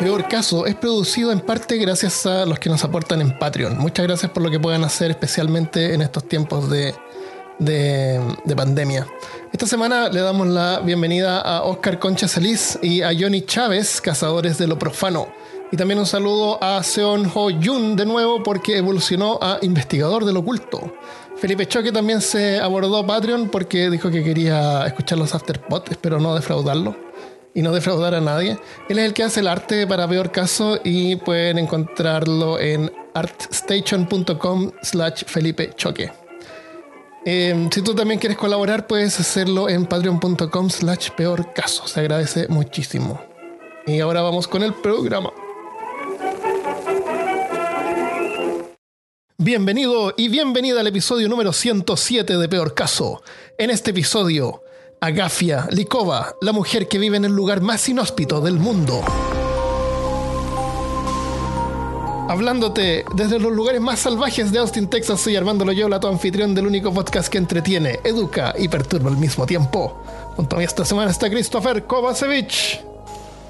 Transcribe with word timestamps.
Peor 0.00 0.28
Caso 0.28 0.64
es 0.64 0.76
producido 0.76 1.30
en 1.30 1.40
parte 1.40 1.76
gracias 1.76 2.24
a 2.24 2.46
los 2.46 2.58
que 2.58 2.70
nos 2.70 2.82
aportan 2.84 3.20
en 3.20 3.38
Patreon. 3.38 3.76
Muchas 3.76 4.06
gracias 4.06 4.32
por 4.32 4.42
lo 4.42 4.50
que 4.50 4.58
puedan 4.58 4.82
hacer, 4.82 5.10
especialmente 5.10 5.92
en 5.92 6.00
estos 6.00 6.26
tiempos 6.26 6.70
de, 6.70 6.94
de, 7.58 8.56
pandemia. 8.56 9.06
Esta 9.52 9.66
semana 9.66 10.08
le 10.08 10.22
damos 10.22 10.46
la 10.46 10.80
bienvenida 10.80 11.42
a 11.42 11.64
Oscar 11.64 11.98
Concha 11.98 12.28
Celis 12.28 12.78
y 12.80 13.02
a 13.02 13.08
Johnny 13.08 13.42
Chávez, 13.42 14.00
cazadores 14.00 14.56
de 14.56 14.68
lo 14.68 14.78
profano. 14.78 15.28
Y 15.70 15.76
también 15.76 16.00
un 16.00 16.06
saludo 16.06 16.58
a 16.64 16.82
Seon 16.82 17.30
Ho 17.34 17.50
Yun 17.50 17.94
de 17.94 18.06
nuevo 18.06 18.42
porque 18.42 18.78
evolucionó 18.78 19.38
a 19.42 19.58
investigador 19.60 20.24
del 20.24 20.38
oculto. 20.38 20.94
Felipe 21.36 21.68
Choque 21.68 21.92
también 21.92 22.22
se 22.22 22.58
abordó 22.58 23.06
Patreon 23.06 23.50
porque 23.50 23.90
dijo 23.90 24.10
que 24.10 24.24
quería 24.24 24.86
escuchar 24.86 25.18
los 25.18 25.34
afterpod, 25.34 25.82
espero 25.90 26.18
no 26.18 26.34
defraudarlo 26.34 27.09
y 27.54 27.62
no 27.62 27.72
defraudar 27.72 28.14
a 28.14 28.20
nadie. 28.20 28.58
Él 28.88 28.98
es 28.98 29.04
el 29.04 29.14
que 29.14 29.22
hace 29.22 29.40
el 29.40 29.48
arte 29.48 29.86
para 29.86 30.08
Peor 30.08 30.30
Caso 30.30 30.80
y 30.84 31.16
pueden 31.16 31.58
encontrarlo 31.58 32.58
en 32.58 32.92
artstation.com 33.14 34.72
slash 34.82 35.24
Felipe 35.26 35.72
Choque. 35.74 36.12
Em, 37.24 37.70
si 37.70 37.82
tú 37.82 37.94
también 37.94 38.18
quieres 38.18 38.38
colaborar, 38.38 38.86
puedes 38.86 39.18
hacerlo 39.20 39.68
en 39.68 39.84
patreon.com 39.84 40.70
slash 40.70 41.10
peor 41.10 41.52
caso. 41.52 41.86
Se 41.86 42.00
agradece 42.00 42.48
muchísimo. 42.48 43.20
Y 43.86 44.00
ahora 44.00 44.22
vamos 44.22 44.48
con 44.48 44.62
el 44.62 44.72
programa. 44.74 45.30
Bienvenido 49.36 50.14
y 50.16 50.28
bienvenida 50.28 50.80
al 50.80 50.86
episodio 50.86 51.28
número 51.28 51.52
107 51.52 52.36
de 52.36 52.48
Peor 52.48 52.74
Caso. 52.74 53.22
En 53.56 53.70
este 53.70 53.90
episodio, 53.90 54.62
Agafia 55.02 55.66
Likova, 55.70 56.36
la 56.42 56.52
mujer 56.52 56.86
que 56.86 56.98
vive 56.98 57.16
en 57.16 57.24
el 57.24 57.32
lugar 57.32 57.62
más 57.62 57.88
inhóspito 57.88 58.42
del 58.42 58.58
mundo. 58.58 59.00
Hablándote 62.28 63.06
desde 63.14 63.38
los 63.38 63.50
lugares 63.50 63.80
más 63.80 64.00
salvajes 64.00 64.52
de 64.52 64.58
Austin, 64.58 64.90
Texas, 64.90 65.22
soy 65.22 65.36
Armando 65.36 65.64
Loyola, 65.64 65.98
tu 65.98 66.06
anfitrión 66.06 66.54
del 66.54 66.66
único 66.66 66.92
podcast 66.92 67.32
que 67.32 67.38
entretiene, 67.38 67.98
educa 68.04 68.52
y 68.58 68.68
perturba 68.68 69.08
al 69.08 69.16
mismo 69.16 69.46
tiempo. 69.46 70.04
Junto 70.36 70.56
a 70.56 70.58
mí 70.58 70.66
esta 70.66 70.84
semana 70.84 71.10
está 71.10 71.30
Christopher 71.30 71.84
Kovacevic. 71.84 72.84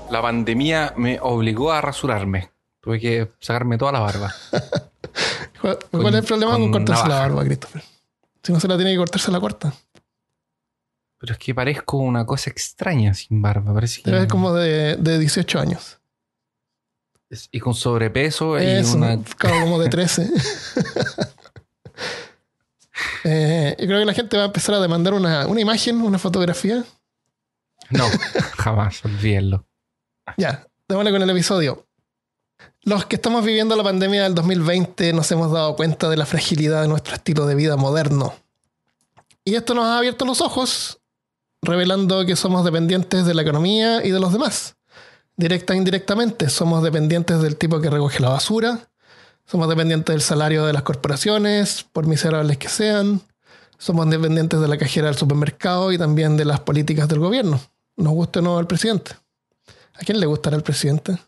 La 0.08 0.22
pandemia 0.22 0.94
me 0.96 1.18
obligó 1.20 1.72
a 1.72 1.80
rasurarme. 1.80 2.52
Tuve 2.80 3.00
que 3.00 3.32
sacarme 3.40 3.76
toda 3.76 3.90
la 3.90 4.00
barba. 4.00 4.32
¿Cuál, 5.60 6.14
es 6.14 6.14
el 6.14 6.24
problema 6.24 6.52
con, 6.52 6.70
cortarse 6.70 7.08
la 7.08 7.18
barba, 7.18 7.44
Christopher? 7.44 7.82
Si 8.40 8.52
no 8.52 8.60
se 8.60 8.68
la 8.68 8.76
tiene 8.76 8.92
que 8.92 8.98
cortarse 8.98 9.32
la 9.32 9.40
corta. 9.40 9.74
Pero 11.20 11.34
es 11.34 11.38
que 11.38 11.54
parezco 11.54 11.98
una 11.98 12.24
cosa 12.24 12.48
extraña 12.48 13.12
sin 13.12 13.42
barba. 13.42 13.74
Parece 13.74 14.02
que... 14.02 14.26
como 14.26 14.54
de, 14.54 14.96
de 14.96 15.18
18 15.18 15.60
años. 15.60 16.00
y 17.52 17.60
con 17.60 17.74
sobrepeso 17.74 18.58
y 18.58 18.82
una... 18.94 19.18
como 19.38 19.78
de 19.78 19.90
13. 19.90 20.30
eh, 23.24 23.76
yo 23.78 23.86
creo 23.86 23.98
que 23.98 24.06
la 24.06 24.14
gente 24.14 24.38
va 24.38 24.44
a 24.44 24.46
empezar 24.46 24.76
a 24.76 24.80
demandar 24.80 25.12
una, 25.12 25.46
una 25.46 25.60
imagen, 25.60 26.00
una 26.00 26.18
fotografía. 26.18 26.82
No, 27.90 28.06
jamás, 28.56 29.04
olvídenlo. 29.04 29.66
Ya, 30.38 30.66
démosle 30.88 31.10
con 31.10 31.20
el 31.20 31.28
episodio. 31.28 31.86
Los 32.82 33.04
que 33.04 33.16
estamos 33.16 33.44
viviendo 33.44 33.76
la 33.76 33.84
pandemia 33.84 34.22
del 34.22 34.34
2020 34.34 35.12
nos 35.12 35.30
hemos 35.32 35.52
dado 35.52 35.76
cuenta 35.76 36.08
de 36.08 36.16
la 36.16 36.24
fragilidad 36.24 36.80
de 36.80 36.88
nuestro 36.88 37.14
estilo 37.14 37.44
de 37.44 37.56
vida 37.56 37.76
moderno. 37.76 38.34
Y 39.44 39.56
esto 39.56 39.74
nos 39.74 39.84
ha 39.84 39.98
abierto 39.98 40.24
los 40.24 40.40
ojos 40.40 40.99
revelando 41.62 42.24
que 42.24 42.36
somos 42.36 42.64
dependientes 42.64 43.26
de 43.26 43.34
la 43.34 43.42
economía 43.42 44.04
y 44.04 44.10
de 44.10 44.20
los 44.20 44.32
demás. 44.32 44.76
Directa 45.36 45.74
e 45.74 45.76
indirectamente, 45.76 46.48
somos 46.48 46.82
dependientes 46.82 47.40
del 47.40 47.56
tipo 47.56 47.80
que 47.80 47.90
recoge 47.90 48.20
la 48.20 48.28
basura, 48.28 48.90
somos 49.46 49.68
dependientes 49.68 50.12
del 50.12 50.22
salario 50.22 50.66
de 50.66 50.72
las 50.72 50.82
corporaciones, 50.82 51.84
por 51.92 52.06
miserables 52.06 52.58
que 52.58 52.68
sean, 52.68 53.22
somos 53.78 54.08
dependientes 54.10 54.60
de 54.60 54.68
la 54.68 54.76
cajera 54.76 55.06
del 55.06 55.16
supermercado 55.16 55.90
y 55.92 55.98
también 55.98 56.36
de 56.36 56.44
las 56.44 56.60
políticas 56.60 57.08
del 57.08 57.18
gobierno. 57.18 57.60
Nos 57.96 58.12
guste 58.12 58.40
o 58.40 58.42
no 58.42 58.60
el 58.60 58.66
presidente. 58.66 59.12
¿A 59.94 60.00
quién 60.04 60.20
le 60.20 60.26
gustará 60.26 60.56
el 60.56 60.62
presidente? 60.62 61.18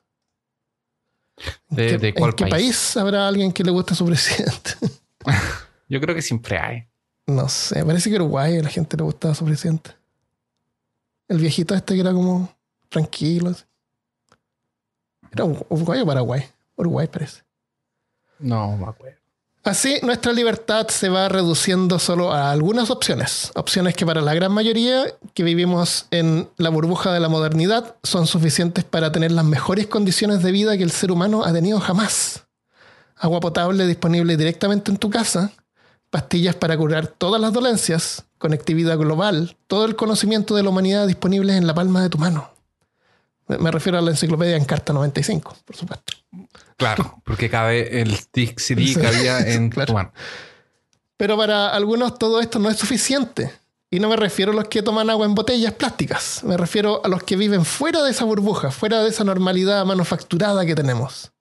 ¿De, 1.68 1.98
qué, 1.98 2.14
cuál 2.14 2.34
país? 2.34 2.96
habrá 2.96 3.26
alguien 3.26 3.52
que 3.52 3.64
le 3.64 3.70
guste 3.70 3.94
a 3.94 3.96
su 3.96 4.04
presidente? 4.04 4.72
Yo 5.88 6.00
creo 6.00 6.14
que 6.14 6.22
siempre 6.22 6.58
hay. 6.58 6.86
No 7.26 7.48
sé, 7.48 7.84
parece 7.84 8.10
que 8.10 8.16
Uruguay 8.16 8.58
a 8.58 8.62
la 8.62 8.68
gente 8.68 8.96
le 8.96 9.02
gusta 9.02 9.30
a 9.30 9.34
su 9.34 9.44
presidente. 9.44 9.90
El 11.32 11.38
viejito 11.38 11.74
este 11.74 11.94
que 11.94 12.00
era 12.00 12.12
como 12.12 12.54
tranquilo. 12.90 13.54
Era 15.30 15.46
Uruguay 15.46 16.02
o 16.02 16.06
Paraguay. 16.06 16.44
Uruguay 16.76 17.08
parece. 17.10 17.42
No, 18.38 18.76
me 18.76 18.84
acuerdo. 18.84 19.16
Así, 19.64 19.98
nuestra 20.02 20.34
libertad 20.34 20.88
se 20.88 21.08
va 21.08 21.30
reduciendo 21.30 21.98
solo 21.98 22.32
a 22.32 22.50
algunas 22.50 22.90
opciones. 22.90 23.50
Opciones 23.54 23.96
que 23.96 24.04
para 24.04 24.20
la 24.20 24.34
gran 24.34 24.52
mayoría 24.52 25.06
que 25.32 25.42
vivimos 25.42 26.04
en 26.10 26.50
la 26.58 26.68
burbuja 26.68 27.14
de 27.14 27.20
la 27.20 27.30
modernidad 27.30 27.96
son 28.02 28.26
suficientes 28.26 28.84
para 28.84 29.10
tener 29.10 29.32
las 29.32 29.46
mejores 29.46 29.86
condiciones 29.86 30.42
de 30.42 30.52
vida 30.52 30.76
que 30.76 30.84
el 30.84 30.90
ser 30.90 31.10
humano 31.10 31.44
ha 31.44 31.52
tenido 31.54 31.80
jamás. 31.80 32.44
Agua 33.16 33.40
potable 33.40 33.86
disponible 33.86 34.36
directamente 34.36 34.90
en 34.90 34.98
tu 34.98 35.08
casa, 35.08 35.50
pastillas 36.12 36.54
para 36.54 36.76
curar 36.76 37.06
todas 37.06 37.40
las 37.40 37.54
dolencias, 37.54 38.26
conectividad 38.36 38.98
global, 38.98 39.56
todo 39.66 39.86
el 39.86 39.96
conocimiento 39.96 40.54
de 40.54 40.62
la 40.62 40.68
humanidad 40.68 41.06
disponible 41.06 41.56
en 41.56 41.66
la 41.66 41.72
palma 41.74 42.02
de 42.02 42.10
tu 42.10 42.18
mano. 42.18 42.50
Me 43.48 43.70
refiero 43.70 43.96
a 43.96 44.02
la 44.02 44.10
enciclopedia 44.10 44.56
en 44.58 44.66
carta 44.66 44.92
95, 44.92 45.56
por 45.64 45.74
supuesto. 45.74 46.12
Claro, 46.76 47.22
porque 47.24 47.48
cabe 47.48 48.02
el 48.02 48.14
CD 48.14 48.94
cabía 49.00 49.38
en 49.54 49.70
tu 49.70 49.94
mano. 49.94 50.12
Pero 51.16 51.38
para 51.38 51.70
algunos 51.70 52.18
todo 52.18 52.40
esto 52.40 52.58
no 52.58 52.68
es 52.68 52.76
suficiente. 52.76 53.50
Y 53.90 53.98
no 53.98 54.10
me 54.10 54.16
refiero 54.16 54.52
a 54.52 54.54
los 54.54 54.68
que 54.68 54.82
toman 54.82 55.08
agua 55.08 55.24
en 55.24 55.34
botellas 55.34 55.72
plásticas. 55.72 56.44
Me 56.44 56.58
refiero 56.58 57.00
a 57.04 57.08
los 57.08 57.22
que 57.22 57.36
viven 57.36 57.64
fuera 57.64 58.02
de 58.02 58.10
esa 58.10 58.26
burbuja, 58.26 58.70
fuera 58.70 59.02
de 59.02 59.08
esa 59.08 59.24
normalidad 59.24 59.86
manufacturada 59.86 60.66
que 60.66 60.74
tenemos. 60.74 61.32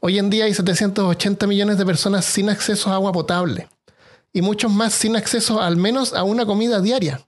Hoy 0.00 0.18
en 0.18 0.30
día 0.30 0.46
hay 0.46 0.54
780 0.54 1.46
millones 1.46 1.78
de 1.78 1.86
personas 1.86 2.24
sin 2.24 2.50
acceso 2.50 2.90
a 2.90 2.94
agua 2.94 3.12
potable 3.12 3.68
y 4.32 4.42
muchos 4.42 4.72
más 4.72 4.94
sin 4.94 5.16
acceso 5.16 5.60
al 5.60 5.76
menos 5.76 6.12
a 6.12 6.22
una 6.22 6.46
comida 6.46 6.80
diaria. 6.80 7.26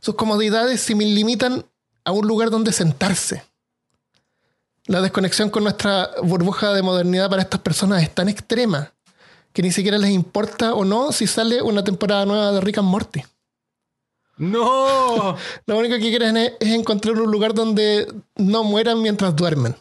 Sus 0.00 0.14
comodidades 0.14 0.80
se 0.80 0.94
limitan 0.94 1.64
a 2.04 2.12
un 2.12 2.26
lugar 2.26 2.50
donde 2.50 2.72
sentarse. 2.72 3.44
La 4.86 5.00
desconexión 5.00 5.50
con 5.50 5.64
nuestra 5.64 6.10
burbuja 6.22 6.72
de 6.72 6.82
modernidad 6.82 7.30
para 7.30 7.42
estas 7.42 7.60
personas 7.60 8.02
es 8.02 8.12
tan 8.12 8.28
extrema 8.28 8.92
que 9.52 9.62
ni 9.62 9.72
siquiera 9.72 9.98
les 9.98 10.10
importa 10.10 10.74
o 10.74 10.84
no 10.84 11.12
si 11.12 11.26
sale 11.26 11.62
una 11.62 11.84
temporada 11.84 12.24
nueva 12.24 12.52
de 12.52 12.60
Rick 12.60 12.78
and 12.78 12.88
Morty. 12.88 13.22
¡No! 14.38 15.36
Lo 15.66 15.78
único 15.78 15.96
que 15.96 16.08
quieren 16.08 16.36
es 16.36 16.54
encontrar 16.60 17.20
un 17.20 17.30
lugar 17.30 17.52
donde 17.52 18.12
no 18.36 18.64
mueran 18.64 19.02
mientras 19.02 19.36
duermen. 19.36 19.76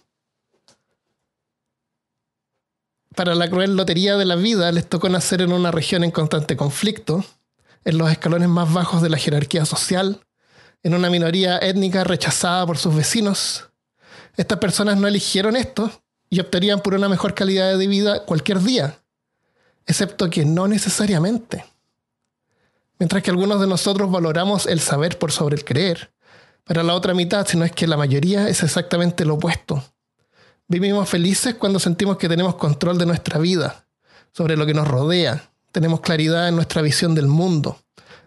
Para 3.15 3.35
la 3.35 3.49
cruel 3.49 3.75
lotería 3.75 4.17
de 4.17 4.25
la 4.25 4.35
vida 4.35 4.71
les 4.71 4.87
tocó 4.87 5.09
nacer 5.09 5.41
en 5.41 5.51
una 5.51 5.71
región 5.71 6.03
en 6.03 6.11
constante 6.11 6.55
conflicto, 6.55 7.25
en 7.83 7.97
los 7.97 8.11
escalones 8.11 8.49
más 8.49 8.71
bajos 8.71 9.01
de 9.01 9.09
la 9.09 9.17
jerarquía 9.17 9.65
social, 9.65 10.21
en 10.83 10.93
una 10.93 11.09
minoría 11.09 11.57
étnica 11.57 12.03
rechazada 12.03 12.65
por 12.65 12.77
sus 12.77 12.95
vecinos. 12.95 13.69
Estas 14.37 14.59
personas 14.59 14.97
no 14.97 15.07
eligieron 15.07 15.55
esto 15.55 15.91
y 16.29 16.39
optarían 16.39 16.81
por 16.81 16.93
una 16.93 17.09
mejor 17.09 17.33
calidad 17.33 17.77
de 17.77 17.87
vida 17.87 18.25
cualquier 18.25 18.59
día, 18.59 18.99
excepto 19.85 20.29
que 20.29 20.45
no 20.45 20.67
necesariamente. 20.67 21.65
Mientras 22.99 23.23
que 23.23 23.31
algunos 23.31 23.59
de 23.59 23.67
nosotros 23.67 24.11
valoramos 24.11 24.65
el 24.67 24.79
saber 24.79 25.17
por 25.17 25.31
sobre 25.31 25.55
el 25.55 25.65
creer, 25.65 26.11
para 26.63 26.83
la 26.83 26.93
otra 26.93 27.13
mitad, 27.13 27.47
si 27.47 27.57
no 27.57 27.65
es 27.65 27.71
que 27.71 27.87
la 27.87 27.97
mayoría 27.97 28.47
es 28.47 28.61
exactamente 28.61 29.25
lo 29.25 29.35
opuesto 29.35 29.83
Vivimos 30.71 31.09
felices 31.09 31.55
cuando 31.55 31.79
sentimos 31.79 32.17
que 32.17 32.29
tenemos 32.29 32.53
control 32.53 32.99
de 32.99 33.07
nuestra 33.07 33.39
vida, 33.39 33.87
sobre 34.31 34.55
lo 34.55 34.67
que 34.67 34.75
nos 34.75 34.87
rodea, 34.87 35.49
tenemos 35.71 35.99
claridad 35.99 36.47
en 36.47 36.55
nuestra 36.55 36.83
visión 36.83 37.15
del 37.15 37.25
mundo. 37.25 37.79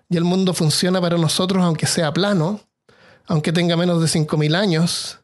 Y 0.08 0.16
el 0.16 0.24
mundo 0.24 0.52
funciona 0.52 1.00
para 1.00 1.16
nosotros 1.16 1.62
aunque 1.62 1.86
sea 1.86 2.12
plano, 2.12 2.58
aunque 3.26 3.52
tenga 3.52 3.76
menos 3.76 4.00
de 4.00 4.08
5.000 4.08 4.56
años. 4.56 5.20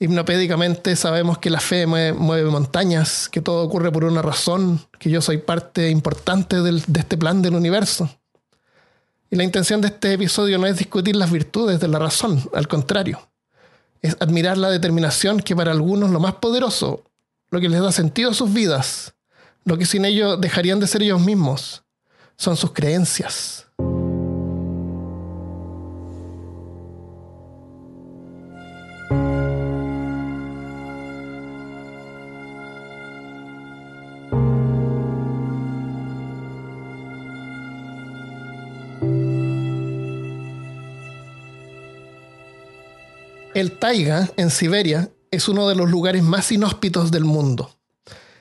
Hipnopédicamente 0.00 0.96
sabemos 0.96 1.38
que 1.38 1.50
la 1.50 1.60
fe 1.60 1.86
mueve, 1.86 2.50
montañas, 2.50 3.28
que 3.28 3.40
todo 3.40 3.62
ocurre 3.62 3.92
por 3.92 4.02
una 4.02 4.20
razón, 4.20 4.84
que 4.98 5.10
yo 5.10 5.22
soy 5.22 5.38
parte 5.38 5.88
importante 5.88 6.60
de 6.62 6.82
este 6.98 7.16
plan 7.16 7.42
del 7.42 7.54
universo. 7.54 8.10
Y 9.30 9.36
la 9.36 9.44
intención 9.44 9.80
de 9.80 9.86
este 9.86 10.14
episodio 10.14 10.58
no 10.58 10.66
es 10.66 10.78
discutir 10.78 11.14
las 11.14 11.30
virtudes 11.30 11.78
de 11.78 11.86
la 11.86 12.00
razón, 12.00 12.42
al 12.52 12.66
contrario 12.66 13.20
es 14.04 14.18
admirar 14.20 14.58
la 14.58 14.68
determinación 14.68 15.40
que 15.40 15.56
para 15.56 15.72
algunos 15.72 16.10
lo 16.10 16.20
más 16.20 16.34
poderoso, 16.34 17.04
lo 17.48 17.58
que 17.58 17.70
les 17.70 17.80
da 17.80 17.90
sentido 17.90 18.32
a 18.32 18.34
sus 18.34 18.52
vidas, 18.52 19.14
lo 19.64 19.78
que 19.78 19.86
sin 19.86 20.04
ello 20.04 20.36
dejarían 20.36 20.78
de 20.78 20.86
ser 20.86 21.02
ellos 21.02 21.22
mismos, 21.22 21.84
son 22.36 22.54
sus 22.54 22.72
creencias. 22.74 23.66
Taiga, 43.94 44.28
en 44.36 44.50
Siberia, 44.50 45.08
es 45.30 45.48
uno 45.48 45.68
de 45.68 45.76
los 45.76 45.88
lugares 45.88 46.24
más 46.24 46.50
inhóspitos 46.50 47.12
del 47.12 47.24
mundo. 47.24 47.70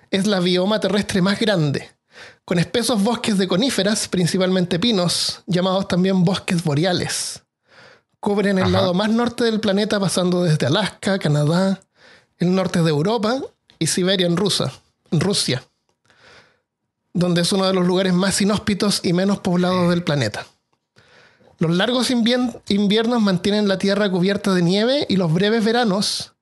Es 0.10 0.26
la 0.26 0.40
bioma 0.40 0.80
terrestre 0.80 1.22
más 1.22 1.40
grande, 1.40 1.92
con 2.44 2.58
espesos 2.58 3.04
bosques 3.04 3.38
de 3.38 3.48
coníferas, 3.48 4.08
principalmente 4.08 4.80
pinos, 4.80 5.44
llamados 5.46 5.88
también 5.88 6.24
bosques 6.24 6.64
boreales. 6.64 7.44
Cubren 8.20 8.58
el 8.58 8.64
Ajá. 8.64 8.72
lado 8.72 8.94
más 8.96 9.12
norte 9.12 9.44
del 9.44 9.60
planeta 9.60 10.00
pasando 10.00 10.44
desde 10.44 10.66
Alaska, 10.66 11.20
Canadá, 11.20 11.80
el 12.40 12.56
norte 12.56 12.82
de 12.82 12.90
Europa 12.90 13.40
y 13.78 13.86
Siberia 13.86 14.26
en 14.26 14.38
Rusia, 14.38 14.74
en 15.12 15.20
Rusia, 15.20 15.64
donde 17.14 17.42
es 17.42 17.54
uno 17.54 17.68
de 17.68 17.76
los 17.76 17.86
lugares 17.86 18.14
más 18.14 18.42
inhóspitos 18.42 19.02
y 19.04 19.14
menos 19.14 19.38
poblados 19.38 19.92
del 19.92 20.04
planeta. 20.04 20.48
Los 21.60 21.72
largos 21.72 22.10
inviernos 22.12 23.22
mantienen 23.22 23.68
la 23.68 23.78
Tierra 23.78 24.10
cubierta 24.10 24.54
de 24.54 24.62
nieve 24.62 25.06
y 25.08 25.16
los 25.16 25.32
breves 25.34 25.64
veranos, 25.64 26.34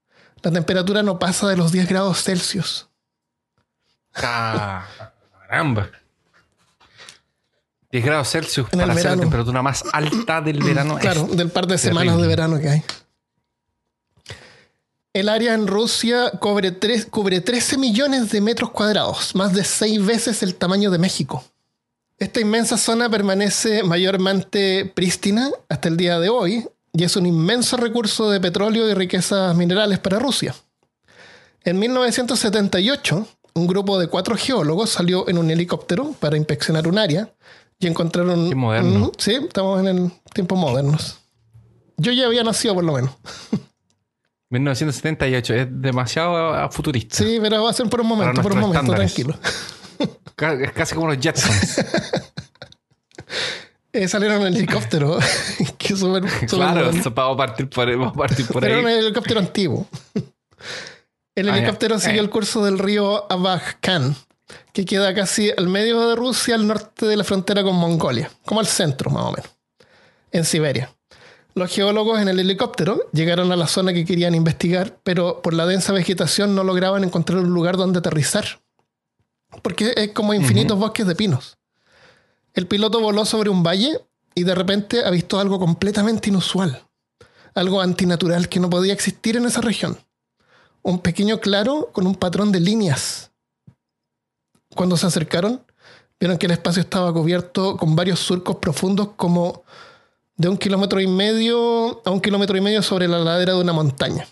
la 0.41 0.51
temperatura 0.51 1.03
no 1.03 1.19
pasa 1.19 1.47
de 1.47 1.57
los 1.57 1.71
10 1.71 1.87
grados 1.87 2.23
Celsius. 2.23 2.87
Ca- 4.11 4.87
Caramba. 5.47 5.89
10 7.91 8.05
grados 8.05 8.29
Celsius 8.29 8.67
En 8.71 8.79
el 8.81 8.87
para 8.87 8.93
ser 8.95 9.03
la 9.03 9.09
verano. 9.11 9.21
temperatura 9.21 9.61
más 9.61 9.83
alta 9.91 10.41
del 10.41 10.63
verano. 10.63 10.95
es 10.97 11.01
Claro, 11.01 11.23
del 11.25 11.49
par 11.51 11.67
de 11.67 11.77
semanas 11.77 12.19
de 12.19 12.27
verano 12.27 12.59
que 12.59 12.69
hay. 12.69 12.83
El 15.13 15.27
área 15.27 15.53
en 15.53 15.67
Rusia 15.67 16.31
cubre, 16.39 16.77
cubre 17.09 17.41
13 17.41 17.77
millones 17.77 18.31
de 18.31 18.39
metros 18.39 18.71
cuadrados, 18.71 19.35
más 19.35 19.51
de 19.53 19.65
seis 19.65 20.03
veces 20.03 20.41
el 20.41 20.55
tamaño 20.55 20.89
de 20.89 20.97
México. 20.99 21.43
Esta 22.21 22.39
inmensa 22.39 22.77
zona 22.77 23.09
permanece 23.09 23.81
mayormente 23.81 24.85
prístina 24.85 25.50
hasta 25.69 25.89
el 25.89 25.97
día 25.97 26.19
de 26.19 26.29
hoy 26.29 26.68
y 26.94 27.03
es 27.03 27.15
un 27.15 27.25
inmenso 27.25 27.77
recurso 27.77 28.29
de 28.29 28.39
petróleo 28.39 28.88
y 28.88 28.94
riquezas 28.94 29.56
minerales 29.56 29.97
para 29.97 30.19
Rusia. 30.19 30.53
En 31.63 31.79
1978, 31.79 33.27
un 33.56 33.65
grupo 33.65 33.97
de 33.97 34.06
cuatro 34.06 34.38
geólogos 34.38 34.91
salió 34.91 35.27
en 35.29 35.39
un 35.39 35.50
helicóptero 35.50 36.13
para 36.19 36.38
inspeccionar 36.38 36.88
un 36.88 37.00
área 37.00 37.33
y 37.79 37.88
encontraron... 37.88 38.50
Qué 38.50 38.56
moderno. 38.56 39.12
Sí, 39.17 39.39
estamos 39.44 39.79
en 39.79 39.88
el 39.88 40.12
tiempos 40.31 40.59
modernos. 40.59 41.21
Yo 41.97 42.12
ya 42.12 42.27
había 42.27 42.44
nacido 42.44 42.75
por 42.75 42.83
lo 42.83 42.94
menos. 42.94 43.17
1978. 44.51 45.53
Es 45.56 45.67
demasiado 45.71 46.53
ah, 46.53 46.69
futurista. 46.69 47.15
Sí, 47.15 47.39
pero 47.41 47.63
va 47.63 47.71
a 47.71 47.74
ser 47.74 47.89
por 47.89 48.01
un 48.01 48.07
momento, 48.07 48.44
por 48.44 48.51
un 48.51 48.59
momento, 48.59 48.79
estándares. 48.79 49.12
tranquilo. 49.12 49.39
Es 50.38 50.71
casi 50.74 50.95
como 50.95 51.07
los 51.07 51.18
Jetsons. 51.19 51.86
Eh, 53.94 54.07
salieron 54.07 54.42
en 54.42 54.48
el 54.48 54.56
helicóptero. 54.57 55.19
que 55.77 55.95
súper 55.98 56.24
claro, 56.48 56.92
vamos 57.13 57.33
a 57.33 57.38
partir 57.38 57.69
por, 57.69 57.89
vamos 57.98 58.13
a 58.13 58.18
partir 58.18 58.48
por 58.48 58.63
ahí. 58.63 58.71
era 58.71 58.80
un 58.80 58.88
helicóptero 58.88 59.39
antiguo. 59.42 59.86
El 61.36 61.50
Ah, 61.50 61.57
helicóptero 61.57 62.00
siguió 62.00 62.21
Eh. 62.21 62.24
el 62.24 62.30
curso 62.30 62.63
del 62.63 62.80
río 62.80 63.30
Abaj-Khan, 63.30 64.15
que 64.71 64.86
queda 64.86 65.13
casi 65.13 65.51
al 65.57 65.68
medio 65.68 66.07
de 66.07 66.15
Rusia, 66.15 66.56
al 66.56 66.68
norte 66.68 67.06
de 67.06 67.18
la 67.18 67.25
frontera 67.25 67.63
con 67.63 67.75
Mongolia, 67.75 68.31
como 68.45 68.62
al 68.62 68.68
centro 68.68 69.12
más 69.12 69.24
o 69.25 69.31
menos, 69.33 69.50
en 70.31 70.45
Siberia. 70.45 70.94
Los 71.53 71.69
geólogos 71.69 72.21
en 72.21 72.30
el 72.30 72.39
helicóptero 72.39 73.09
llegaron 73.12 73.51
a 73.51 73.57
la 73.57 73.68
zona 73.68 73.92
que 73.92 74.06
querían 74.06 74.36
investigar, 74.36 75.00
pero 75.03 75.42
por 75.42 75.53
la 75.53 75.65
densa 75.65 75.92
vegetación 75.92 76.56
no 76.56 76.63
lograban 76.63 77.03
encontrar 77.03 77.39
un 77.39 77.53
lugar 77.53 77.75
donde 77.75 78.00
aterrizar, 78.00 78.62
porque 79.62 79.94
es 79.95 80.12
como 80.12 80.33
infinitos 80.33 80.77
bosques 80.77 81.06
de 81.06 81.15
pinos. 81.15 81.57
El 82.53 82.68
piloto 82.68 83.00
voló 83.00 83.25
sobre 83.25 83.50
un 83.50 83.63
valle 83.63 84.00
y 84.36 84.44
de 84.44 84.56
repente 84.56 85.03
avistó 85.03 85.39
algo 85.39 85.59
completamente 85.59 86.30
inusual, 86.30 86.83
algo 87.53 87.81
antinatural 87.81 88.50
que 88.50 88.59
no 88.59 88.69
podía 88.69 88.94
existir 88.94 89.38
en 89.38 89.45
esa 89.45 89.62
región 89.62 89.98
un 90.83 91.00
pequeño 91.00 91.39
claro 91.39 91.89
con 91.92 92.07
un 92.07 92.15
patrón 92.15 92.51
de 92.51 92.59
líneas. 92.59 93.31
Cuando 94.75 94.98
se 94.98 95.07
acercaron, 95.07 95.63
vieron 96.19 96.38
que 96.38 96.45
el 96.45 96.53
espacio 96.53 96.81
estaba 96.81 97.13
cubierto 97.13 97.77
con 97.77 97.95
varios 97.95 98.19
surcos 98.19 98.57
profundos 98.57 99.09
como 99.15 99.63
de 100.36 100.50
un 100.50 100.57
kilómetro 100.57 101.00
y 101.00 101.07
medio 101.07 102.01
a 102.06 102.12
un 102.12 102.21
kilómetro 102.21 102.57
y 102.57 102.62
medio 102.62 102.81
sobre 102.81 103.07
la 103.07 103.19
ladera 103.19 103.53
de 103.53 103.62
una 103.62 103.74
montaña. 103.74 104.27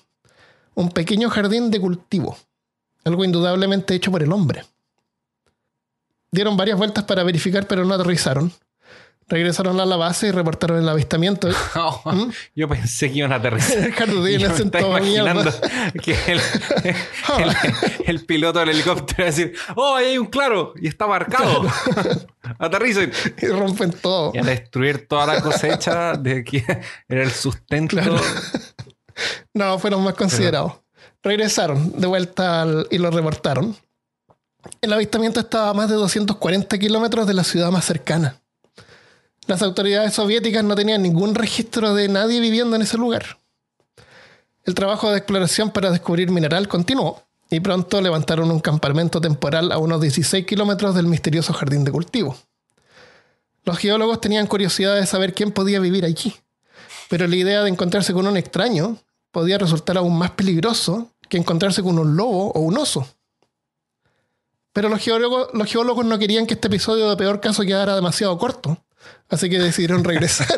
Un 0.76 0.90
pequeño 0.90 1.30
jardín 1.30 1.72
de 1.72 1.80
cultivo, 1.80 2.38
algo 3.04 3.26
indudablemente 3.26 3.94
hecho 3.94 4.12
por 4.12 4.24
el 4.24 4.32
hombre. 4.32 4.66
Dieron 6.32 6.56
varias 6.58 6.78
vueltas 6.78 7.04
para 7.06 7.24
verificar, 7.24 7.66
pero 7.68 7.86
no 7.86 7.94
aterrizaron. 7.94 8.52
Regresaron 9.28 9.80
a 9.80 9.86
la 9.86 9.96
base 9.96 10.28
y 10.28 10.32
reportaron 10.32 10.80
el 10.80 10.90
avistamiento. 10.90 11.50
Oh, 11.76 12.02
Yo 12.56 12.68
pensé 12.68 13.12
que 13.12 13.20
iban 13.20 13.32
a 13.32 13.36
aterrizar. 13.36 13.78
El 13.86 13.94
jardín 13.94 14.40
yo 14.40 14.50
me 14.50 14.80
imaginando 14.82 15.52
que 16.02 16.14
el, 16.28 16.40
el- 17.40 17.56
el 18.08 18.26
piloto 18.26 18.58
del 18.60 18.70
helicóptero 18.70 19.18
va 19.20 19.24
a 19.24 19.28
decir, 19.28 19.54
oh, 19.76 19.96
ahí 19.96 20.06
hay 20.08 20.18
un 20.18 20.26
claro 20.28 20.74
y 20.82 20.88
está 20.88 21.06
marcado. 21.06 21.62
Aterricen. 22.58 23.12
Y 23.40 23.46
rompen 23.48 23.92
todo. 23.92 24.32
Y 24.34 24.40
a 24.40 24.42
destruir 24.44 25.08
toda 25.08 25.28
la 25.28 25.42
cosecha 25.42 26.14
de 26.14 26.44
que 26.44 26.66
era 27.08 27.22
el 27.24 27.32
sustento. 27.32 27.96
Claro. 27.98 28.20
No, 29.54 29.78
fueron 29.80 30.04
más 30.04 30.16
considerados. 30.16 30.74
Regresaron 31.22 32.00
de 32.00 32.08
vuelta 32.08 32.62
al- 32.64 32.88
y 32.90 32.98
lo 32.98 33.12
reportaron. 33.12 33.76
El 34.82 34.94
avistamiento 34.94 35.40
estaba 35.40 35.70
a 35.70 35.74
más 35.74 35.90
de 35.90 35.96
240 35.96 36.78
kilómetros 36.80 37.28
de 37.28 37.34
la 37.34 37.44
ciudad 37.44 37.72
más 37.72 37.86
cercana. 37.86 38.42
Las 39.48 39.62
autoridades 39.62 40.14
soviéticas 40.14 40.64
no 40.64 40.76
tenían 40.76 41.02
ningún 41.02 41.36
registro 41.36 41.94
de 41.94 42.08
nadie 42.08 42.40
viviendo 42.40 42.76
en 42.76 42.84
ese 42.84 42.98
lugar. 42.98 43.40
El 44.64 44.76
trabajo 44.76 45.10
de 45.10 45.18
exploración 45.18 45.72
para 45.72 45.90
descubrir 45.90 46.30
mineral 46.30 46.68
continuó 46.68 47.24
y 47.50 47.60
pronto 47.60 48.02
levantaron 48.02 48.52
un 48.52 48.60
campamento 48.60 49.20
temporal 49.20 49.72
a 49.72 49.80
unos 49.80 50.02
16 50.02 50.46
kilómetros 50.46 50.94
del 50.94 51.08
misterioso 51.08 51.54
jardín 51.54 51.84
de 51.84 51.92
cultivo. 51.92 52.38
Los 53.66 53.80
geólogos 53.80 54.22
tenían 54.22 54.48
curiosidad 54.48 54.96
de 54.96 55.06
saber 55.06 55.34
quién 55.34 55.52
podía 55.52 55.80
vivir 55.80 56.06
allí, 56.06 56.36
pero 57.10 57.28
la 57.28 57.36
idea 57.36 57.64
de 57.64 57.70
encontrarse 57.70 58.14
con 58.14 58.28
un 58.28 58.38
extraño 58.38 58.98
podía 59.32 59.58
resultar 59.58 59.98
aún 59.98 60.18
más 60.18 60.32
peligroso 60.32 61.12
que 61.28 61.38
encontrarse 61.38 61.82
con 61.84 61.98
un 61.98 62.16
lobo 62.16 62.52
o 62.52 62.60
un 62.60 62.78
oso. 62.78 63.08
Pero 64.80 64.88
los 64.88 65.02
geólogos, 65.02 66.06
no 66.06 66.18
querían 66.20 66.48
que 66.48 66.54
este 66.54 66.70
episodio 66.70 67.10
de 67.10 67.18
peor 67.18 67.42
caso 67.42 67.64
quedara 67.64 67.96
demasiado 67.96 68.38
corto, 68.38 68.82
así 69.28 69.50
que 69.50 69.60
decidieron 69.60 70.06
regresar 70.06 70.58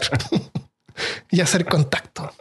y 1.32 1.42
hacer 1.42 1.66
contacto. 1.66 2.32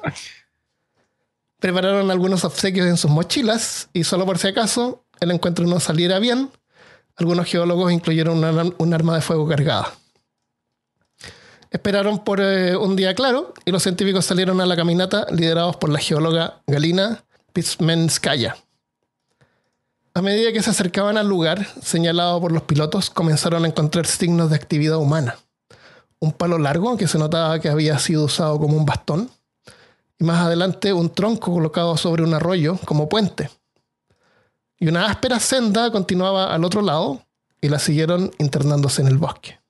Prepararon 1.59 2.11
algunos 2.11 2.45
obsequios 2.45 2.87
en 2.87 2.99
sus 2.99 3.11
mochilas 3.11 3.89
y 3.95 4.05
solo 4.05 4.27
por 4.27 4.37
si 4.37 4.49
acaso 4.49 5.07
el 5.21 5.31
encuentro 5.31 5.67
no 5.67 5.81
saliera 5.81 6.19
bien, 6.19 6.51
algunos 7.17 7.47
geólogos 7.47 7.91
incluyeron 7.93 8.45
una- 8.45 8.75
un 8.77 8.93
arma 8.93 9.15
de 9.15 9.23
fuego 9.23 9.49
cargada. 9.49 9.91
Esperaron 11.71 12.25
por 12.25 12.43
eh, 12.43 12.77
un 12.77 12.95
día 12.95 13.15
claro 13.15 13.55
y 13.65 13.71
los 13.71 13.83
científicos 13.83 14.27
salieron 14.27 14.61
a 14.61 14.67
la 14.67 14.77
caminata 14.77 15.27
liderados 15.31 15.77
por 15.77 15.89
la 15.89 15.99
geóloga 15.99 16.61
Galina 16.67 17.25
Pismenskaya. 17.55 18.59
A 20.14 20.23
medida 20.23 20.52
que 20.52 20.62
se 20.62 20.71
acercaban 20.71 21.17
al 21.17 21.29
lugar 21.29 21.67
señalado 21.83 22.40
por 22.40 22.52
los 22.52 22.64
pilotos, 22.64 23.11
comenzaron 23.11 23.64
a 23.64 23.69
encontrar 23.69 24.07
signos 24.07 24.50
de 24.50 24.57
actividad 24.57 24.97
humana. 24.97 25.37
Un 26.19 26.33
palo 26.33 26.59
largo 26.59 26.97
que 26.97 27.09
se 27.09 27.19
notaba 27.19 27.61
que 27.61 27.69
había 27.69 27.99
sido 27.99 28.25
usado 28.25 28.59
como 28.59 28.76
un 28.76 28.85
bastón 28.85 29.31
y 30.19 30.25
más 30.25 30.45
adelante 30.45 30.93
un 30.93 31.14
tronco 31.14 31.52
colocado 31.52 31.97
sobre 31.97 32.23
un 32.25 32.35
arroyo 32.35 32.76
como 32.85 33.09
puente. 33.09 33.49
Y 34.79 34.88
una 34.88 35.07
áspera 35.07 35.38
senda 35.40 35.90
continuaba 35.90 36.52
al 36.52 36.64
otro 36.64 36.83
lado 36.83 37.23
y 37.61 37.69
la 37.69 37.79
siguieron 37.79 38.31
internándose 38.38 39.02
en 39.02 39.09
el 39.09 39.19
bosque. 39.19 39.61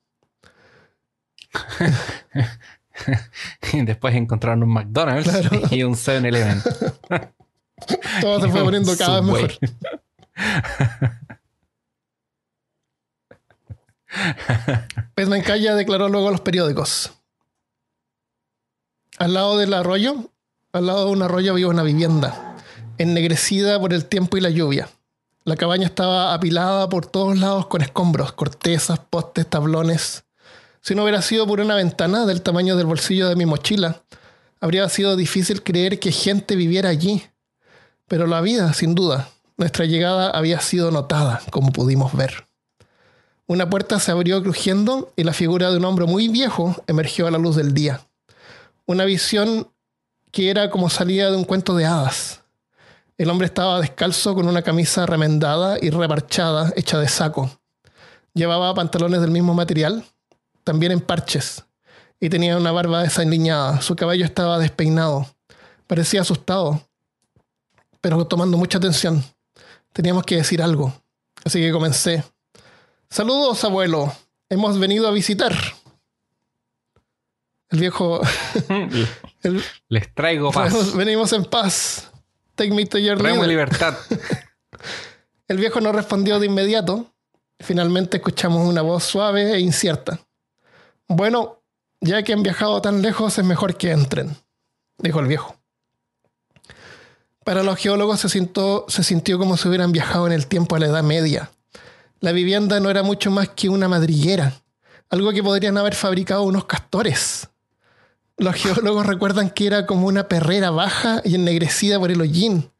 Después 3.72 4.14
encontraron 4.14 4.62
un 4.62 4.70
McDonald's 4.72 5.28
Claro. 5.30 5.60
y 5.70 5.82
un 5.82 5.94
7-Eleven. 5.94 6.62
Todo 8.20 8.40
se 8.40 8.48
fue 8.48 8.62
poniendo 8.62 8.92
cada 8.98 9.20
vez 9.20 9.30
Subway. 9.30 9.58
Mejor. 10.40 11.20
Pesmencaya 15.14 15.74
declaró 15.74 16.08
luego 16.08 16.28
a 16.28 16.32
los 16.32 16.40
periódicos. 16.40 17.12
Al 19.18 19.34
lado 19.34 19.58
del 19.58 19.74
arroyo, 19.74 20.30
al 20.72 20.86
lado 20.86 21.06
de 21.06 21.12
un 21.12 21.22
arroyo 21.22 21.52
había 21.52 21.68
una 21.68 21.82
vivienda, 21.82 22.56
ennegrecida 22.98 23.78
por 23.78 23.92
el 23.92 24.06
tiempo 24.06 24.36
y 24.36 24.40
la 24.40 24.50
lluvia. 24.50 24.88
La 25.44 25.56
cabaña 25.56 25.86
estaba 25.86 26.34
apilada 26.34 26.88
por 26.88 27.06
todos 27.06 27.38
lados 27.38 27.66
con 27.66 27.82
escombros, 27.82 28.32
cortezas, 28.32 28.98
postes, 28.98 29.48
tablones. 29.48 30.24
Si 30.80 30.94
no 30.94 31.02
hubiera 31.02 31.22
sido 31.22 31.46
por 31.46 31.60
una 31.60 31.74
ventana 31.74 32.24
del 32.24 32.42
tamaño 32.42 32.76
del 32.76 32.86
bolsillo 32.86 33.28
de 33.28 33.36
mi 33.36 33.46
mochila, 33.46 34.02
habría 34.60 34.88
sido 34.88 35.16
difícil 35.16 35.62
creer 35.62 35.98
que 35.98 36.12
gente 36.12 36.56
viviera 36.56 36.88
allí. 36.88 37.24
Pero 38.06 38.26
la 38.26 38.40
vida, 38.40 38.72
sin 38.72 38.94
duda. 38.94 39.28
Nuestra 39.60 39.84
llegada 39.84 40.30
había 40.30 40.58
sido 40.58 40.90
notada, 40.90 41.42
como 41.50 41.70
pudimos 41.70 42.16
ver. 42.16 42.48
Una 43.46 43.68
puerta 43.68 44.00
se 44.00 44.10
abrió 44.10 44.42
crujiendo 44.42 45.12
y 45.16 45.24
la 45.24 45.34
figura 45.34 45.70
de 45.70 45.76
un 45.76 45.84
hombre 45.84 46.06
muy 46.06 46.28
viejo 46.28 46.82
emergió 46.86 47.26
a 47.26 47.30
la 47.30 47.36
luz 47.36 47.56
del 47.56 47.74
día. 47.74 48.00
Una 48.86 49.04
visión 49.04 49.70
que 50.32 50.48
era 50.48 50.70
como 50.70 50.88
salida 50.88 51.30
de 51.30 51.36
un 51.36 51.44
cuento 51.44 51.76
de 51.76 51.84
hadas. 51.84 52.40
El 53.18 53.28
hombre 53.28 53.44
estaba 53.44 53.82
descalzo 53.82 54.34
con 54.34 54.48
una 54.48 54.62
camisa 54.62 55.04
remendada 55.04 55.76
y 55.78 55.90
reparchada, 55.90 56.72
hecha 56.74 56.98
de 56.98 57.08
saco. 57.08 57.50
Llevaba 58.32 58.72
pantalones 58.72 59.20
del 59.20 59.30
mismo 59.30 59.52
material, 59.52 60.06
también 60.64 60.92
en 60.92 61.02
parches, 61.02 61.66
y 62.18 62.30
tenía 62.30 62.56
una 62.56 62.72
barba 62.72 63.02
desaliñada. 63.02 63.82
Su 63.82 63.94
cabello 63.94 64.24
estaba 64.24 64.58
despeinado. 64.58 65.26
Parecía 65.86 66.22
asustado, 66.22 66.80
pero 68.00 68.26
tomando 68.26 68.56
mucha 68.56 68.78
atención. 68.78 69.22
Teníamos 69.92 70.24
que 70.24 70.36
decir 70.36 70.62
algo, 70.62 70.94
así 71.44 71.60
que 71.60 71.72
comencé. 71.72 72.22
Saludos, 73.08 73.64
abuelo. 73.64 74.12
Hemos 74.48 74.78
venido 74.78 75.08
a 75.08 75.10
visitar. 75.10 75.54
El 77.70 77.80
viejo. 77.80 78.20
Les 79.88 80.14
traigo 80.14 80.50
paz. 80.50 80.94
Venimos 80.94 81.32
en 81.32 81.44
paz. 81.44 82.10
Take 82.54 82.72
me 82.72 82.86
to 82.86 82.98
your 82.98 83.18
Traemos 83.18 83.46
libertad. 83.46 83.96
El 85.48 85.56
viejo 85.56 85.80
no 85.80 85.92
respondió 85.92 86.38
de 86.38 86.46
inmediato. 86.46 87.12
Finalmente 87.58 88.18
escuchamos 88.18 88.66
una 88.66 88.82
voz 88.82 89.04
suave 89.04 89.54
e 89.54 89.60
incierta. 89.60 90.20
Bueno, 91.08 91.62
ya 92.00 92.22
que 92.22 92.32
han 92.32 92.42
viajado 92.42 92.80
tan 92.80 93.02
lejos, 93.02 93.36
es 93.38 93.44
mejor 93.44 93.76
que 93.76 93.90
entren, 93.90 94.36
dijo 94.98 95.20
el 95.20 95.26
viejo. 95.26 95.59
Para 97.44 97.62
los 97.62 97.78
geólogos 97.78 98.20
se 98.20 98.28
sintió, 98.28 98.84
se 98.88 99.02
sintió 99.02 99.38
como 99.38 99.56
si 99.56 99.66
hubieran 99.68 99.92
viajado 99.92 100.26
en 100.26 100.32
el 100.32 100.46
tiempo 100.46 100.76
a 100.76 100.78
la 100.78 100.86
Edad 100.86 101.02
Media. 101.02 101.50
La 102.20 102.32
vivienda 102.32 102.80
no 102.80 102.90
era 102.90 103.02
mucho 103.02 103.30
más 103.30 103.48
que 103.48 103.70
una 103.70 103.88
madriguera, 103.88 104.52
algo 105.08 105.32
que 105.32 105.42
podrían 105.42 105.78
haber 105.78 105.94
fabricado 105.94 106.42
unos 106.42 106.66
castores. 106.66 107.48
Los 108.36 108.56
geólogos 108.56 109.06
recuerdan 109.06 109.48
que 109.50 109.66
era 109.66 109.86
como 109.86 110.06
una 110.06 110.28
perrera 110.28 110.70
baja 110.70 111.22
y 111.24 111.34
ennegrecida 111.34 111.98
por 111.98 112.10
el 112.10 112.20
hollín. 112.20 112.70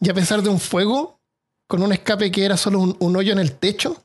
Y 0.00 0.10
a 0.10 0.14
pesar 0.14 0.42
de 0.42 0.48
un 0.48 0.58
fuego, 0.58 1.20
con 1.68 1.82
un 1.82 1.92
escape 1.92 2.32
que 2.32 2.44
era 2.44 2.56
solo 2.56 2.80
un, 2.80 2.96
un 2.98 3.16
hoyo 3.16 3.32
en 3.32 3.38
el 3.38 3.52
techo, 3.52 4.02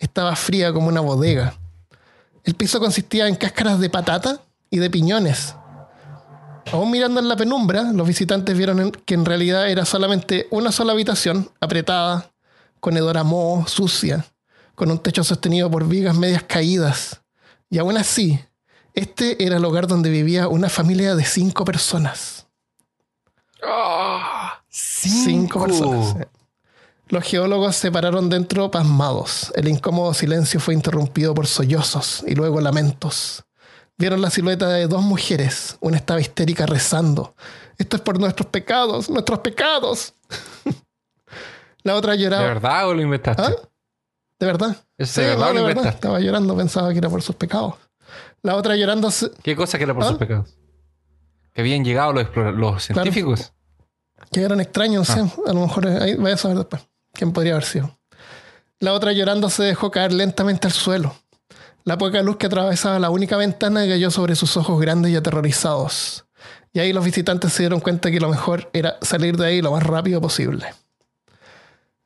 estaba 0.00 0.34
fría 0.34 0.72
como 0.72 0.88
una 0.88 1.00
bodega. 1.00 1.56
El 2.42 2.54
piso 2.54 2.80
consistía 2.80 3.28
en 3.28 3.36
cáscaras 3.36 3.78
de 3.78 3.88
patata 3.88 4.42
y 4.68 4.78
de 4.78 4.90
piñones. 4.90 5.54
Aún 6.70 6.90
mirando 6.90 7.20
en 7.20 7.28
la 7.28 7.36
penumbra, 7.36 7.82
los 7.92 8.06
visitantes 8.06 8.56
vieron 8.56 8.92
que 8.92 9.14
en 9.14 9.24
realidad 9.24 9.68
era 9.68 9.84
solamente 9.84 10.46
una 10.50 10.72
sola 10.72 10.92
habitación, 10.92 11.50
apretada, 11.60 12.30
con 12.80 12.96
hedor 12.96 13.18
a 13.18 13.24
moho, 13.24 13.66
sucia, 13.66 14.24
con 14.74 14.90
un 14.90 14.98
techo 14.98 15.22
sostenido 15.24 15.70
por 15.70 15.86
vigas 15.86 16.16
medias 16.16 16.42
caídas. 16.44 17.20
Y 17.68 17.78
aún 17.78 17.96
así, 17.96 18.38
este 18.94 19.44
era 19.44 19.56
el 19.56 19.64
hogar 19.64 19.86
donde 19.86 20.10
vivía 20.10 20.48
una 20.48 20.68
familia 20.68 21.14
de 21.14 21.24
cinco 21.24 21.64
personas. 21.64 22.46
Ah, 23.64 24.60
Cinco 24.68 25.60
personas. 25.62 26.16
eh. 26.16 26.28
Los 27.08 27.24
geólogos 27.24 27.76
se 27.76 27.92
pararon 27.92 28.30
dentro 28.30 28.70
pasmados. 28.70 29.52
El 29.54 29.68
incómodo 29.68 30.14
silencio 30.14 30.58
fue 30.60 30.72
interrumpido 30.72 31.34
por 31.34 31.46
sollozos 31.46 32.24
y 32.26 32.34
luego 32.34 32.60
lamentos. 32.60 33.44
Vieron 34.02 34.20
la 34.20 34.30
silueta 34.30 34.68
de 34.68 34.88
dos 34.88 35.00
mujeres. 35.00 35.76
Una 35.78 35.96
estaba 35.96 36.20
histérica 36.20 36.66
rezando. 36.66 37.36
Esto 37.78 37.94
es 37.94 38.02
por 38.02 38.18
nuestros 38.18 38.48
pecados, 38.48 39.08
nuestros 39.08 39.38
pecados. 39.38 40.12
la 41.84 41.94
otra 41.94 42.12
¿De 42.14 42.18
lloraba. 42.18 42.42
verdad 42.42 42.88
o 42.88 42.94
lo 42.94 43.00
inventaste? 43.02 43.42
¿Ah? 43.44 43.54
¿De 44.40 44.46
verdad? 44.46 44.76
¿Es 44.98 45.14
de 45.14 45.24
verdad 45.26 45.46
no, 45.46 45.52
lo 45.52 45.60
de 45.68 45.74
verdad. 45.74 45.86
Estaba 45.94 46.18
llorando, 46.18 46.56
pensaba 46.56 46.90
que 46.90 46.98
era 46.98 47.08
por 47.08 47.22
sus 47.22 47.36
pecados. 47.36 47.74
La 48.42 48.56
otra 48.56 48.74
llorando. 48.74 49.08
se- 49.12 49.30
¿Qué 49.40 49.54
cosa 49.54 49.78
que 49.78 49.84
era 49.84 49.94
por 49.94 50.02
¿Ah? 50.02 50.08
sus 50.08 50.18
pecados? 50.18 50.56
Que 51.54 51.60
habían 51.60 51.84
llegado 51.84 52.12
los, 52.12 52.26
los 52.56 52.82
científicos. 52.82 53.52
Que 54.32 54.42
eran 54.42 54.60
extraños, 54.60 55.08
Ah. 55.10 55.14
sí. 55.14 55.42
A 55.46 55.52
lo 55.52 55.60
mejor 55.60 55.86
eh, 55.86 55.98
ahí 56.02 56.14
vaya 56.16 56.34
a 56.34 56.38
saber 56.38 56.56
después 56.58 56.82
quién 57.12 57.32
podría 57.32 57.52
haber 57.52 57.66
sido. 57.66 57.96
La 58.80 58.94
otra 58.94 59.12
llorando 59.12 59.48
se 59.48 59.62
dejó 59.62 59.92
caer 59.92 60.12
lentamente 60.12 60.66
al 60.66 60.72
suelo. 60.72 61.14
La 61.84 61.98
poca 61.98 62.22
luz 62.22 62.36
que 62.36 62.46
atravesaba 62.46 62.98
la 62.98 63.10
única 63.10 63.36
ventana 63.36 63.86
cayó 63.86 64.10
sobre 64.10 64.36
sus 64.36 64.56
ojos 64.56 64.80
grandes 64.80 65.10
y 65.12 65.16
aterrorizados. 65.16 66.24
Y 66.72 66.78
ahí 66.78 66.92
los 66.92 67.04
visitantes 67.04 67.52
se 67.52 67.64
dieron 67.64 67.80
cuenta 67.80 68.10
que 68.10 68.20
lo 68.20 68.28
mejor 68.28 68.70
era 68.72 68.96
salir 69.02 69.36
de 69.36 69.46
ahí 69.46 69.62
lo 69.62 69.72
más 69.72 69.82
rápido 69.82 70.20
posible. 70.20 70.66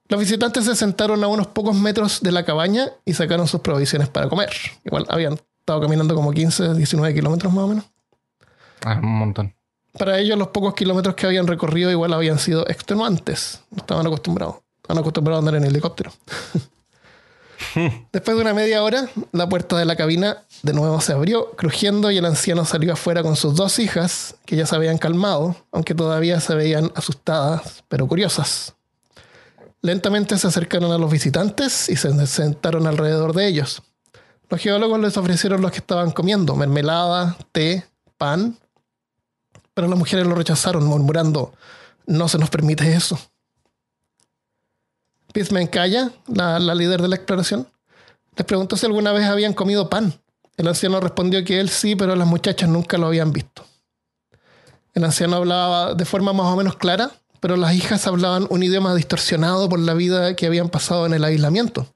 Los 0.09 0.21
visitantes 0.21 0.65
se 0.65 0.77
sentaron 0.77 1.23
a 1.23 1.27
unos 1.27 1.49
pocos 1.49 1.77
metros 1.77 2.21
de 2.21 2.33
la 2.33 2.45
cabaña 2.45 2.89
y 3.05 3.13
sacaron 3.13 3.47
sus 3.49 3.61
provisiones 3.61 4.09
para 4.09 4.29
comer. 4.29 4.51
Igual 4.85 5.05
habían 5.09 5.35
estado 5.35 5.81
caminando 5.81 6.15
como 6.15 6.33
15, 6.33 6.75
19 6.75 7.15
kilómetros 7.15 7.53
más 7.53 7.65
o 7.65 7.69
menos. 7.69 7.85
Ah, 8.85 8.99
un 9.03 9.19
montón. 9.19 9.55
Para 9.99 10.19
ellos 10.19 10.39
los 10.39 10.49
pocos 10.49 10.75
kilómetros 10.75 11.15
que 11.17 11.27
habían 11.27 11.47
recorrido 11.47 11.91
igual 11.91 12.13
habían 12.13 12.39
sido 12.39 12.67
extenuantes. 12.69 13.61
No 13.71 13.79
estaban 13.79 14.07
acostumbrados. 14.07 14.57
Estaban 14.77 15.01
acostumbrados 15.01 15.39
a 15.39 15.41
andar 15.41 15.55
en 15.57 15.65
helicóptero. 15.65 16.13
Después 18.13 18.37
de 18.37 18.43
una 18.43 18.55
media 18.55 18.83
hora, 18.83 19.09
la 19.33 19.49
puerta 19.49 19.77
de 19.77 19.85
la 19.85 19.97
cabina 19.97 20.45
de 20.63 20.73
nuevo 20.73 21.01
se 21.01 21.13
abrió, 21.13 21.53
crujiendo, 21.53 22.11
y 22.11 22.19
el 22.19 22.25
anciano 22.25 22.65
salió 22.65 22.93
afuera 22.93 23.23
con 23.23 23.37
sus 23.37 23.55
dos 23.55 23.79
hijas, 23.79 24.37
que 24.45 24.57
ya 24.57 24.67
se 24.67 24.77
habían 24.77 24.99
calmado, 24.99 25.57
aunque 25.73 25.95
todavía 25.95 26.41
se 26.41 26.55
veían 26.55 26.93
asustadas, 26.95 27.85
pero 27.89 28.07
curiosas. 28.07 28.75
Lentamente 29.83 30.37
se 30.39 30.47
acercaron 30.47 30.93
a 30.93 30.99
los 30.99 31.11
visitantes 31.11 31.89
y 31.89 31.97
se 31.97 32.27
sentaron 32.27 32.87
alrededor 32.87 33.35
de 33.35 33.47
ellos. 33.47 33.83
Los 34.49 34.61
geólogos 34.61 35.01
les 35.01 35.17
ofrecieron 35.17 35.61
lo 35.61 35.71
que 35.71 35.79
estaban 35.79 36.13
comiendo, 36.13 36.55
mermelada, 36.55 37.37
té, 37.53 37.85
pan, 38.17 38.59
pero 39.75 39.89
las 39.89 39.99
mujeres 39.99 40.27
lo 40.27 40.35
rechazaron, 40.35 40.85
murmurando, 40.85 41.53
no 42.07 42.29
se 42.29 42.39
nos 42.39 42.49
permite 42.49 42.95
eso. 42.95 43.19
Pismen 45.33 45.67
Kaya, 45.67 46.11
la, 46.27 46.59
la 46.59 46.75
líder 46.75 47.03
de 47.03 47.09
la 47.09 47.17
exploración, 47.17 47.69
les 48.37 48.47
preguntó 48.47 48.77
si 48.77 48.87
alguna 48.87 49.13
vez 49.13 49.25
habían 49.25 49.55
comido 49.55 49.89
pan. 49.89 50.15
El 50.57 50.69
anciano 50.69 51.01
respondió 51.01 51.45
que 51.45 51.61
él 51.61 51.69
sí, 51.69 51.97
pero 51.97 52.17
las 52.17 52.27
muchachas 52.27 52.69
nunca 52.69 52.99
lo 52.99 53.07
habían 53.07 53.33
visto. 53.33 53.65
El 54.95 55.05
anciano 55.05 55.37
hablaba 55.37 55.95
de 55.95 56.05
forma 56.07 56.33
más 56.33 56.47
o 56.47 56.57
menos 56.57 56.77
clara, 56.77 57.11
pero 57.41 57.57
las 57.57 57.75
hijas 57.75 58.07
hablaban 58.07 58.47
un 58.49 58.63
idioma 58.63 58.95
distorsionado 58.95 59.69
por 59.69 59.79
la 59.79 59.95
vida 59.95 60.35
que 60.37 60.47
habían 60.47 60.71
pasado 60.71 61.07
en 61.07 61.13
el 61.13 61.25
aislamiento. 61.25 61.87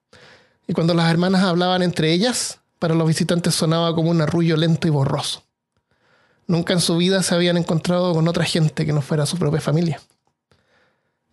Y 0.67 0.75
cuando 0.75 0.95
las 0.95 1.11
hermanas 1.11 1.43
hablaban 1.43 1.83
entre 1.83 2.13
ellas, 2.13 2.61
para 2.79 2.95
los 2.95 3.09
visitantes 3.09 3.55
sonaba 3.55 3.95
como 3.95 4.11
un 4.11 4.21
arrullo 4.21 4.57
lento 4.57 4.87
y 4.87 4.91
borroso. 4.91 5.43
Nunca 6.47 6.73
en 6.73 6.81
su 6.81 6.97
vida 6.97 7.23
se 7.23 7.35
habían 7.35 7.57
encontrado 7.57 8.13
con 8.13 8.29
otra 8.29 8.45
gente 8.45 8.85
que 8.85 8.93
no 8.93 9.03
fuera 9.03 9.27
su 9.27 9.39
propia 9.39 9.61
familia. 9.61 10.01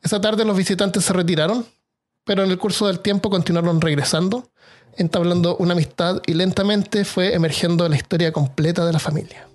Esa 0.01 0.21
tarde 0.21 0.45
los 0.45 0.55
visitantes 0.55 1.03
se 1.05 1.13
retiraron, 1.13 1.65
pero 2.27 2.43
en 2.43 2.51
el 2.51 2.59
curso 2.59 2.87
del 2.87 2.99
tiempo 2.99 3.29
continuaron 3.29 3.79
regresando, 3.79 4.49
entablando 4.97 5.55
una 5.57 5.71
amistad 5.71 6.21
y 6.27 6.33
lentamente 6.33 7.05
fue 7.05 7.33
emergiendo 7.33 7.87
la 7.87 7.95
historia 7.95 8.33
completa 8.33 8.85
de 8.85 8.91
la 8.91 8.99
familia. 8.99 9.47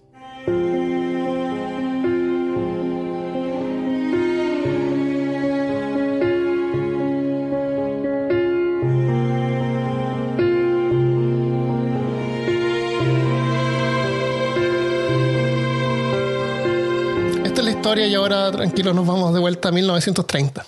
Esta 17.44 17.60
es 17.60 17.64
la 17.66 17.70
historia 17.70 18.06
y 18.06 18.14
ahora 18.14 18.50
tranquilos 18.50 18.94
nos 18.94 19.06
vamos 19.06 19.34
de 19.34 19.40
vuelta 19.40 19.68
a 19.68 19.72
1930. 19.72 20.64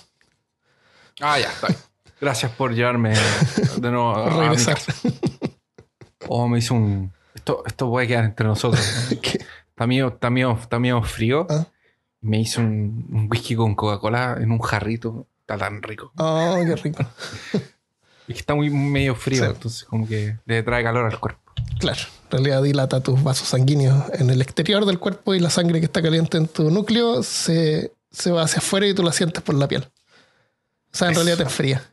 Ah, 1.21 1.39
ya, 1.39 1.47
está 1.47 1.67
bien. 1.67 1.94
Gracias 2.21 2.51
por 2.53 2.73
llevarme 2.73 3.13
de 3.77 3.91
nuevo 3.91 4.11
a, 4.15 4.23
Por 4.25 4.33
a 4.33 4.35
mi 4.35 4.41
regresar. 4.41 4.75
casa. 4.75 4.93
Oh, 6.27 6.47
me 6.47 6.59
hizo 6.59 6.73
un... 6.73 7.13
Esto, 7.33 7.63
esto 7.65 7.89
puede 7.89 8.07
quedar 8.07 8.23
entre 8.25 8.45
nosotros. 8.47 8.83
Está 9.11 9.87
medio, 9.87 10.07
está 10.07 10.29
medio- 10.29 10.57
está 10.59 10.79
medio 10.79 11.03
frío. 11.03 11.45
Ah. 11.49 11.67
Me 12.21 12.39
hizo 12.39 12.61
un, 12.61 13.07
un 13.11 13.27
whisky 13.29 13.55
con 13.57 13.75
Coca-Cola 13.75 14.37
en 14.39 14.49
un 14.51 14.59
jarrito. 14.59 15.27
Está 15.41 15.57
tan 15.57 15.83
rico. 15.83 16.13
Oh, 16.17 16.55
qué 16.65 16.75
rico. 16.77 17.05
Y 18.27 18.33
que 18.33 18.39
está 18.39 18.55
muy 18.55 18.69
medio 18.69 19.15
frío, 19.15 19.43
Sí. 19.43 19.51
entonces 19.53 19.83
como 19.83 20.07
que 20.07 20.37
le 20.45 20.63
trae 20.63 20.81
calor 20.81 21.11
al 21.11 21.19
cuerpo. 21.19 21.41
Claro, 21.77 21.99
en 22.23 22.31
realidad 22.31 22.63
dilata 22.63 23.01
tus 23.01 23.21
vasos 23.21 23.49
sanguíneos 23.49 24.05
en 24.13 24.29
el 24.29 24.41
exterior 24.41 24.85
del 24.85 24.97
cuerpo 24.97 25.35
y 25.35 25.39
la 25.41 25.49
sangre 25.49 25.79
que 25.81 25.85
está 25.87 26.01
caliente 26.01 26.37
en 26.37 26.47
tu 26.47 26.71
núcleo 26.71 27.21
se, 27.21 27.91
se 28.11 28.31
va 28.31 28.43
hacia 28.43 28.59
afuera 28.59 28.87
y 28.87 28.93
tú 28.93 29.03
la 29.03 29.11
sientes 29.11 29.43
por 29.43 29.55
la 29.55 29.67
piel. 29.67 29.83
O 29.83 30.97
sea, 30.97 31.07
en 31.09 31.11
Eso. 31.11 31.19
realidad 31.19 31.37
te 31.37 31.43
enfría. 31.43 31.83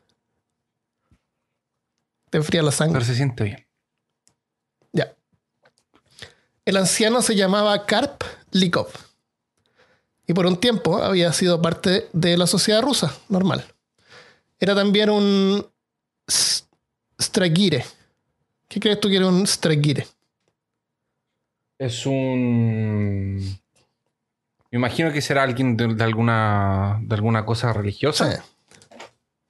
Te 2.33 2.39
enfría 2.39 2.63
la 2.63 2.73
sangre. 2.73 2.95
Pero 2.95 3.05
se 3.05 3.15
siente 3.15 3.45
bien. 3.45 3.67
Ya. 4.91 5.15
El 6.65 6.79
anciano 6.79 7.21
se 7.21 7.37
llamaba 7.37 7.85
Karp 7.85 8.23
Likov. 8.53 8.89
Y 10.27 10.33
por 10.33 10.47
un 10.47 10.57
tiempo 10.59 10.97
había 10.97 11.31
sido 11.35 11.61
parte 11.61 12.09
de 12.15 12.39
la 12.39 12.47
sociedad 12.47 12.81
rusa, 12.81 13.15
normal. 13.29 13.67
Era 14.59 14.75
también 14.75 15.11
un 15.11 15.67
stragire. 17.21 17.85
¿Qué 18.67 18.81
crees 18.81 18.99
tú 18.99 19.11
que 19.11 19.17
era 19.17 19.27
un 19.27 19.47
stragire? 19.47 20.07
Es 21.79 22.07
un... 22.07 23.37
Me 24.71 24.79
imagino 24.79 25.13
que 25.13 25.21
será 25.21 25.43
alguien 25.43 25.77
de, 25.77 25.89
de 25.95 26.03
alguna, 26.05 26.99
de 27.03 27.15
alguna 27.15 27.45
cosa 27.45 27.75
religiosa. 27.75 28.33
Sí. 28.33 28.43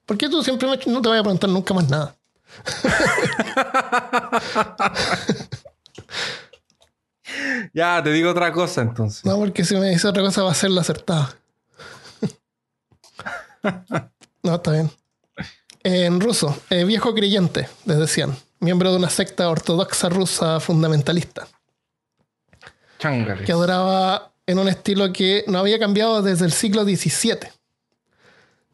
¿Por 0.05 0.17
qué 0.17 0.27
tú 0.27 0.43
siempre 0.43 0.67
me- 0.67 0.91
no 0.91 1.01
te 1.01 1.07
voy 1.07 1.17
a 1.17 1.21
preguntar 1.23 1.49
nunca 1.49 1.73
más 1.73 1.87
nada? 1.89 2.17
Ya, 7.73 8.01
te 8.03 8.11
digo 8.11 8.29
otra 8.29 8.51
cosa 8.51 8.81
entonces. 8.81 9.25
No, 9.25 9.37
porque 9.37 9.63
si 9.63 9.75
me 9.75 9.89
dice 9.89 10.07
otra 10.07 10.23
cosa 10.23 10.43
va 10.43 10.51
a 10.51 10.55
ser 10.55 10.71
la 10.71 10.81
acertada. 10.81 11.35
no, 14.43 14.55
está 14.55 14.71
bien. 14.71 14.91
En 15.83 16.21
ruso, 16.21 16.57
eh, 16.69 16.85
viejo 16.85 17.13
creyente, 17.13 17.67
les 17.85 17.97
decían. 17.97 18.35
Miembro 18.59 18.91
de 18.91 18.97
una 18.97 19.09
secta 19.09 19.49
ortodoxa 19.49 20.09
rusa 20.09 20.59
fundamentalista. 20.59 21.47
Chángales. 22.99 23.45
que 23.45 23.51
adoraba 23.51 24.31
en 24.45 24.59
un 24.59 24.69
estilo 24.69 25.11
que 25.11 25.43
no 25.47 25.59
había 25.59 25.77
cambiado 25.77 26.21
desde 26.21 26.45
el 26.45 26.53
siglo 26.53 26.85
XVII. 26.85 27.39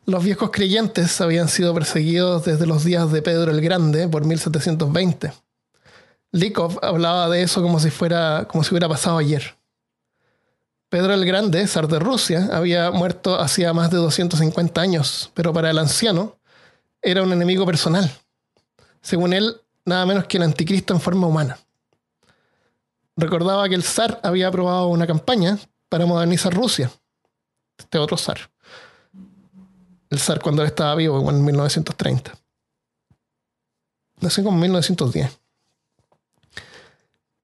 Los 0.10 0.24
viejos 0.24 0.50
creyentes 0.50 1.22
habían 1.22 1.48
sido 1.50 1.72
perseguidos 1.72 2.44
desde 2.44 2.66
los 2.66 2.84
días 2.84 3.12
de 3.12 3.22
Pedro 3.22 3.51
el 3.51 3.62
Grande 3.62 4.08
por 4.08 4.25
1720. 4.25 5.32
Likov 6.32 6.80
hablaba 6.82 7.30
de 7.30 7.44
eso 7.44 7.62
como 7.62 7.80
si 7.80 7.92
fuera 7.92 8.48
como 8.50 8.63
si 8.63 8.72
hubiera 8.72 8.89
pasado 8.89 9.20
ayer. 9.20 9.56
Pedro 10.89 11.13
el 11.13 11.24
Grande, 11.25 11.68
zar 11.68 11.88
de 11.88 12.00
Rusia, 12.00 12.50
había 12.51 12.89
muerto 12.89 13.39
hacía 13.39 13.72
más 13.72 13.92
de 13.92 13.98
250 13.98 14.82
años, 14.82 15.30
pero 15.36 15.54
para 15.54 15.70
el 15.70 15.78
anciano 15.78 16.39
era 17.04 17.22
un 17.22 17.32
enemigo 17.32 17.63
personal. 17.68 18.12
Según 19.04 19.32
él, 19.32 19.62
nada 19.86 20.08
menos 20.08 20.25
que 20.25 20.38
el 20.38 20.44
anticristo 20.44 20.92
en 20.92 21.01
forma 21.01 21.28
humana 21.28 21.60
recordaba 23.16 23.70
que 23.70 23.75
el 23.75 23.84
zar 23.84 24.20
había 24.24 24.48
aprobado 24.48 24.88
una 24.88 25.06
campaña 25.06 25.60
para 25.88 26.08
modernizar 26.08 26.51
Rusia. 26.51 26.89
Este 27.78 28.00
otro 28.00 28.18
zar. 28.18 28.50
El 30.10 30.20
zar 30.20 30.42
cuando 30.42 30.62
él 30.63 30.68
estaba 30.68 30.96
vivo, 30.96 31.30
en 31.30 31.44
1930. 31.46 32.34
Nació 34.22 34.44
como 34.44 34.58
en 34.58 34.62
1910. 34.62 35.39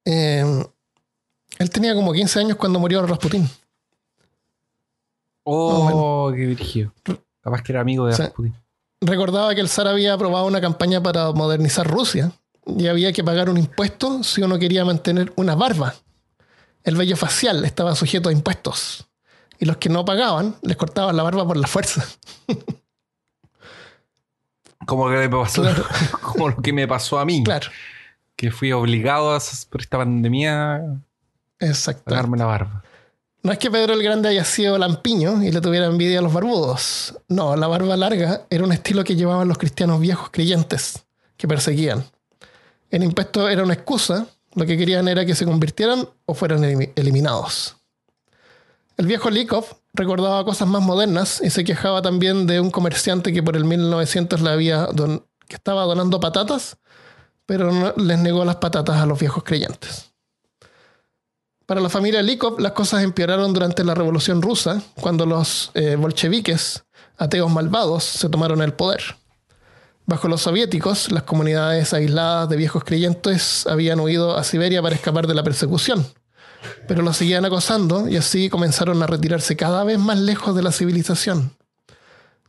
Eh, 0.06 0.66
él 1.60 1.70
tenía 1.70 1.94
como 1.96 2.12
15 2.14 2.40
años 2.40 2.58
cuando 2.58 2.80
murió 2.80 3.06
Rasputín. 3.06 3.50
Oh, 5.44 6.32
qué 6.36 6.46
virgio. 6.48 6.94
Capaz 7.42 7.62
que 7.62 7.72
era 7.72 7.82
amigo 7.82 8.08
de 8.08 8.14
Sí. 8.16 8.22
Rasputin. 8.24 8.56
Recordaba 9.02 9.54
que 9.54 9.62
el 9.62 9.70
zar 9.70 9.88
había 9.88 10.14
aprobado 10.14 10.46
una 10.46 10.60
campaña 10.62 11.02
para 11.02 11.32
modernizar 11.32 11.86
Rusia 11.88 12.32
y 12.66 12.88
había 12.88 13.14
que 13.14 13.24
pagar 13.24 13.50
un 13.50 13.58
impuesto 13.58 14.24
si 14.24 14.42
uno 14.42 14.58
quería 14.58 14.84
mantener 14.84 15.32
una 15.36 15.54
barba. 15.54 15.94
El 16.84 16.96
vello 16.96 17.16
facial 17.16 17.64
estaba 17.66 17.96
sujeto 17.96 18.30
a 18.30 18.32
impuestos. 18.32 19.08
Y 19.60 19.66
los 19.66 19.78
que 19.78 19.90
no 19.90 20.04
pagaban 20.06 20.56
les 20.62 20.76
cortaban 20.78 21.16
la 21.16 21.24
barba 21.24 21.46
por 21.48 21.58
la 21.58 21.68
fuerza. 21.68 22.06
Como 24.86 25.10
que 25.10 25.16
me 25.16 25.30
pasó, 25.30 25.62
Claro. 25.62 25.84
como 26.22 26.50
lo 26.50 26.58
que 26.62 26.74
me 26.74 26.88
pasó 26.88 27.20
a 27.20 27.26
mí. 27.26 27.44
Claro, 27.44 27.70
Que 28.36 28.52
fui 28.52 28.72
obligado 28.72 29.34
a, 29.34 29.40
por 29.70 29.82
esta 29.82 29.98
pandemia 29.98 30.76
a 30.76 30.84
pagarme 32.04 32.38
la 32.38 32.46
barba. 32.46 32.84
No 33.42 33.52
es 33.52 33.60
que 33.60 33.70
Pedro 33.70 33.94
el 33.94 34.02
Grande 34.04 34.30
haya 34.30 34.44
sido 34.44 34.78
lampiño 34.78 35.44
y 35.44 35.52
le 35.52 35.62
tuviera 35.62 35.86
envidia 35.86 36.20
a 36.20 36.22
los 36.22 36.34
barbudos. 36.34 37.16
No, 37.28 37.56
la 37.56 37.68
barba 37.68 37.96
larga 37.96 38.42
era 38.50 38.64
un 38.64 38.72
estilo 38.74 39.04
que 39.04 39.16
llevaban 39.16 39.48
los 39.48 39.58
cristianos 39.58 40.00
viejos 40.00 40.30
creyentes 40.32 41.06
que 41.38 41.48
perseguían. 41.48 42.04
El 42.90 43.04
impuesto 43.04 43.48
era 43.48 43.64
una 43.64 43.74
excusa, 43.76 44.26
lo 44.56 44.66
que 44.66 44.78
querían 44.78 45.08
era 45.08 45.26
que 45.26 45.36
se 45.36 45.46
convirtieran 45.46 46.08
o 46.26 46.34
fueran 46.34 46.64
elimi- 46.64 46.92
eliminados. 46.96 47.75
El 48.98 49.08
viejo 49.08 49.30
Likov 49.30 49.66
recordaba 49.94 50.46
cosas 50.46 50.68
más 50.68 50.82
modernas 50.82 51.42
y 51.44 51.50
se 51.50 51.64
quejaba 51.64 52.02
también 52.02 52.48
de 52.48 52.60
un 52.60 52.72
comerciante 52.72 53.34
que 53.34 53.44
por 53.44 53.58
el 53.58 53.66
1900 53.66 54.42
le 54.42 54.50
había 54.50 54.88
que 55.48 55.56
estaba 55.56 55.84
donando 55.84 56.20
patatas, 56.20 56.78
pero 57.46 57.94
les 57.98 58.20
negó 58.20 58.46
las 58.46 58.56
patatas 58.56 58.98
a 58.98 59.06
los 59.06 59.20
viejos 59.20 59.44
creyentes. 59.44 60.12
Para 61.66 61.82
la 61.82 61.90
familia 61.90 62.22
Likov, 62.22 62.60
las 62.60 62.74
cosas 62.74 63.04
empeoraron 63.04 63.54
durante 63.54 63.84
la 63.84 63.96
Revolución 63.96 64.42
Rusa, 64.42 64.82
cuando 65.02 65.26
los 65.26 65.72
eh, 65.74 65.96
bolcheviques, 65.96 66.86
ateos 67.18 67.52
malvados, 67.52 68.04
se 68.04 68.30
tomaron 68.30 68.62
el 68.62 68.74
poder. 68.74 69.02
Bajo 70.06 70.28
los 70.28 70.42
soviéticos, 70.42 71.12
las 71.12 71.24
comunidades 71.24 71.92
aisladas 71.94 72.48
de 72.50 72.56
viejos 72.56 72.84
creyentes 72.84 73.66
habían 73.66 74.00
huido 74.00 74.38
a 74.38 74.44
Siberia 74.44 74.82
para 74.84 74.94
escapar 74.94 75.26
de 75.26 75.34
la 75.34 75.42
persecución, 75.42 76.06
pero 76.88 77.02
los 77.02 77.18
seguían 77.18 77.46
acosando 77.46 78.08
y 78.08 78.18
así 78.18 78.50
comenzaron 78.50 79.02
a 79.02 79.08
retirarse 79.08 79.56
cada 79.56 79.84
vez 79.84 80.00
más 80.00 80.20
lejos 80.20 80.56
de 80.56 80.64
la 80.64 80.72
civilización. 80.72 81.56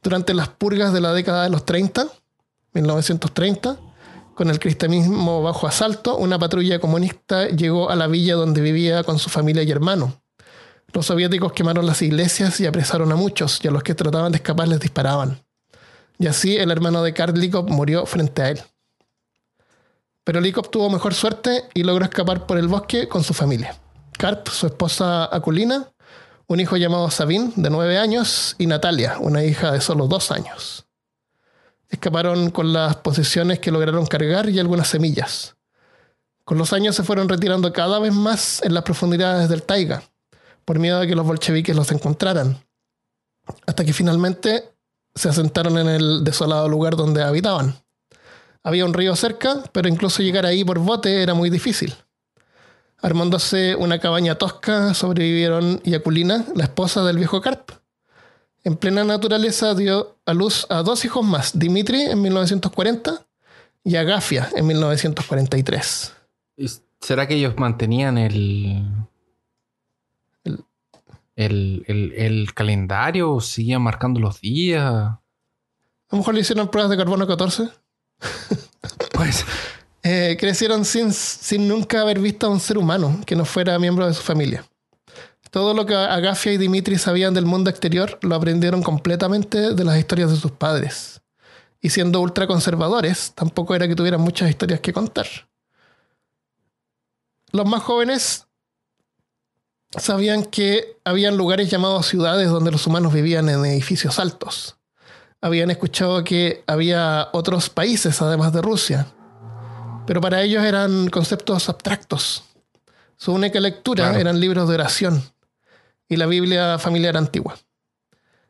Durante 0.02 0.34
las 0.34 0.48
purgas 0.48 0.92
de 0.92 1.00
la 1.00 1.12
década 1.12 1.44
de 1.44 1.50
los 1.50 1.64
30, 1.64 2.06
1930, 2.74 3.78
con 4.34 4.50
el 4.50 4.58
cristianismo 4.58 5.42
bajo 5.42 5.66
asalto, 5.66 6.16
una 6.16 6.38
patrulla 6.38 6.78
comunista 6.78 7.48
llegó 7.48 7.90
a 7.90 7.96
la 7.96 8.06
villa 8.06 8.34
donde 8.34 8.60
vivía 8.60 9.02
con 9.02 9.18
su 9.18 9.30
familia 9.30 9.62
y 9.62 9.70
hermano. 9.70 10.20
Los 10.92 11.06
soviéticos 11.06 11.52
quemaron 11.52 11.86
las 11.86 12.02
iglesias 12.02 12.60
y 12.60 12.66
apresaron 12.66 13.10
a 13.12 13.16
muchos, 13.16 13.58
y 13.64 13.68
a 13.68 13.70
los 13.70 13.82
que 13.82 13.94
trataban 13.94 14.32
de 14.32 14.36
escapar 14.36 14.68
les 14.68 14.78
disparaban. 14.78 15.42
Y 16.18 16.26
así 16.26 16.56
el 16.56 16.70
hermano 16.70 17.02
de 17.02 17.12
Karl 17.12 17.38
Likov 17.38 17.68
murió 17.70 18.06
frente 18.06 18.42
a 18.42 18.50
él. 18.50 18.62
Pero 20.22 20.40
Likov 20.40 20.70
tuvo 20.70 20.90
mejor 20.90 21.14
suerte 21.14 21.64
y 21.72 21.82
logró 21.82 22.04
escapar 22.04 22.46
por 22.46 22.58
el 22.58 22.68
bosque 22.68 23.08
con 23.08 23.24
su 23.24 23.32
familia. 23.32 23.76
Karp, 24.16 24.48
su 24.48 24.66
esposa 24.66 25.24
Akulina, 25.34 25.92
un 26.46 26.60
hijo 26.60 26.76
llamado 26.76 27.10
Sabin, 27.10 27.52
de 27.56 27.70
nueve 27.70 27.98
años, 27.98 28.54
y 28.58 28.66
Natalia, 28.66 29.18
una 29.18 29.42
hija 29.44 29.72
de 29.72 29.80
solo 29.80 30.06
dos 30.06 30.30
años. 30.30 30.86
Escaparon 31.88 32.50
con 32.50 32.72
las 32.72 32.96
posesiones 32.96 33.58
que 33.58 33.70
lograron 33.70 34.06
cargar 34.06 34.48
y 34.48 34.58
algunas 34.58 34.88
semillas. 34.88 35.56
Con 36.44 36.58
los 36.58 36.72
años 36.72 36.94
se 36.94 37.02
fueron 37.02 37.28
retirando 37.28 37.72
cada 37.72 37.98
vez 37.98 38.14
más 38.14 38.62
en 38.62 38.74
las 38.74 38.84
profundidades 38.84 39.48
del 39.48 39.64
taiga, 39.64 40.02
por 40.64 40.78
miedo 40.78 41.00
a 41.00 41.06
que 41.06 41.16
los 41.16 41.26
bolcheviques 41.26 41.74
los 41.74 41.90
encontraran, 41.92 42.64
hasta 43.66 43.84
que 43.84 43.92
finalmente 43.92 44.72
se 45.14 45.28
asentaron 45.28 45.78
en 45.78 45.88
el 45.88 46.24
desolado 46.24 46.68
lugar 46.68 46.96
donde 46.96 47.22
habitaban. 47.22 47.82
Había 48.62 48.84
un 48.84 48.94
río 48.94 49.14
cerca, 49.16 49.62
pero 49.72 49.88
incluso 49.88 50.22
llegar 50.22 50.46
ahí 50.46 50.64
por 50.64 50.78
bote 50.78 51.22
era 51.22 51.34
muy 51.34 51.50
difícil. 51.50 51.94
Armándose 53.02 53.76
una 53.76 53.98
cabaña 54.00 54.36
tosca, 54.36 54.94
sobrevivieron 54.94 55.80
Yaculina, 55.84 56.44
la 56.54 56.64
esposa 56.64 57.04
del 57.04 57.18
viejo 57.18 57.40
Karp. 57.40 57.70
En 58.64 58.76
plena 58.76 59.04
naturaleza 59.04 59.74
dio 59.74 60.16
a 60.26 60.34
luz 60.34 60.66
a 60.70 60.82
dos 60.82 61.04
hijos 61.04 61.24
más, 61.24 61.56
Dimitri 61.58 62.00
en 62.02 62.20
1940 62.22 63.26
y 63.84 63.96
Agafia 63.96 64.48
en 64.56 64.66
1943. 64.66 66.12
¿Y 66.56 66.66
¿Será 67.00 67.28
que 67.28 67.34
ellos 67.34 67.54
mantenían 67.58 68.18
el. 68.18 68.82
El- 70.44 70.64
el, 71.36 71.84
el, 71.86 72.12
el 72.14 72.54
calendario 72.54 73.30
o 73.34 73.40
seguían 73.42 73.82
marcando 73.82 74.18
los 74.20 74.40
días? 74.40 74.82
A 74.82 75.20
lo 76.10 76.18
mejor 76.18 76.34
le 76.34 76.40
hicieron 76.40 76.68
pruebas 76.70 76.90
de 76.90 76.96
carbono 76.96 77.26
14. 77.26 77.68
Pues. 79.12 79.44
Eh, 80.08 80.36
crecieron 80.38 80.84
sin, 80.84 81.12
sin 81.12 81.66
nunca 81.66 82.00
haber 82.00 82.20
visto 82.20 82.46
a 82.46 82.50
un 82.50 82.60
ser 82.60 82.78
humano 82.78 83.20
que 83.26 83.34
no 83.34 83.44
fuera 83.44 83.76
miembro 83.76 84.06
de 84.06 84.14
su 84.14 84.22
familia. 84.22 84.64
Todo 85.50 85.74
lo 85.74 85.84
que 85.84 85.96
Agafia 85.96 86.52
y 86.52 86.58
Dimitri 86.58 86.96
sabían 86.96 87.34
del 87.34 87.44
mundo 87.44 87.70
exterior 87.70 88.16
lo 88.22 88.36
aprendieron 88.36 88.84
completamente 88.84 89.74
de 89.74 89.84
las 89.84 89.98
historias 89.98 90.30
de 90.30 90.36
sus 90.36 90.52
padres. 90.52 91.22
Y 91.80 91.90
siendo 91.90 92.20
ultraconservadores, 92.20 93.32
tampoco 93.34 93.74
era 93.74 93.88
que 93.88 93.96
tuvieran 93.96 94.20
muchas 94.20 94.48
historias 94.48 94.78
que 94.78 94.92
contar. 94.92 95.26
Los 97.50 97.66
más 97.66 97.82
jóvenes 97.82 98.46
sabían 99.90 100.44
que 100.44 101.00
habían 101.04 101.36
lugares 101.36 101.68
llamados 101.68 102.06
ciudades 102.06 102.48
donde 102.48 102.70
los 102.70 102.86
humanos 102.86 103.12
vivían 103.12 103.48
en 103.48 103.64
edificios 103.64 104.20
altos. 104.20 104.76
Habían 105.40 105.72
escuchado 105.72 106.22
que 106.22 106.62
había 106.68 107.28
otros 107.32 107.68
países 107.70 108.22
además 108.22 108.52
de 108.52 108.62
Rusia, 108.62 109.12
pero 110.06 110.20
para 110.20 110.42
ellos 110.42 110.64
eran 110.64 111.08
conceptos 111.10 111.68
abstractos. 111.68 112.44
Su 113.16 113.32
única 113.32 113.60
lectura 113.60 114.04
Claro. 114.04 114.18
eran 114.20 114.40
libros 114.40 114.68
de 114.68 114.74
oración 114.74 115.22
y 116.08 116.16
la 116.16 116.26
Biblia 116.26 116.78
familiar 116.78 117.16
antigua. 117.16 117.56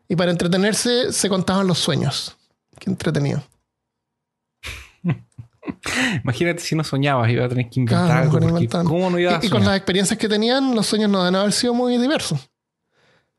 Y 0.08 0.16
para 0.16 0.30
entretenerse 0.30 1.12
se 1.12 1.28
contaban 1.28 1.66
los 1.66 1.78
sueños. 1.78 2.36
Qué 2.78 2.90
entretenido. 2.90 3.42
Imagínate 6.22 6.60
si 6.60 6.74
no 6.76 6.84
soñabas, 6.84 7.28
iba 7.30 7.44
a 7.44 7.48
tener 7.48 7.68
que 7.68 7.80
inventar 7.80 8.06
Claro, 8.06 8.22
algo. 8.22 8.38
porque. 8.50 8.68
¿Cómo 8.68 9.10
no 9.10 9.18
iba 9.18 9.36
a 9.36 9.40
Y, 9.42 9.46
y 9.46 9.50
con 9.50 9.64
las 9.64 9.76
experiencias 9.76 10.18
que 10.18 10.28
tenían, 10.28 10.74
los 10.74 10.86
sueños 10.86 11.10
no 11.10 11.20
deben 11.24 11.34
haber 11.36 11.52
sido 11.52 11.74
muy 11.74 11.96
diversos. 11.98 12.38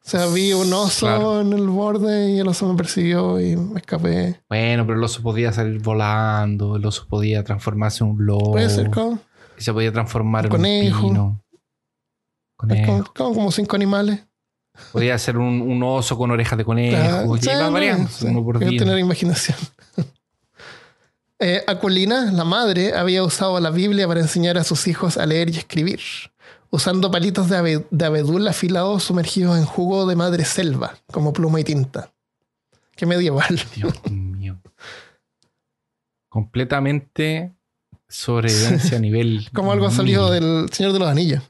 O 0.07 0.09
sea, 0.09 0.25
vi 0.27 0.53
un 0.53 0.71
oso 0.71 1.05
Claro. 1.05 1.41
en 1.41 1.51
el 1.51 1.67
borde 1.67 2.31
y 2.31 2.39
el 2.39 2.47
oso 2.47 2.65
me 2.71 2.77
persiguió 2.77 3.41
y 3.41 3.57
me 3.57 3.79
escapé. 3.81 4.39
Bueno, 4.47 4.85
pero 4.85 4.97
el 4.97 5.03
oso 5.03 5.21
podía 5.21 5.51
salir 5.51 5.81
volando, 5.81 6.77
el 6.77 6.85
oso 6.85 7.05
podía 7.09 7.43
transformarse 7.43 8.05
en 8.05 8.11
un 8.11 8.25
lobo. 8.25 8.53
Puede 8.53 8.69
ser 8.69 8.89
como, 8.89 9.19
Y 9.59 9.61
se 9.63 9.73
podía 9.73 9.91
transformar 9.91 10.45
en 10.45 10.51
Conejo. 10.51 11.07
un 11.07 11.13
pino. 11.13 11.43
Conejo. 12.55 13.03
como, 13.15 13.33
como- 13.33 13.51
cinco 13.51 13.75
animales. 13.75 14.21
Podía 14.93 15.17
ser 15.17 15.37
un, 15.37 15.61
un 15.61 15.83
oso 15.83 16.17
con 16.17 16.31
orejas 16.31 16.57
de 16.57 16.63
conejo. 16.63 16.97
Ah, 16.97 17.25
y 17.37 17.41
sí, 17.41 17.49
iba 17.51 17.69
variando, 17.69 18.07
sí, 18.09 18.27
uno 18.27 18.43
por 18.45 18.55
hay 18.57 18.59
que 18.63 18.69
día. 18.69 18.79
tener 18.79 18.97
imaginación. 18.99 19.57
Eh, 21.39 21.63
Aculina, 21.67 22.31
la 22.31 22.43
madre, 22.43 22.95
había 22.95 23.23
usado 23.23 23.59
la 23.59 23.69
Biblia 23.69 24.07
para 24.07 24.21
enseñar 24.21 24.57
a 24.57 24.63
sus 24.63 24.87
hijos 24.87 25.17
a 25.17 25.25
leer 25.27 25.51
y 25.51 25.57
escribir, 25.57 25.99
usando 26.69 27.09
palitos 27.11 27.49
de, 27.49 27.57
abe- 27.57 27.87
de 27.89 28.05
abedul 28.05 28.47
afilados 28.47 29.03
sumergidos 29.03 29.57
en 29.57 29.65
jugo 29.65 30.05
de 30.07 30.15
madre 30.15 30.45
selva, 30.45 30.97
como 31.11 31.33
pluma 31.33 31.59
y 31.59 31.63
tinta. 31.63 32.11
Qué 32.95 33.05
medieval. 33.05 33.59
Dios 33.75 33.93
mío. 34.09 34.59
Completamente 36.29 37.55
sobrevivencia 38.07 38.97
a 38.97 39.01
nivel. 39.01 39.49
Como 39.53 39.71
algo 39.71 39.89
salido 39.91 40.29
del 40.31 40.69
Señor 40.71 40.93
de 40.93 40.99
los 40.99 41.07
Anillos. 41.09 41.43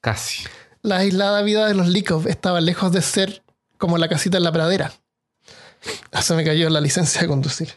Casi. 0.00 0.44
La 0.82 0.98
aislada 0.98 1.42
vida 1.42 1.66
de 1.66 1.74
los 1.74 1.88
Likov 1.88 2.28
estaba 2.28 2.60
lejos 2.60 2.92
de 2.92 3.02
ser 3.02 3.42
como 3.78 3.98
la 3.98 4.08
casita 4.08 4.36
en 4.38 4.44
la 4.44 4.52
pradera. 4.52 4.92
Ah, 6.12 6.22
se 6.22 6.34
me 6.34 6.44
cayó 6.44 6.68
la 6.70 6.80
licencia 6.80 7.20
de 7.22 7.28
conducir. 7.28 7.68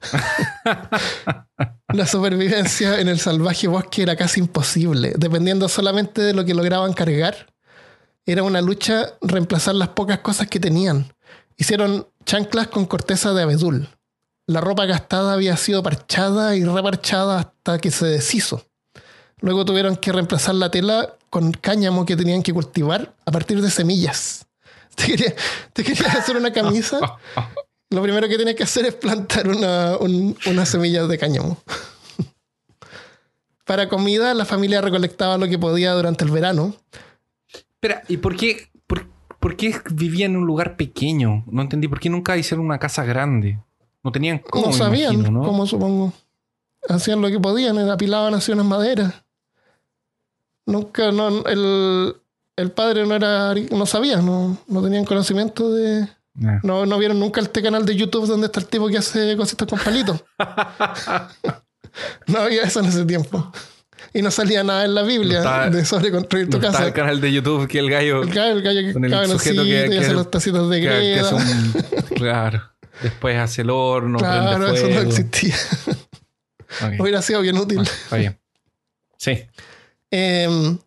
la 1.96 2.06
supervivencia 2.06 3.00
en 3.00 3.08
el 3.08 3.18
salvaje 3.18 3.68
bosque 3.68 4.02
era 4.02 4.16
casi 4.16 4.40
imposible, 4.40 5.14
dependiendo 5.16 5.68
solamente 5.68 6.20
de 6.20 6.34
lo 6.34 6.44
que 6.44 6.54
lograban 6.54 6.92
cargar. 6.92 7.46
Era 8.26 8.42
una 8.42 8.60
lucha 8.60 9.14
reemplazar 9.22 9.74
las 9.74 9.88
pocas 9.88 10.18
cosas 10.18 10.48
que 10.48 10.60
tenían. 10.60 11.12
Hicieron 11.56 12.06
chanclas 12.24 12.68
con 12.68 12.86
corteza 12.86 13.32
de 13.32 13.42
abedul. 13.42 13.88
La 14.46 14.60
ropa 14.60 14.84
gastada 14.84 15.32
había 15.32 15.56
sido 15.56 15.82
parchada 15.82 16.54
y 16.54 16.64
reparchada 16.64 17.38
hasta 17.38 17.78
que 17.78 17.90
se 17.90 18.06
deshizo. 18.06 18.66
Luego 19.40 19.64
tuvieron 19.64 19.96
que 19.96 20.12
reemplazar 20.12 20.54
la 20.54 20.70
tela 20.70 21.14
con 21.30 21.52
cáñamo 21.52 22.04
que 22.04 22.16
tenían 22.16 22.42
que 22.42 22.52
cultivar 22.52 23.14
a 23.24 23.30
partir 23.30 23.62
de 23.62 23.70
semillas. 23.70 24.46
Te 24.96 25.06
querías 25.08 25.34
te 25.74 25.84
querías 25.84 26.14
hacer 26.14 26.36
una 26.36 26.52
camisa. 26.52 26.98
Lo 27.90 28.02
primero 28.02 28.28
que 28.28 28.36
tienes 28.36 28.56
que 28.56 28.64
hacer 28.64 28.86
es 28.86 28.94
plantar 28.94 29.48
una, 29.48 29.96
un- 29.98 30.36
unas 30.46 30.68
semillas 30.68 31.08
de 31.08 31.18
cáñamo. 31.18 31.58
Para 33.64 33.88
comida, 33.88 34.32
la 34.34 34.44
familia 34.44 34.80
recolectaba 34.80 35.38
lo 35.38 35.48
que 35.48 35.58
podía 35.58 35.92
durante 35.92 36.24
el 36.24 36.30
verano. 36.30 36.74
Espera, 37.52 38.02
¿y 38.08 38.16
por 38.18 38.36
qué, 38.36 38.68
por, 38.86 39.06
por 39.40 39.56
qué 39.56 39.74
vivía 39.90 40.26
en 40.26 40.36
un 40.36 40.46
lugar 40.46 40.76
pequeño? 40.76 41.44
No 41.50 41.62
entendí. 41.62 41.88
¿Por 41.88 41.98
qué 41.98 42.08
nunca 42.08 42.36
hicieron 42.36 42.64
una 42.64 42.78
casa 42.78 43.04
grande? 43.04 43.58
No 44.04 44.12
tenían 44.12 44.38
cómo, 44.38 44.66
no 44.66 44.72
sabían 44.72 45.14
imagino, 45.14 45.40
¿no? 45.40 45.46
cómo, 45.46 45.66
supongo. 45.66 46.12
Hacían 46.88 47.20
lo 47.20 47.28
que 47.28 47.40
podían, 47.40 47.76
apilaban 47.90 48.34
así 48.34 48.52
unas 48.52 48.66
maderas. 48.66 49.14
Nunca, 50.64 51.10
no, 51.10 51.44
el, 51.46 52.14
el 52.56 52.70
padre 52.70 53.04
no 53.04 53.14
era, 53.16 53.52
no 53.72 53.86
sabía, 53.86 54.18
no, 54.22 54.56
no 54.68 54.82
tenían 54.82 55.04
conocimiento 55.04 55.72
de, 55.72 56.08
Ah. 56.44 56.60
No, 56.62 56.84
no 56.86 56.98
vieron 56.98 57.18
nunca 57.18 57.40
este 57.40 57.62
canal 57.62 57.86
de 57.86 57.96
YouTube 57.96 58.26
donde 58.26 58.46
está 58.46 58.60
el 58.60 58.66
tipo 58.66 58.88
que 58.88 58.98
hace 58.98 59.36
cositas 59.36 59.66
con 59.68 59.78
palitos. 59.78 60.22
no 62.26 62.40
había 62.40 62.62
eso 62.64 62.80
en 62.80 62.86
ese 62.86 63.04
tiempo. 63.04 63.52
Y 64.12 64.22
no 64.22 64.30
salía 64.30 64.62
nada 64.62 64.84
en 64.84 64.94
la 64.94 65.02
Biblia 65.02 65.42
No 65.42 65.70
de 65.70 65.84
sobre 65.84 66.10
construir 66.10 66.46
tu 66.48 66.58
No 66.58 66.64
está 66.66 66.72
casa. 66.72 66.86
el 66.86 66.92
canal 66.92 67.20
de 67.20 67.32
YouTube 67.32 67.66
que 67.66 67.78
el 67.78 67.90
gallo 67.90 68.22
El 68.22 68.30
gallo, 68.32 68.52
el 68.52 68.62
gallo 68.62 68.80
que 68.80 68.88
el 68.90 69.10
cabe 69.10 69.24
en 69.26 69.30
el 69.32 69.38
sitio 69.40 69.64
que- 69.64 69.88
que- 69.90 69.98
hace 69.98 70.12
los 70.12 70.30
tacitos 70.30 70.70
de 70.70 70.80
greda. 70.80 71.30
claro. 72.14 72.62
Después 73.02 73.36
hace 73.38 73.62
el 73.62 73.70
horno, 73.70 74.18
claro, 74.18 74.56
prende 74.58 74.74
eso 74.78 74.86
fuego. 74.86 75.02
no 75.02 75.08
existía. 75.08 75.54
Ok, 76.82 76.94
Hubiera 77.00 77.20
sido 77.20 77.42
bien 77.42 77.58
útil. 77.58 77.80
Está 77.80 78.16
bien. 78.16 78.38
Sí. 79.18 79.42
Eh, 80.10 80.78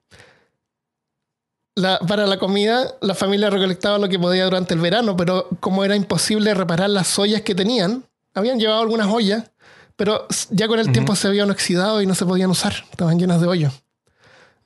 la- 1.80 2.00
para 2.00 2.28
la 2.28 2.38
comida, 2.38 2.96
la 3.02 3.16
familia 3.16 3.50
recolectaba 3.50 3.98
lo 3.98 4.10
que 4.10 4.20
podía 4.20 4.46
durante 4.46 4.74
el 4.74 4.80
verano, 4.80 5.16
pero 5.16 5.48
como 5.60 5.84
era 5.84 5.96
imposible 5.96 6.54
reparar 6.54 6.90
las 6.90 7.18
ollas 7.20 7.42
que 7.42 7.56
tenían, 7.56 8.04
habían 8.34 8.60
llevado 8.60 8.82
algunas 8.82 9.08
ollas, 9.08 9.52
pero 9.96 10.26
ya 10.50 10.68
con 10.68 10.80
el 10.80 10.92
tiempo 10.92 11.16
se 11.16 11.28
habían 11.28 11.50
oxidado 11.52 12.02
y 12.02 12.06
no 12.06 12.16
se 12.16 12.26
podían 12.26 12.50
usar, 12.50 12.74
estaban 12.92 13.20
llenas 13.20 13.42
de 13.42 13.48
hoyo. 13.48 13.72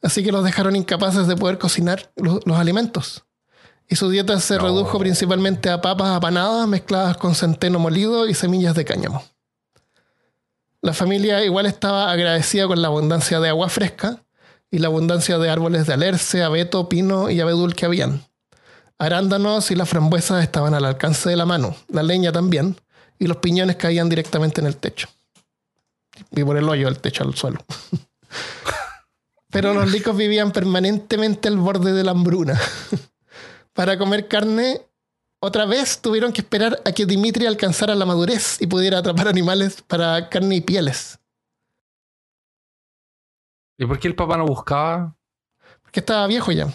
Así 0.02 0.24
que 0.24 0.32
los 0.32 0.44
dejaron 0.44 0.76
incapaces 0.76 1.28
de 1.28 1.36
poder 1.38 1.58
cocinar 1.58 2.12
los, 2.18 2.46
los 2.46 2.58
alimentos. 2.58 3.24
Y 3.88 3.96
su 3.96 4.10
dieta 4.10 4.40
se 4.40 4.56
No. 4.58 4.64
redujo 4.64 4.98
principalmente 5.00 5.70
a 5.70 5.82
papas 5.82 6.10
apanadas 6.16 6.68
mezcladas 6.68 7.18
con 7.18 7.36
centeno 7.36 7.80
molido 7.80 8.28
y 8.28 8.34
semillas 8.34 8.76
de 8.76 8.86
cáñamo. 8.86 9.24
La 10.82 10.94
familia 10.94 11.44
igual 11.46 11.66
estaba 11.66 12.12
agradecida 12.12 12.68
con 12.68 12.82
la 12.82 12.90
abundancia 12.90 13.40
de 13.40 13.50
agua 13.50 13.70
fresca 13.70 14.22
y 14.74 14.80
la 14.80 14.88
abundancia 14.88 15.38
de 15.38 15.52
árboles 15.52 15.86
de 15.86 15.94
alerce, 15.94 16.42
abeto, 16.42 16.90
pino 16.90 17.30
y 17.30 17.40
abedul 17.40 17.76
que 17.76 17.86
habían. 17.86 18.26
Arándanos 18.98 19.70
y 19.70 19.76
las 19.76 19.88
frambuesas 19.88 20.44
estaban 20.44 20.74
al 20.74 20.84
alcance 20.84 21.30
de 21.30 21.38
la 21.38 21.46
mano, 21.46 21.76
la 21.90 22.02
leña 22.02 22.32
también, 22.32 22.82
y 23.20 23.28
los 23.28 23.38
piñones 23.38 23.76
caían 23.76 24.10
directamente 24.10 24.62
en 24.62 24.68
el 24.68 24.78
techo. 24.78 25.10
Y 26.32 26.44
por 26.44 26.58
el 26.58 26.68
hoyo 26.68 26.88
del 26.88 26.98
techo 26.98 27.24
al 27.24 27.36
suelo. 27.36 27.64
Pero 29.52 29.76
los 29.76 29.92
licos 29.92 30.18
vivían 30.18 30.52
permanentemente 30.52 31.50
al 31.50 31.58
borde 31.58 31.94
de 31.94 32.04
la 32.04 32.10
hambruna. 32.10 32.60
Para 33.74 34.00
comer 34.00 34.28
carne, 34.28 34.82
otra 35.40 35.68
vez 35.68 36.00
tuvieron 36.00 36.34
que 36.34 36.42
esperar 36.42 36.82
a 36.84 36.94
que 36.94 37.06
Dimitri 37.06 37.46
alcanzara 37.46 37.94
la 37.94 38.08
madurez 38.08 38.60
y 38.60 38.66
pudiera 38.66 38.98
atrapar 38.98 39.28
animales 39.28 39.84
para 39.86 40.30
carne 40.30 40.56
y 40.56 40.62
pieles. 40.62 41.20
¿Y 43.78 43.86
por 43.86 44.00
qué 44.00 44.08
el 44.08 44.16
papá 44.16 44.38
no 44.38 44.46
buscaba? 44.46 45.16
Porque 45.82 46.00
estaba 46.00 46.26
viejo 46.28 46.52
ya. 46.52 46.68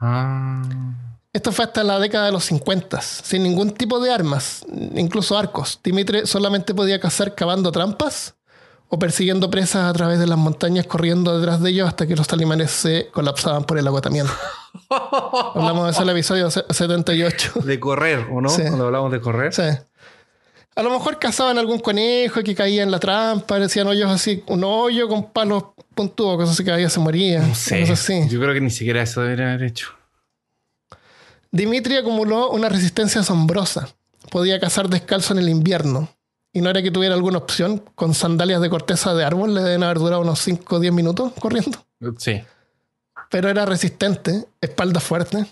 Ah. 0.00 0.62
Esto 1.32 1.50
fue 1.50 1.64
hasta 1.64 1.82
la 1.82 1.98
década 1.98 2.26
de 2.26 2.32
los 2.32 2.44
50, 2.44 3.00
sin 3.00 3.42
ningún 3.42 3.72
tipo 3.72 3.98
de 3.98 4.12
armas, 4.12 4.64
incluso 4.94 5.36
arcos. 5.36 5.80
Dimitri 5.82 6.26
solamente 6.26 6.74
podía 6.74 7.00
cazar 7.00 7.34
cavando 7.34 7.72
trampas 7.72 8.36
o 8.88 8.98
persiguiendo 9.00 9.50
presas 9.50 9.90
a 9.90 9.92
través 9.92 10.20
de 10.20 10.28
las 10.28 10.38
montañas, 10.38 10.86
corriendo 10.86 11.36
detrás 11.36 11.60
de 11.60 11.70
ellos 11.70 11.88
hasta 11.88 12.06
que 12.06 12.14
los 12.14 12.28
talimanes 12.28 12.70
se 12.70 13.08
colapsaban 13.12 13.64
por 13.64 13.78
el 13.78 13.86
agotamiento. 13.88 14.32
Hablamos 15.54 15.86
de 15.86 15.90
eso 15.90 16.02
en 16.02 16.08
el 16.08 16.14
episodio 16.16 16.50
se- 16.52 16.64
78. 16.70 17.52
De 17.64 17.80
correr, 17.80 18.28
¿o 18.30 18.40
no? 18.40 18.48
Sí. 18.48 18.62
Cuando 18.62 18.86
hablamos 18.86 19.10
de 19.10 19.20
correr. 19.20 19.52
Sí. 19.52 19.62
A 20.76 20.82
lo 20.82 20.90
mejor 20.90 21.18
cazaban 21.18 21.56
algún 21.58 21.78
conejo 21.78 22.42
que 22.42 22.54
caía 22.54 22.82
en 22.82 22.90
la 22.90 22.98
trampa, 22.98 23.58
decían 23.58 23.86
hoyos 23.86 24.10
así, 24.10 24.42
un 24.48 24.64
hoyo 24.64 25.08
con 25.08 25.30
palos 25.30 25.64
puntudos, 25.94 26.36
cosas 26.36 26.54
así 26.54 26.64
que 26.64 26.70
caía 26.70 26.90
se 26.90 26.98
moría. 27.00 27.40
No 27.40 27.54
sé. 27.54 27.80
cosas 27.80 28.00
así. 28.00 28.28
Yo 28.28 28.40
creo 28.40 28.52
que 28.52 28.60
ni 28.60 28.70
siquiera 28.70 29.02
eso 29.02 29.22
debería 29.22 29.52
haber 29.52 29.62
hecho. 29.62 29.90
Dimitri 31.52 31.96
acumuló 31.96 32.50
una 32.50 32.68
resistencia 32.68 33.20
asombrosa. 33.20 33.88
Podía 34.30 34.58
cazar 34.58 34.88
descalzo 34.88 35.32
en 35.34 35.38
el 35.38 35.48
invierno. 35.48 36.08
Y 36.52 36.60
no 36.60 36.70
era 36.70 36.82
que 36.82 36.90
tuviera 36.90 37.14
alguna 37.14 37.38
opción. 37.38 37.84
Con 37.94 38.14
sandalias 38.14 38.60
de 38.60 38.70
corteza 38.70 39.14
de 39.14 39.24
árbol 39.24 39.54
le 39.54 39.62
deben 39.62 39.84
haber 39.84 39.98
durado 39.98 40.22
unos 40.22 40.40
5 40.40 40.76
o 40.76 40.80
10 40.80 40.92
minutos 40.92 41.32
corriendo. 41.38 41.78
Sí. 42.18 42.42
Pero 43.30 43.48
era 43.48 43.64
resistente, 43.66 44.46
espalda 44.60 44.98
fuerte. 44.98 45.46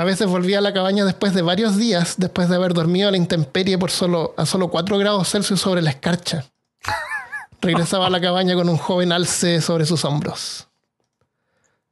A 0.00 0.04
veces 0.04 0.28
volvía 0.28 0.60
a 0.60 0.62
la 0.62 0.72
cabaña 0.72 1.04
después 1.04 1.34
de 1.34 1.42
varios 1.42 1.76
días, 1.76 2.14
después 2.16 2.48
de 2.48 2.54
haber 2.54 2.72
dormido 2.72 3.08
a 3.08 3.10
la 3.10 3.18
intemperie 3.18 3.76
por 3.76 3.90
solo, 3.90 4.32
a 4.38 4.46
solo 4.46 4.68
4 4.68 4.96
grados 4.96 5.28
Celsius 5.28 5.60
sobre 5.60 5.82
la 5.82 5.90
escarcha. 5.90 6.46
Regresaba 7.60 8.06
a 8.06 8.10
la 8.10 8.18
cabaña 8.18 8.54
con 8.54 8.70
un 8.70 8.78
joven 8.78 9.12
alce 9.12 9.60
sobre 9.60 9.84
sus 9.84 10.06
hombros. 10.06 10.68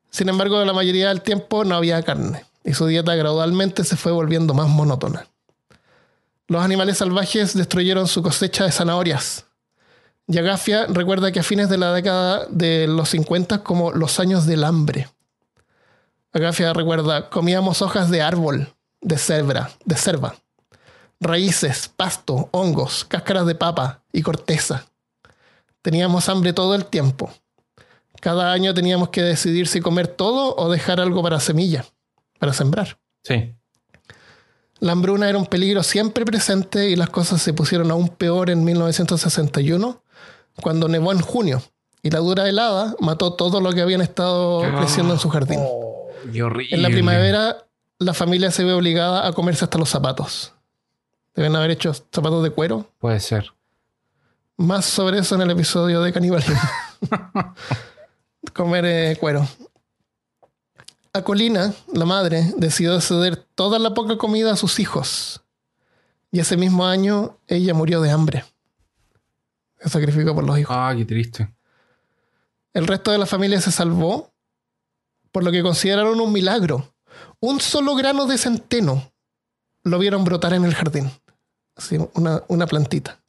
Sin 0.08 0.30
embargo, 0.30 0.64
la 0.64 0.72
mayoría 0.72 1.08
del 1.08 1.20
tiempo 1.20 1.64
no 1.66 1.74
había 1.74 2.02
carne 2.02 2.46
y 2.64 2.72
su 2.72 2.86
dieta 2.86 3.14
gradualmente 3.14 3.84
se 3.84 3.98
fue 3.98 4.10
volviendo 4.10 4.54
más 4.54 4.68
monótona. 4.70 5.26
Los 6.46 6.64
animales 6.64 6.96
salvajes 6.96 7.52
destruyeron 7.52 8.08
su 8.08 8.22
cosecha 8.22 8.64
de 8.64 8.72
zanahorias. 8.72 9.44
Yagafia 10.28 10.86
recuerda 10.86 11.30
que 11.30 11.40
a 11.40 11.42
fines 11.42 11.68
de 11.68 11.76
la 11.76 11.92
década 11.92 12.46
de 12.48 12.86
los 12.86 13.10
50 13.10 13.62
como 13.62 13.92
los 13.92 14.18
años 14.18 14.46
del 14.46 14.64
hambre. 14.64 15.08
Agafia 16.32 16.72
recuerda, 16.72 17.30
comíamos 17.30 17.82
hojas 17.82 18.10
de 18.10 18.22
árbol, 18.22 18.74
de 19.00 19.16
cebra, 19.16 19.70
de 19.84 19.96
cerva, 19.96 20.36
raíces, 21.20 21.88
pasto, 21.88 22.48
hongos, 22.52 23.04
cáscaras 23.04 23.46
de 23.46 23.54
papa 23.54 24.02
y 24.12 24.22
corteza. 24.22 24.86
Teníamos 25.82 26.28
hambre 26.28 26.52
todo 26.52 26.74
el 26.74 26.84
tiempo. 26.84 27.30
Cada 28.20 28.52
año 28.52 28.74
teníamos 28.74 29.08
que 29.10 29.22
decidir 29.22 29.68
si 29.68 29.80
comer 29.80 30.08
todo 30.08 30.54
o 30.56 30.70
dejar 30.70 31.00
algo 31.00 31.22
para 31.22 31.40
semilla, 31.40 31.84
para 32.38 32.52
sembrar. 32.52 32.98
Sí. 33.22 33.54
La 34.80 34.92
hambruna 34.92 35.28
era 35.28 35.38
un 35.38 35.46
peligro 35.46 35.82
siempre 35.82 36.24
presente 36.24 36.90
y 36.90 36.96
las 36.96 37.10
cosas 37.10 37.40
se 37.42 37.52
pusieron 37.52 37.90
aún 37.90 38.08
peor 38.08 38.50
en 38.50 38.64
1961, 38.64 40.02
cuando 40.60 40.88
nevó 40.88 41.12
en 41.12 41.20
junio 41.20 41.62
y 42.02 42.10
la 42.10 42.20
dura 42.20 42.48
helada 42.48 42.94
mató 43.00 43.34
todo 43.34 43.60
lo 43.60 43.72
que 43.72 43.82
habían 43.82 44.00
estado 44.00 44.60
creciendo 44.78 45.14
en 45.14 45.18
su 45.18 45.28
jardín. 45.28 45.60
En 46.24 46.82
la 46.82 46.88
primavera, 46.88 47.56
la 47.98 48.14
familia 48.14 48.50
se 48.50 48.64
ve 48.64 48.72
obligada 48.72 49.26
a 49.26 49.32
comerse 49.32 49.64
hasta 49.64 49.78
los 49.78 49.88
zapatos. 49.88 50.52
Deben 51.34 51.54
haber 51.56 51.70
hecho 51.70 51.92
zapatos 51.94 52.42
de 52.42 52.50
cuero. 52.50 52.90
Puede 52.98 53.20
ser. 53.20 53.52
Más 54.56 54.84
sobre 54.84 55.18
eso 55.18 55.36
en 55.36 55.42
el 55.42 55.50
episodio 55.50 56.00
de 56.02 56.12
canibalismo. 56.12 56.58
Comer 58.52 58.84
eh, 58.84 59.16
cuero. 59.20 59.46
Acolina, 61.12 61.72
la 61.92 62.04
madre, 62.04 62.52
decidió 62.56 63.00
ceder 63.00 63.36
toda 63.36 63.78
la 63.78 63.94
poca 63.94 64.18
comida 64.18 64.52
a 64.52 64.56
sus 64.56 64.78
hijos. 64.78 65.42
Y 66.30 66.40
ese 66.40 66.56
mismo 66.56 66.86
año 66.86 67.38
ella 67.46 67.74
murió 67.74 68.00
de 68.00 68.10
hambre. 68.10 68.44
Se 69.80 69.88
sacrificó 69.88 70.34
por 70.34 70.44
los 70.44 70.58
hijos. 70.58 70.74
Ah, 70.76 70.92
qué 70.96 71.04
triste. 71.04 71.54
El 72.74 72.86
resto 72.86 73.10
de 73.10 73.18
la 73.18 73.26
familia 73.26 73.60
se 73.60 73.72
salvó, 73.72 74.32
por 75.38 75.44
lo 75.44 75.52
que 75.52 75.62
consideraron 75.62 76.20
un 76.20 76.32
milagro. 76.32 76.92
Un 77.38 77.60
solo 77.60 77.94
grano 77.94 78.26
de 78.26 78.36
centeno 78.38 79.12
lo 79.84 80.00
vieron 80.00 80.24
brotar 80.24 80.52
en 80.52 80.64
el 80.64 80.74
jardín. 80.74 81.12
Así, 81.76 81.96
una, 82.14 82.42
una 82.48 82.66
plantita. 82.66 83.20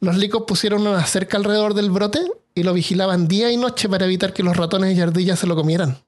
Los 0.00 0.16
licos 0.16 0.44
pusieron 0.46 0.86
una 0.86 1.04
cerca 1.04 1.36
alrededor 1.36 1.74
del 1.74 1.90
brote 1.90 2.20
y 2.54 2.62
lo 2.62 2.72
vigilaban 2.72 3.28
día 3.28 3.52
y 3.52 3.58
noche 3.58 3.90
para 3.90 4.06
evitar 4.06 4.32
que 4.32 4.42
los 4.42 4.56
ratones 4.56 4.96
y 4.96 5.02
ardillas 5.02 5.38
se 5.38 5.46
lo 5.46 5.54
comieran. 5.54 5.98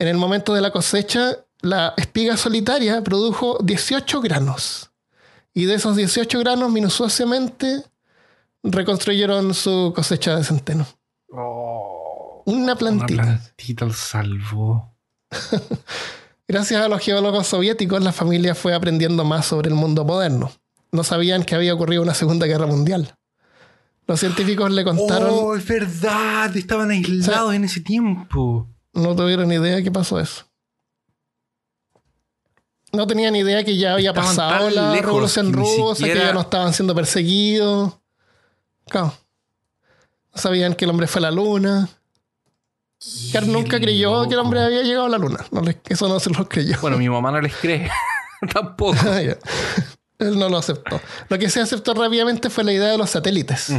En 0.00 0.08
el 0.08 0.16
momento 0.16 0.54
de 0.54 0.60
la 0.60 0.72
cosecha, 0.72 1.44
la 1.60 1.94
espiga 1.96 2.36
solitaria 2.36 3.00
produjo 3.04 3.58
18 3.62 4.20
granos. 4.22 4.90
Y 5.52 5.66
de 5.66 5.74
esos 5.74 5.94
18 5.94 6.40
granos, 6.40 6.72
minuciosamente, 6.72 7.84
reconstruyeron 8.64 9.54
su 9.54 9.92
cosecha 9.94 10.34
de 10.34 10.42
centeno. 10.42 10.84
Oh, 11.30 11.63
Una 12.46 12.76
plantita. 12.76 13.22
Una 13.22 13.38
plantita 13.38 13.84
lo 13.86 13.92
salvó. 13.92 14.94
Gracias 16.48 16.80
a 16.82 16.88
los 16.88 17.00
geólogos 17.00 17.46
soviéticos, 17.46 18.02
la 18.02 18.12
familia 18.12 18.54
fue 18.54 18.74
aprendiendo 18.74 19.24
más 19.24 19.46
sobre 19.46 19.68
el 19.70 19.74
mundo 19.74 20.04
moderno. 20.04 20.52
No 20.92 21.02
sabían 21.02 21.42
que 21.42 21.54
había 21.54 21.74
ocurrido 21.74 22.02
una 22.02 22.14
Segunda 22.14 22.46
Guerra 22.46 22.66
Mundial. 22.66 23.14
Los 24.06 24.20
científicos 24.20 24.70
le 24.70 24.84
contaron, 24.84 25.30
Oh, 25.32 25.56
es 25.56 25.66
verdad. 25.66 26.54
Estaban 26.56 26.90
aislados 26.90 27.54
en 27.54 27.64
ese 27.64 27.80
tiempo. 27.80 28.68
no 28.92 29.16
tuvieron 29.16 29.50
idea 29.50 29.76
de 29.76 29.82
qué 29.82 29.90
pasó 29.90 30.20
eso. 30.20 30.44
No 32.92 33.06
tenían 33.08 33.34
idea 33.34 33.64
que 33.64 33.76
ya 33.76 33.94
había 33.94 34.10
Estaban 34.10 34.36
pasado 34.36 34.70
la 34.70 34.92
lejos 34.92 35.06
revolución 35.06 35.50
que 35.50 35.56
ni 35.58 35.78
rusa, 35.78 36.04
que 36.04 36.14
ya 36.14 36.32
no 36.32 36.42
estaban 36.42 36.72
siendo 36.72 36.94
perseguidos. 36.94 37.94
Claro. 38.86 39.14
No 40.32 40.40
sabían 40.40 40.74
que 40.74 40.84
el 40.84 40.90
hombre 40.92 41.06
fue 41.08 41.18
a 41.18 41.22
la 41.22 41.30
luna. 41.32 41.88
Carl 43.32 43.50
nunca 43.52 43.80
creyó 43.80 44.26
que 44.28 44.34
el 44.34 44.40
hombre 44.40 44.60
había 44.62 44.82
llegado 44.82 45.06
a 45.06 45.08
la 45.08 45.18
luna. 45.18 45.44
No 45.50 45.60
les- 45.60 45.76
eso 45.88 46.08
no 46.08 46.18
se 46.20 46.30
lo 46.30 46.48
creyó. 46.48 46.76
Bueno, 46.80 46.96
mi 46.98 47.08
mamá 47.08 47.30
no 47.30 47.40
les 47.40 47.54
cree. 47.54 47.90
Tampoco. 48.52 48.96
Ah. 49.04 49.20
Él 50.18 50.38
no 50.38 50.48
lo 50.48 50.58
aceptó. 50.58 51.00
Lo 51.28 51.38
que 51.38 51.50
se 51.50 51.60
aceptó 51.60 51.92
rápidamente 51.94 52.48
fue 52.50 52.64
la 52.64 52.72
idea 52.72 52.88
de 52.90 52.98
los 52.98 53.10
satélites. 53.10 53.72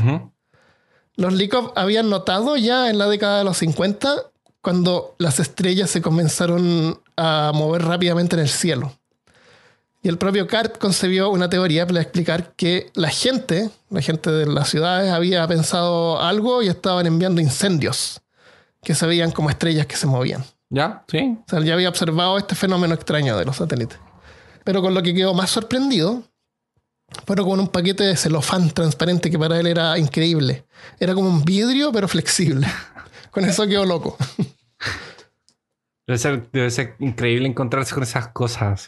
Los 1.16 1.34
Likov 1.34 1.72
habían 1.76 2.10
notado 2.10 2.58
ya 2.58 2.90
en 2.90 2.98
la 2.98 3.08
década 3.08 3.38
de 3.40 3.44
los 3.46 3.58
50 3.58 4.16
cuando 4.62 5.16
las 5.18 5.40
estrellas 5.40 5.90
se 5.90 6.02
comenzaron 6.02 7.00
a 7.16 7.52
mover 7.54 7.84
rápidamente 7.84 8.36
en 8.36 8.42
el 8.42 8.50
cielo. 8.50 8.92
Y 10.02 10.10
el 10.10 10.18
propio 10.18 10.46
Cart 10.48 10.78
concebió 10.78 11.30
una 11.30 11.50
teoría 11.50 11.88
para 11.88 12.02
explicar 12.02 12.54
que 12.56 12.92
la 12.96 13.10
gente, 13.10 13.70
la 13.90 14.02
gente 14.02 14.30
de 14.30 14.46
las 14.46 14.70
ciudades, 14.70 15.12
había 15.12 15.48
pensado 15.48 16.22
algo 16.22 16.62
y 16.62 16.68
estaban 16.68 17.08
enviando 17.08 17.42
incendios 17.42 18.22
que 18.86 18.96
se 18.96 19.06
veían 19.06 19.32
como 19.32 19.50
estrellas 19.50 19.86
que 19.88 19.98
se 19.98 20.08
movían. 20.08 20.46
¿Ya? 20.70 21.04
¿Sí? 21.10 21.38
O 21.42 21.50
sea, 21.50 21.60
él 21.60 21.66
ya 21.66 21.74
había 21.74 21.90
observado 21.90 22.38
este 22.38 22.56
fenómeno 22.56 22.94
extraño 22.94 23.38
de 23.38 23.44
los 23.46 23.58
satélites. 23.58 24.00
Pero 24.64 24.82
con 24.82 24.94
lo 24.94 25.04
que 25.04 25.14
quedó 25.14 25.34
más 25.34 25.50
sorprendido 25.50 26.24
fueron 27.28 27.48
con 27.48 27.60
un 27.60 27.68
paquete 27.68 28.04
de 28.04 28.16
celofán 28.18 28.70
transparente 28.72 29.30
que 29.30 29.38
para 29.38 29.60
él 29.60 29.68
era 29.68 29.98
increíble. 29.98 30.66
Era 31.00 31.14
como 31.14 31.30
un 31.30 31.44
vidrio, 31.44 31.92
pero 31.92 32.08
flexible. 32.08 32.68
Con 33.32 33.44
eso 33.44 33.68
quedó 33.68 33.84
loco. 33.86 34.18
Debe 36.08 36.18
ser, 36.18 36.50
debe 36.52 36.72
ser 36.72 36.96
increíble 37.00 37.48
encontrarse 37.48 37.94
con 37.94 38.04
esas 38.04 38.30
cosas. 38.30 38.88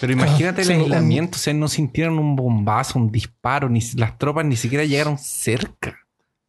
Pero 0.00 0.12
imagínate 0.12 0.62
el 0.62 0.70
un- 0.70 0.80
aislamiento. 0.82 1.36
O 1.36 1.38
sea, 1.40 1.52
no 1.54 1.66
sintieron 1.68 2.18
un 2.20 2.36
bombazo, 2.36 2.98
un 3.00 3.10
disparo. 3.10 3.68
Ni 3.68 3.80
las 3.96 4.16
tropas 4.16 4.44
ni 4.44 4.54
siquiera 4.56 4.84
llegaron 4.84 5.18
cerca. 5.18 5.98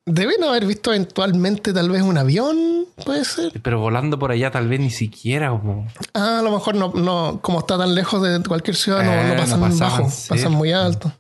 Deben 0.10 0.42
haber 0.46 0.66
visto 0.66 0.94
eventualmente 0.94 1.74
tal 1.74 1.90
vez 1.90 2.02
un 2.02 2.18
avión, 2.18 2.86
puede 3.04 3.26
ser. 3.26 3.52
Pero 3.62 3.82
volando 3.82 4.18
por 4.18 4.32
allá 4.32 4.50
tal 4.50 4.68
vez 4.70 4.80
ni 4.80 4.90
siquiera. 4.90 5.52
po. 5.52 5.86
Ah, 6.14 6.40
a 6.40 6.42
lo 6.42 6.50
mejor 6.52 6.76
no, 6.76 6.94
no 6.94 7.40
como 7.42 7.60
está 7.60 7.78
tan 7.78 7.94
lejos 7.94 8.22
de 8.22 8.42
cualquier 8.48 8.78
ciudad, 8.78 9.04
no, 9.04 9.12
Eh, 9.12 9.24
no 9.24 9.30
no 9.34 9.42
pasan 9.42 9.60
pasaban 9.60 10.04
bajo, 10.06 10.12
pasan 10.30 10.52
muy 10.54 10.72
alto. 10.72 11.12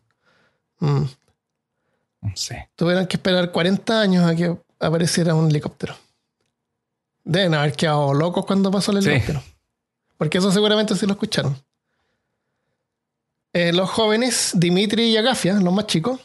Mm. 0.79 1.01
No 2.21 2.31
sé. 2.35 2.69
Tuvieron 2.77 3.05
que 3.07 3.17
esperar 3.17 3.51
40 3.51 3.99
años 3.99 4.25
a 4.25 4.33
que 4.35 4.55
apareciera 4.79 5.35
un 5.35 5.49
helicóptero. 5.49 5.93
Deben 7.25 7.55
haber 7.55 7.73
quedado 7.73 8.13
locos 8.13 8.45
cuando 8.45 8.71
pasó 8.71 8.93
el 8.93 9.03
Sí. 9.03 9.09
helicóptero. 9.09 9.43
Porque 10.17 10.37
eso 10.37 10.49
seguramente 10.51 10.95
sí 10.95 11.05
lo 11.05 11.11
escucharon. 11.11 11.61
Eh, 13.53 13.73
los 13.73 13.89
jóvenes, 13.89 14.51
Dimitri 14.55 15.09
y 15.09 15.17
Agafia, 15.17 15.55
los 15.55 15.73
más 15.73 15.87
chicos, 15.87 16.19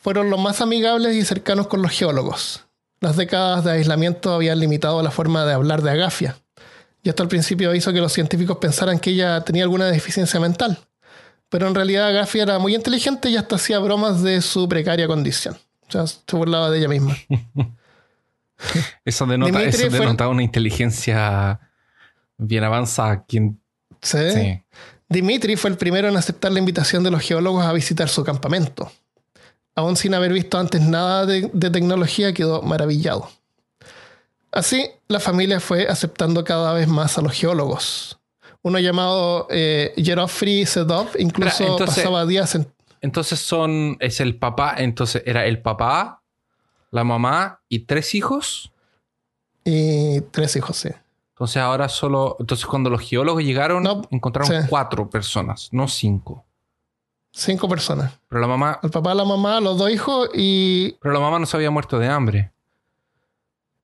fueron 0.00 0.30
los 0.30 0.40
más 0.40 0.60
amigables 0.60 1.14
y 1.16 1.24
cercanos 1.24 1.66
con 1.68 1.82
los 1.82 1.92
geólogos. 1.92 2.64
Las 3.00 3.16
décadas 3.16 3.64
de 3.64 3.72
aislamiento 3.72 4.32
habían 4.32 4.58
limitado 4.60 5.02
la 5.02 5.10
forma 5.10 5.44
de 5.46 5.52
hablar 5.54 5.82
de 5.82 5.90
Agafia. 5.90 6.36
Y 7.02 7.08
esto 7.08 7.22
al 7.22 7.28
principio 7.28 7.74
hizo 7.74 7.92
que 7.92 8.00
los 8.00 8.12
científicos 8.12 8.58
pensaran 8.58 8.98
que 8.98 9.10
ella 9.10 9.40
tenía 9.42 9.62
alguna 9.64 9.86
deficiencia 9.86 10.38
mental. 10.38 10.78
Pero 11.48 11.66
en 11.66 11.74
realidad 11.74 12.08
Agafia 12.08 12.42
era 12.42 12.58
muy 12.58 12.74
inteligente 12.74 13.30
y 13.30 13.36
hasta 13.36 13.56
hacía 13.56 13.78
bromas 13.78 14.22
de 14.22 14.40
su 14.42 14.68
precaria 14.68 15.06
condición. 15.06 15.56
O 15.88 15.92
sea, 15.92 16.06
se 16.06 16.36
burlaba 16.36 16.70
de 16.70 16.78
ella 16.78 16.88
misma. 16.88 17.16
Eso 19.04 19.26
denota, 19.26 19.58
fue- 20.18 20.26
una 20.28 20.42
inteligencia 20.42 21.60
bien 22.36 22.64
avanzada. 22.64 23.24
Quien, 23.24 23.60
Sí. 24.02 24.18
sí. 24.32 24.62
Dimitri 25.08 25.56
fue 25.56 25.70
el 25.70 25.76
primero 25.76 26.08
en 26.08 26.16
aceptar 26.16 26.52
la 26.52 26.58
invitación 26.58 27.02
de 27.02 27.10
los 27.10 27.22
geólogos 27.22 27.64
a 27.64 27.72
visitar 27.72 28.08
su 28.08 28.22
campamento. 28.22 28.92
Aún 29.80 29.96
sin 29.96 30.12
haber 30.14 30.32
visto 30.32 30.58
antes 30.58 30.80
nada 30.82 31.24
de, 31.24 31.50
de 31.54 31.70
tecnología, 31.70 32.34
quedó 32.34 32.60
maravillado. 32.60 33.30
Así, 34.52 34.90
la 35.08 35.20
familia 35.20 35.58
fue 35.58 35.86
aceptando 35.88 36.44
cada 36.44 36.72
vez 36.74 36.86
más 36.86 37.16
a 37.16 37.22
los 37.22 37.32
geólogos. 37.32 38.18
Uno 38.62 38.78
llamado 38.78 39.46
eh, 39.48 39.94
Yerofri 39.96 40.66
Sedov 40.66 41.08
incluso 41.18 41.64
entonces- 41.64 41.96
pasaba 41.96 42.26
días 42.26 42.54
en... 42.54 42.70
Entonces 43.00 43.40
son, 43.40 43.96
es 44.00 44.20
el 44.20 44.36
papá, 44.36 44.74
entonces 44.76 45.22
era 45.24 45.46
el 45.46 45.62
papá, 45.62 46.20
la 46.90 47.02
mamá 47.02 47.60
y 47.70 47.86
tres 47.86 48.14
hijos. 48.14 48.70
Y 49.64 50.20
tres 50.32 50.54
hijos, 50.56 50.76
sí. 50.76 50.90
Entonces 51.30 51.56
ahora 51.62 51.88
solo, 51.88 52.36
entonces 52.38 52.66
cuando 52.66 52.90
los 52.90 53.00
geólogos 53.00 53.42
llegaron, 53.42 53.82
No, 53.84 54.02
encontraron 54.10 54.62
sí. 54.62 54.68
cuatro 54.68 55.08
personas, 55.08 55.70
no 55.72 55.88
cinco. 55.88 56.44
Cinco 57.32 57.68
personas. 57.68 58.12
Pero 58.28 58.40
la 58.40 58.46
mamá, 58.46 58.78
El 58.82 58.90
papá, 58.90 59.14
la 59.14 59.24
mamá, 59.24 59.60
los 59.60 59.78
dos 59.78 59.90
hijos 59.90 60.28
y... 60.34 60.92
pero 61.00 61.14
la 61.14 61.20
mamá 61.20 61.38
no 61.38 61.46
se 61.46 61.56
había 61.56 61.70
muerto 61.70 61.98
de 61.98 62.08
hambre. 62.08 62.52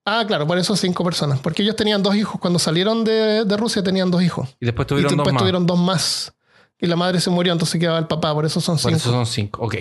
Ah, 0.04 0.24
claro, 0.26 0.46
por 0.46 0.58
eso 0.58 0.76
cinco 0.76 1.02
personas. 1.04 1.40
Porque 1.40 1.62
ellos 1.62 1.74
tenían 1.76 2.02
dos 2.02 2.14
hijos. 2.16 2.40
Cuando 2.40 2.58
salieron 2.58 3.04
de, 3.04 3.44
de 3.44 3.56
Rusia 3.56 3.82
tenían 3.82 4.10
dos 4.10 4.22
hijos. 4.22 4.56
Y 4.60 4.66
después 4.66 4.86
Y 4.86 4.88
tuvieron 4.88 5.10
dos 5.10 5.16
después 5.18 5.34
más. 5.34 5.40
tuvieron 5.42 5.66
dos 5.66 5.78
más. 5.78 6.32
Y 6.78 6.86
la 6.86 6.96
madre 6.96 7.20
se 7.20 7.30
murió, 7.30 7.52
entonces 7.52 7.80
quedaba 7.80 7.98
el 7.98 8.06
papá. 8.06 8.32
Por 8.34 8.44
eso 8.44 8.60
son 8.60 8.74
Por 8.76 8.82
cinco. 8.92 8.96
eso 8.96 9.10
son 9.10 9.26
cinco. 9.26 9.62
Ok. 9.64 9.76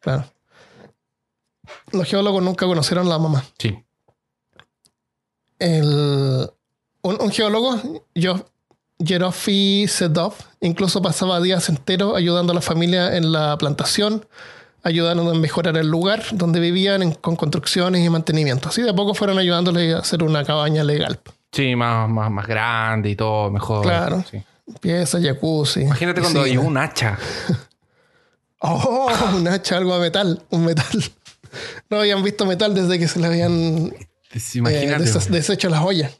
Claro. 0.00 0.24
Los 1.92 2.06
geólogos 2.08 2.42
nunca 2.42 2.66
conocieron 2.66 3.06
a 3.06 3.10
la 3.10 3.18
mamá. 3.18 3.44
Sí. 3.58 3.76
El, 5.58 6.50
un, 7.02 7.20
un 7.22 7.30
geólogo, 7.30 8.04
yo, 8.14 8.46
Jerofi 8.98 9.86
Sedov, 9.88 10.34
incluso 10.60 11.02
pasaba 11.02 11.40
días 11.40 11.68
enteros 11.68 12.16
ayudando 12.16 12.52
a 12.52 12.54
la 12.54 12.60
familia 12.60 13.16
en 13.16 13.32
la 13.32 13.56
plantación, 13.58 14.26
ayudando 14.82 15.30
a 15.30 15.34
mejorar 15.34 15.76
el 15.76 15.88
lugar 15.88 16.22
donde 16.32 16.60
vivían 16.60 17.02
en- 17.02 17.12
con 17.12 17.36
construcciones 17.36 18.04
y 18.04 18.08
mantenimiento. 18.10 18.68
Así 18.68 18.82
de 18.82 18.90
a 18.90 18.94
poco 18.94 19.14
fueron 19.14 19.38
ayudándole 19.38 19.94
a 19.94 19.98
hacer 19.98 20.22
una 20.22 20.44
cabaña 20.44 20.84
legal. 20.84 21.20
Sí, 21.52 21.74
más, 21.76 22.08
más, 22.08 22.30
más 22.30 22.46
grande 22.46 23.10
y 23.10 23.16
todo, 23.16 23.50
mejor. 23.50 23.82
Claro. 23.84 24.24
Sí. 24.30 24.42
Pieza, 24.80 25.18
jacuzzi. 25.20 25.82
Imagínate 25.82 26.20
cuando 26.20 26.46
llegó 26.46 26.62
un 26.62 26.76
hacha. 26.76 27.18
Oh, 28.66 29.10
un 29.36 29.46
hacha, 29.46 29.76
algo 29.76 29.92
de 29.94 30.00
metal, 30.00 30.42
un 30.50 30.64
metal. 30.64 30.86
No 31.90 31.98
habían 31.98 32.22
visto 32.24 32.46
metal 32.46 32.74
desde 32.74 32.98
que 32.98 33.06
se 33.06 33.20
le 33.20 33.26
habían 33.28 33.92
eh, 34.32 34.96
deshecho 35.30 35.68
las 35.68 35.82
ollas. 35.84 36.10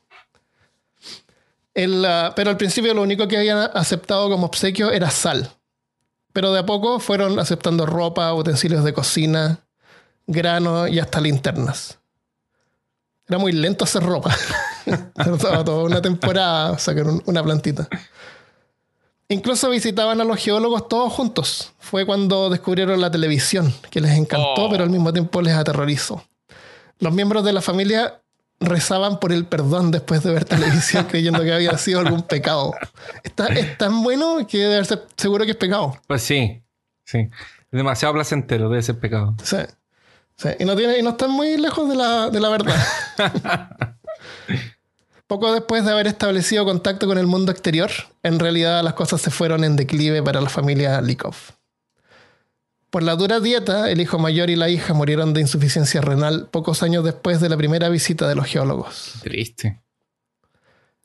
El, 1.75 2.05
ah, 2.05 2.33
pero 2.37 2.51
al 2.51 2.57
principio 2.57 2.95
lo 2.95 3.03
único 3.03 3.27
que 3.29 3.37
habían 3.37 3.59
aceptado 3.75 4.31
como 4.31 4.47
obsequio 4.47 4.91
era 4.93 5.11
sal. 5.11 5.51
Pero 6.33 6.53
de 6.53 6.61
a 6.61 6.67
poco 6.67 7.01
fueron 7.01 7.39
aceptando 7.39 7.87
ropa, 7.87 8.33
utensilios 8.35 8.85
de 8.85 8.93
cocina, 8.95 9.59
grano 10.27 10.87
y 10.89 10.99
hasta 10.99 11.21
linternas. 11.21 11.99
Era 13.29 13.39
muy 13.39 13.53
lento 13.53 13.85
hacer 13.85 14.03
ropa. 14.03 14.35
Tardaba 15.15 15.65
toda 15.65 15.85
una 15.85 16.03
temporada 16.03 16.79
sacar 16.79 17.07
un- 17.07 17.23
una 17.27 17.43
plantita. 17.43 17.89
Incluso 19.29 19.71
visitaban 19.71 20.21
a 20.21 20.25
los 20.25 20.39
geólogos 20.39 20.87
todos 20.89 21.13
juntos. 21.13 21.73
Fue 21.79 22.05
cuando 22.05 22.51
descubrieron 22.51 23.01
la 23.01 23.11
televisión, 23.11 23.73
que 23.91 24.01
les 24.01 24.13
encantó, 24.13 24.67
Oh. 24.67 24.71
pero 24.71 24.85
al 24.85 24.91
mismo 24.91 25.13
tiempo 25.13 25.41
les 25.41 25.55
aterrorizó. 25.55 26.23
Los 26.99 27.13
miembros 27.15 27.45
de 27.45 27.53
la 27.55 27.63
familia 27.63 28.21
rezaban 28.65 29.21
por 29.21 29.33
el 29.33 29.47
perdón 29.47 29.91
después 29.91 30.23
de 30.23 30.33
ver 30.33 30.45
televisión 30.45 31.05
creyendo 31.11 31.43
que 31.43 31.53
había 31.53 31.77
sido 31.79 32.01
algún 32.01 32.23
pecado. 32.23 32.75
Está, 33.23 33.47
es 33.49 33.79
tan 33.79 34.03
bueno 34.03 34.47
que 34.47 34.59
debe 34.59 34.85
ser 34.85 35.07
seguro 35.17 35.45
que 35.45 35.53
es 35.53 35.57
pecado. 35.57 35.99
Pues 36.07 36.23
sí, 36.23 36.63
sí. 37.05 37.29
Demasiado 37.71 38.15
placentero, 38.15 38.69
debe 38.69 38.83
ser 38.83 38.99
pecado. 38.99 39.35
Sí. 39.43 39.59
sí. 40.37 40.49
Y, 40.59 40.65
no 40.65 40.77
tiene, 40.77 40.99
y 40.99 41.03
no 41.03 41.11
están 41.11 41.31
muy 41.31 41.57
lejos 41.57 41.89
de 41.89 41.97
la, 41.97 42.31
de 42.31 42.41
la 42.41 42.49
verdad. 42.49 42.77
Poco 45.27 45.53
después 45.53 45.85
de 45.85 45.91
haber 45.91 46.07
establecido 46.07 46.65
contacto 46.65 47.07
con 47.07 47.19
el 47.19 47.27
mundo 47.27 47.51
exterior, 47.51 47.91
en 48.23 48.39
realidad 48.39 48.83
las 48.85 48.95
cosas 48.95 49.21
se 49.21 49.31
fueron 49.31 49.65
en 49.65 49.75
declive 49.75 50.23
para 50.23 50.41
la 50.41 50.51
familia 50.51 51.01
Likov. 51.01 51.35
Por 52.95 53.03
la 53.03 53.17
dura 53.17 53.41
dieta, 53.41 53.91
el 53.91 54.01
hijo 54.01 54.21
mayor 54.21 54.51
y 54.51 54.55
la 54.55 54.69
hija 54.69 54.95
murieron 54.95 55.35
de 55.35 55.41
insuficiencia 55.41 56.01
renal 56.01 56.47
pocos 56.53 56.85
años 56.85 57.03
después 57.03 57.41
de 57.41 57.49
la 57.49 57.57
primera 57.57 57.89
visita 57.89 58.29
de 58.29 58.37
los 58.37 58.47
geólogos. 58.47 59.15
Triste. 59.21 59.81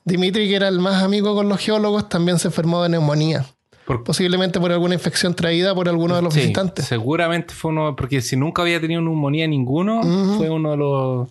Dimitri, 0.04 0.48
que 0.48 0.54
era 0.54 0.68
el 0.68 0.78
más 0.78 1.02
amigo 1.02 1.34
con 1.34 1.48
los 1.48 1.58
geólogos, 1.58 2.08
también 2.08 2.38
se 2.38 2.46
enfermó 2.46 2.80
de 2.84 2.90
neumonía. 2.90 3.44
Por- 3.86 4.04
Posiblemente 4.04 4.60
por 4.60 4.70
alguna 4.70 4.94
infección 4.94 5.34
traída 5.34 5.74
por 5.74 5.88
alguno 5.88 6.14
de 6.14 6.22
los 6.22 6.32
Sí, 6.32 6.42
visitantes. 6.42 6.84
Seguramente 6.84 7.54
fue 7.54 7.72
uno, 7.72 7.96
porque 7.96 8.20
si 8.20 8.36
nunca 8.36 8.62
había 8.62 8.80
tenido 8.80 9.00
neumonía 9.00 9.48
ninguno, 9.48 10.00
fue 10.36 10.48
uno 10.48 10.70
de 10.70 10.76
los 10.76 11.28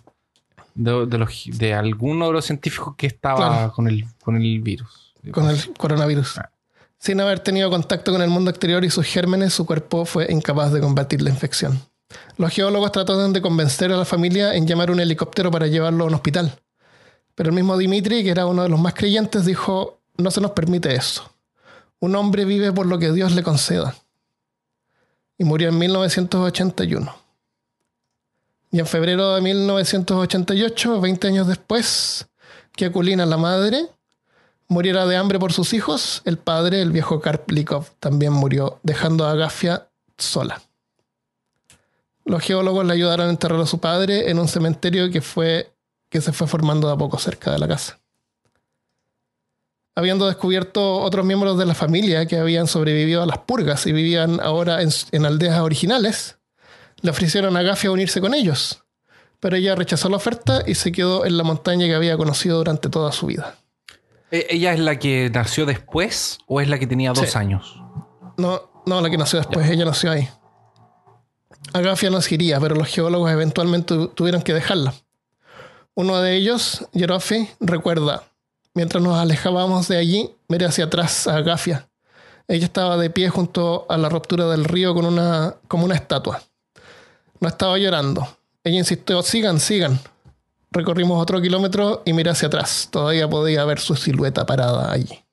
de, 0.74 1.06
de 1.06 1.16
los 1.18 1.42
de 1.46 1.72
alguno 1.72 2.26
de 2.26 2.32
los 2.34 2.44
científicos 2.44 2.96
que 2.96 3.06
estaba 3.06 3.36
Claro. 3.48 3.72
con 3.72 3.88
el 3.88 4.04
con 4.22 4.36
el 4.36 4.60
virus. 4.60 5.14
con 5.32 5.48
el 5.48 5.56
coronavirus. 5.78 6.38
Sin 7.00 7.18
haber 7.18 7.40
tenido 7.40 7.70
contacto 7.70 8.12
con 8.12 8.20
el 8.20 8.28
mundo 8.28 8.50
exterior 8.50 8.84
y 8.84 8.90
sus 8.90 9.06
gérmenes, 9.06 9.54
su 9.54 9.64
cuerpo 9.64 10.04
fue 10.04 10.26
incapaz 10.30 10.70
de 10.70 10.80
combatir 10.80 11.22
la 11.22 11.30
infección. 11.30 11.80
Los 12.36 12.52
geólogos 12.52 12.92
trataron 12.92 13.32
de 13.32 13.40
convencer 13.40 13.90
a 13.90 13.96
la 13.96 14.04
familia 14.04 14.54
en 14.54 14.66
llamar 14.66 14.90
un 14.90 15.00
helicóptero 15.00 15.50
para 15.50 15.66
llevarlo 15.66 16.04
a 16.04 16.08
un 16.08 16.14
hospital. 16.14 16.60
Pero 17.34 17.48
el 17.48 17.54
mismo 17.54 17.78
Dimitri, 17.78 18.22
que 18.22 18.30
era 18.30 18.44
uno 18.44 18.64
de 18.64 18.68
los 18.68 18.78
más 18.78 18.92
creyentes, 18.92 19.46
dijo, 19.46 20.00
no 20.18 20.30
se 20.30 20.42
nos 20.42 20.50
permite 20.50 20.94
eso. 20.94 21.32
Un 22.00 22.14
hombre 22.16 22.44
vive 22.44 22.70
por 22.70 22.84
lo 22.84 22.98
que 22.98 23.12
Dios 23.12 23.32
le 23.32 23.42
conceda. 23.42 23.94
Y 25.38 25.44
murió 25.44 25.70
en 25.70 25.78
1981. 25.78 27.16
Y 28.72 28.78
en 28.78 28.86
febrero 28.86 29.36
de 29.36 29.40
1988, 29.40 31.00
20 31.00 31.28
años 31.28 31.46
después, 31.46 32.26
que 32.76 32.84
Aculina, 32.84 33.24
la 33.24 33.38
madre, 33.38 33.88
muriera 34.70 35.04
de 35.04 35.16
hambre 35.16 35.40
por 35.40 35.52
sus 35.52 35.74
hijos, 35.74 36.22
el 36.24 36.38
padre, 36.38 36.80
el 36.80 36.92
viejo 36.92 37.20
Karplikov, 37.20 37.90
también 37.98 38.32
murió, 38.32 38.78
dejando 38.84 39.26
a 39.26 39.32
Agafia 39.32 39.88
sola. 40.16 40.62
Los 42.24 42.42
geólogos 42.42 42.86
le 42.86 42.92
ayudaron 42.92 43.26
a 43.26 43.30
enterrar 43.30 43.60
a 43.60 43.66
su 43.66 43.80
padre 43.80 44.30
en 44.30 44.38
un 44.38 44.46
cementerio 44.46 45.10
que, 45.10 45.20
fue, 45.20 45.72
que 46.08 46.20
se 46.20 46.32
fue 46.32 46.46
formando 46.46 46.86
de 46.86 46.94
a 46.94 46.96
poco 46.96 47.18
cerca 47.18 47.50
de 47.50 47.58
la 47.58 47.66
casa. 47.66 47.98
Habiendo 49.96 50.28
descubierto 50.28 50.98
otros 51.00 51.26
miembros 51.26 51.58
de 51.58 51.66
la 51.66 51.74
familia 51.74 52.26
que 52.26 52.38
habían 52.38 52.68
sobrevivido 52.68 53.24
a 53.24 53.26
las 53.26 53.38
purgas 53.38 53.86
y 53.86 53.92
vivían 53.92 54.38
ahora 54.40 54.78
en, 54.82 55.26
aldeas 55.26 55.58
originales, 55.58 56.38
le 57.00 57.10
ofrecieron 57.10 57.56
a 57.56 57.60
Agafia 57.60 57.90
unirse 57.90 58.20
con 58.20 58.34
ellos, 58.34 58.84
pero 59.40 59.56
ella 59.56 59.74
rechazó 59.74 60.08
la 60.08 60.16
oferta 60.16 60.62
y 60.64 60.76
se 60.76 60.92
quedó 60.92 61.26
en 61.26 61.36
la 61.36 61.42
montaña 61.42 61.86
que 61.86 61.96
había 61.96 62.16
conocido 62.16 62.58
durante 62.58 62.88
toda 62.88 63.10
su 63.10 63.26
vida. 63.26 63.59
¿E- 64.30 64.46
¿Ella 64.50 64.72
es 64.72 64.80
la 64.80 64.98
que 64.98 65.30
nació 65.32 65.66
después 65.66 66.38
o 66.46 66.60
es 66.60 66.68
la 66.68 66.78
que 66.78 66.86
tenía 66.86 67.12
dos 67.12 67.30
Sí. 67.30 67.38
años? 67.38 67.82
No, 68.36 68.70
no, 68.86 69.00
la 69.00 69.10
que 69.10 69.18
nació 69.18 69.38
después, 69.38 69.68
ella 69.68 69.84
nació 69.84 70.10
ahí. 70.12 70.28
Agafia 71.72 72.10
iría, 72.30 72.58
pero 72.60 72.74
los 72.74 72.88
geólogos 72.88 73.30
eventualmente 73.30 73.94
tu- 73.94 74.08
tuvieron 74.08 74.42
que 74.42 74.54
dejarla. 74.54 74.94
Uno 75.94 76.18
de 76.20 76.36
ellos, 76.36 76.86
Jerofi, 76.94 77.48
recuerda, 77.60 78.22
mientras 78.74 79.02
nos 79.02 79.18
alejábamos 79.18 79.88
de 79.88 79.98
allí, 79.98 80.30
miré 80.48 80.66
hacia 80.66 80.84
atrás 80.86 81.26
a 81.26 81.36
Agafia. 81.36 81.88
Ella 82.48 82.64
estaba 82.64 82.96
de 82.96 83.10
pie 83.10 83.28
junto 83.28 83.86
a 83.88 83.96
la 83.96 84.08
ruptura 84.08 84.46
del 84.46 84.64
río 84.64 84.94
con 84.94 85.04
una, 85.04 85.56
como 85.68 85.84
una 85.84 85.94
estatua. 85.94 86.42
No 87.40 87.48
estaba 87.48 87.78
llorando. 87.78 88.26
Ella 88.64 88.78
insistió, 88.78 89.22
sigan, 89.22 89.60
sigan. 89.60 90.00
Recorrimos 90.72 91.20
otro 91.20 91.40
kilómetro 91.40 92.02
y 92.04 92.12
miré 92.12 92.30
hacia 92.30 92.48
atrás. 92.48 92.88
Todavía 92.90 93.28
podía 93.28 93.64
ver 93.64 93.80
su 93.80 93.96
silueta 93.96 94.46
parada 94.46 94.92
allí. 94.92 95.24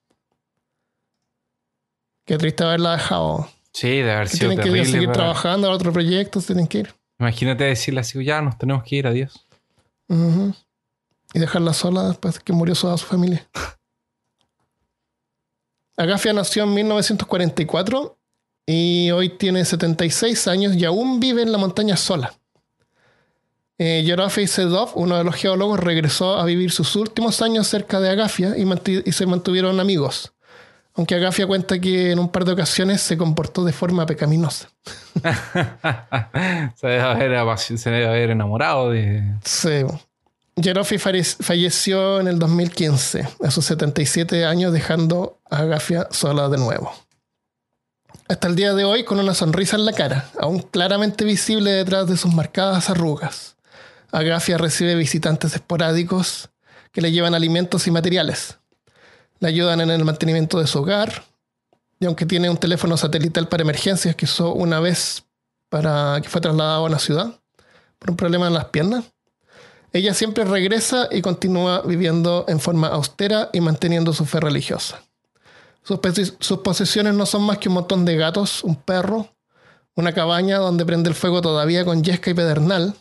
Qué 2.26 2.38
triste 2.38 2.64
haberla 2.64 2.94
dejado. 2.94 3.50
Sí, 3.72 3.88
debe 3.88 4.14
haber 4.14 4.30
sido 4.30 4.50
tienen 4.50 4.74
que 4.74 4.86
seguir 4.86 5.12
trabajando 5.12 5.68
en 5.68 5.74
otros 5.74 5.94
proyectos, 5.94 6.46
tienen 6.48 6.68
que 6.68 6.80
ir. 6.80 6.96
Imagínate 7.20 7.64
decirle 7.66 8.02
así, 8.02 8.24
ya 8.24 8.42
nos 8.42 8.58
tenemos 8.58 8.84
que 8.84 8.96
ir, 8.96 9.08
adiós. 9.08 9.46
Y 10.10 11.40
dejarla 11.40 11.74
sola 11.74 12.08
después 12.08 12.40
que 12.40 12.54
murió 12.54 12.74
toda 12.76 12.98
su 12.98 13.06
familia. 13.06 13.48
Agafia 15.96 16.34
nació 16.34 16.64
en 16.64 16.74
1944 16.74 18.18
y 18.66 19.12
hoy 19.12 19.30
tiene 19.30 19.64
76 19.64 20.48
años 20.48 20.76
y 20.76 20.86
aún 20.86 21.20
vive 21.20 21.42
en 21.42 21.52
la 21.52 21.58
montaña 21.58 21.98
sola. 21.98 22.34
Eh, 23.80 24.04
Yerofei 24.04 24.48
Sedov, 24.48 24.92
uno 24.96 25.18
de 25.18 25.24
los 25.24 25.36
geólogos, 25.36 25.80
regresó 25.80 26.38
a 26.40 26.46
vivir 26.46 26.72
sus 26.72 26.96
últimos 26.96 27.42
años 27.42 27.68
cerca 27.68 28.00
de 28.00 28.10
Agafia 28.10 28.56
y, 28.58 29.12
se 29.12 29.26
mantuvieron 29.26 29.80
amigos. 29.80 30.34
Aunque 30.96 31.14
Agafia 31.14 31.46
cuenta 31.46 31.80
que 31.80 32.12
en 32.12 32.18
un 32.18 32.30
par 32.30 32.44
de 32.44 32.54
ocasiones 32.54 33.02
se 33.02 33.18
comportó 33.18 33.64
de 33.64 33.72
forma 33.74 34.08
pecaminosa. 34.08 34.70
se, 36.76 36.88
debe 36.88 37.02
haber, 37.02 37.32
apasi- 37.34 37.78
se 37.78 37.92
debe 37.92 38.08
haber 38.08 38.32
enamorado 38.32 38.90
de. 38.92 39.24
Sí. 39.44 39.84
Jerofi 40.60 40.98
fare- 40.98 41.24
falleció 41.24 42.20
en 42.20 42.28
el 42.28 42.40
2015, 42.40 43.28
a 43.44 43.52
sus 43.52 43.64
77 43.66 44.44
años, 44.46 44.74
dejando 44.74 45.40
a 45.52 45.60
Agafia 45.60 46.08
sola 46.10 46.50
de 46.50 46.58
nuevo. 46.58 46.92
Hasta 48.28 48.48
el 48.48 48.56
día 48.56 48.74
de 48.74 48.84
hoy, 48.84 49.04
con 49.04 49.20
una 49.20 49.36
sonrisa 49.36 49.76
en 49.78 49.86
la 49.86 49.94
cara, 49.94 50.30
aún 50.40 50.60
claramente 50.60 51.24
visible 51.26 51.70
detrás 51.72 52.08
de 52.08 52.18
sus 52.18 52.34
marcadas 52.34 52.90
arrugas, 52.90 53.56
Agafia 54.12 54.58
recibe 54.58 54.96
visitantes 54.96 55.54
esporádicos 55.54 56.50
que 56.92 57.02
le 57.02 57.12
llevan 57.12 57.36
alimentos 57.36 57.88
y 57.88 57.92
materiales. 57.92 58.58
Le 59.40 59.50
ayudan 59.50 59.82
en 59.82 59.92
el 59.92 60.04
mantenimiento 60.06 60.60
de 60.60 60.68
su 60.68 60.80
hogar, 60.80 61.24
y 62.00 62.06
aunque 62.06 62.26
tiene 62.26 62.50
un 62.50 62.58
teléfono 62.58 62.96
satelital 62.96 63.48
para 63.48 63.64
emergencias 63.64 64.16
que 64.16 64.26
usó 64.26 64.54
una 64.54 64.80
vez 64.80 65.24
para 65.70 66.20
que 66.22 66.30
fue 66.30 66.42
trasladado 66.42 66.86
a 66.86 66.88
una 66.88 67.00
ciudad 67.00 67.40
por 68.00 68.12
un 68.12 68.18
problema 68.18 68.48
en 68.48 68.54
las 68.54 68.66
piernas, 68.66 69.06
ella 69.94 70.14
siempre 70.14 70.44
regresa 70.44 71.08
y 71.12 71.22
continúa 71.22 71.82
viviendo 71.82 72.46
en 72.48 72.60
forma 72.60 72.88
austera 72.88 73.50
y 73.54 73.62
manteniendo 73.62 74.14
su 74.14 74.26
fe 74.26 74.40
religiosa. 74.40 75.02
Sus, 75.82 76.00
sus 76.40 76.60
posesiones 76.60 77.14
no 77.14 77.26
son 77.26 77.44
más 77.44 77.58
que 77.58 77.70
un 77.70 77.76
montón 77.76 78.06
de 78.06 78.16
gatos, 78.16 78.64
un 78.64 78.76
perro, 78.76 79.30
una 79.96 80.14
cabaña 80.14 80.58
donde 80.58 80.86
prende 80.86 81.10
el 81.10 81.16
fuego 81.16 81.42
todavía 81.42 81.86
con 81.86 82.04
yesca 82.04 82.30
y 82.30 82.34
pedernal, 82.34 82.96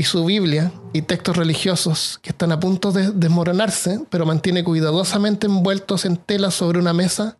y 0.00 0.04
su 0.04 0.24
Biblia 0.24 0.72
y 0.94 1.02
textos 1.02 1.36
religiosos 1.36 2.18
que 2.22 2.30
están 2.30 2.52
a 2.52 2.58
punto 2.58 2.90
de 2.90 3.10
desmoronarse, 3.10 4.00
pero 4.08 4.24
mantiene 4.24 4.64
cuidadosamente 4.64 5.46
envueltos 5.46 6.06
en 6.06 6.16
tela 6.16 6.50
sobre 6.50 6.78
una 6.78 6.94
mesa 6.94 7.36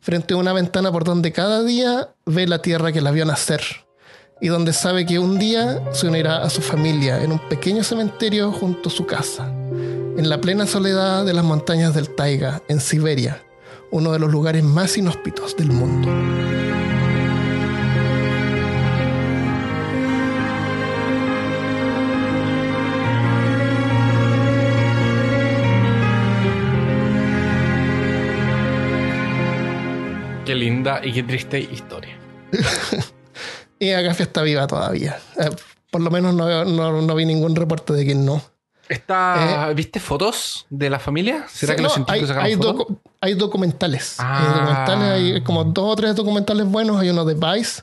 frente 0.00 0.34
a 0.34 0.36
una 0.36 0.52
ventana 0.52 0.92
por 0.92 1.04
donde 1.04 1.32
cada 1.32 1.62
día 1.62 2.10
ve 2.26 2.46
la 2.46 2.60
tierra 2.60 2.92
que 2.92 3.00
la 3.00 3.10
vio 3.10 3.24
nacer 3.24 3.62
y 4.38 4.48
donde 4.48 4.74
sabe 4.74 5.06
que 5.06 5.18
un 5.18 5.38
día 5.38 5.82
se 5.92 6.06
unirá 6.06 6.42
a 6.42 6.50
su 6.50 6.60
familia 6.60 7.22
en 7.22 7.32
un 7.32 7.38
pequeño 7.48 7.82
cementerio 7.82 8.52
junto 8.52 8.90
a 8.90 8.92
su 8.92 9.06
casa, 9.06 9.48
en 9.48 10.28
la 10.28 10.42
plena 10.42 10.66
soledad 10.66 11.24
de 11.24 11.32
las 11.32 11.44
montañas 11.46 11.94
del 11.94 12.14
Taiga, 12.14 12.60
en 12.68 12.80
Siberia, 12.80 13.42
uno 13.90 14.12
de 14.12 14.18
los 14.18 14.30
lugares 14.30 14.62
más 14.62 14.98
inhóspitos 14.98 15.56
del 15.56 15.70
mundo. 15.72 16.63
Qué 30.44 30.54
linda 30.54 31.00
y 31.02 31.12
qué 31.12 31.22
triste 31.22 31.58
historia. 31.60 32.18
Y 33.80 33.90
Agafia 33.90 34.22
está 34.22 34.40
viva 34.42 34.66
todavía. 34.66 35.18
Eh, 35.38 35.50
por 35.90 36.00
lo 36.00 36.10
menos 36.10 36.32
no, 36.32 36.64
no- 36.64 37.02
no 37.02 37.14
vi 37.16 37.26
ningún 37.26 37.54
reporte 37.56 37.92
de 37.92 38.06
que 38.06 38.14
no. 38.14 38.40
Está, 38.88 39.70
¿Viste 39.74 39.98
fotos 39.98 40.64
de 40.70 40.88
la 40.88 40.98
familia? 41.00 41.44
¿Será 41.48 41.72
Sí, 41.72 41.76
que 41.76 41.82
los 41.82 41.92
científicos 41.92 42.22
hay, 42.22 42.28
sacaron 42.28 42.46
hay 42.46 42.56
fotos? 42.56 42.74
docu- 42.76 42.98
hay 43.20 43.34
documentales. 43.34 44.14
Ah. 44.18 44.38
Hay 44.40 44.54
documentales, 44.60 45.34
hay 45.34 45.42
como 45.42 45.64
dos 45.64 45.92
o 45.92 45.96
tres 45.96 46.14
documentales 46.14 46.66
buenos. 46.66 46.98
Hay 47.00 47.10
uno 47.10 47.24
de 47.24 47.34
Vice. 47.34 47.82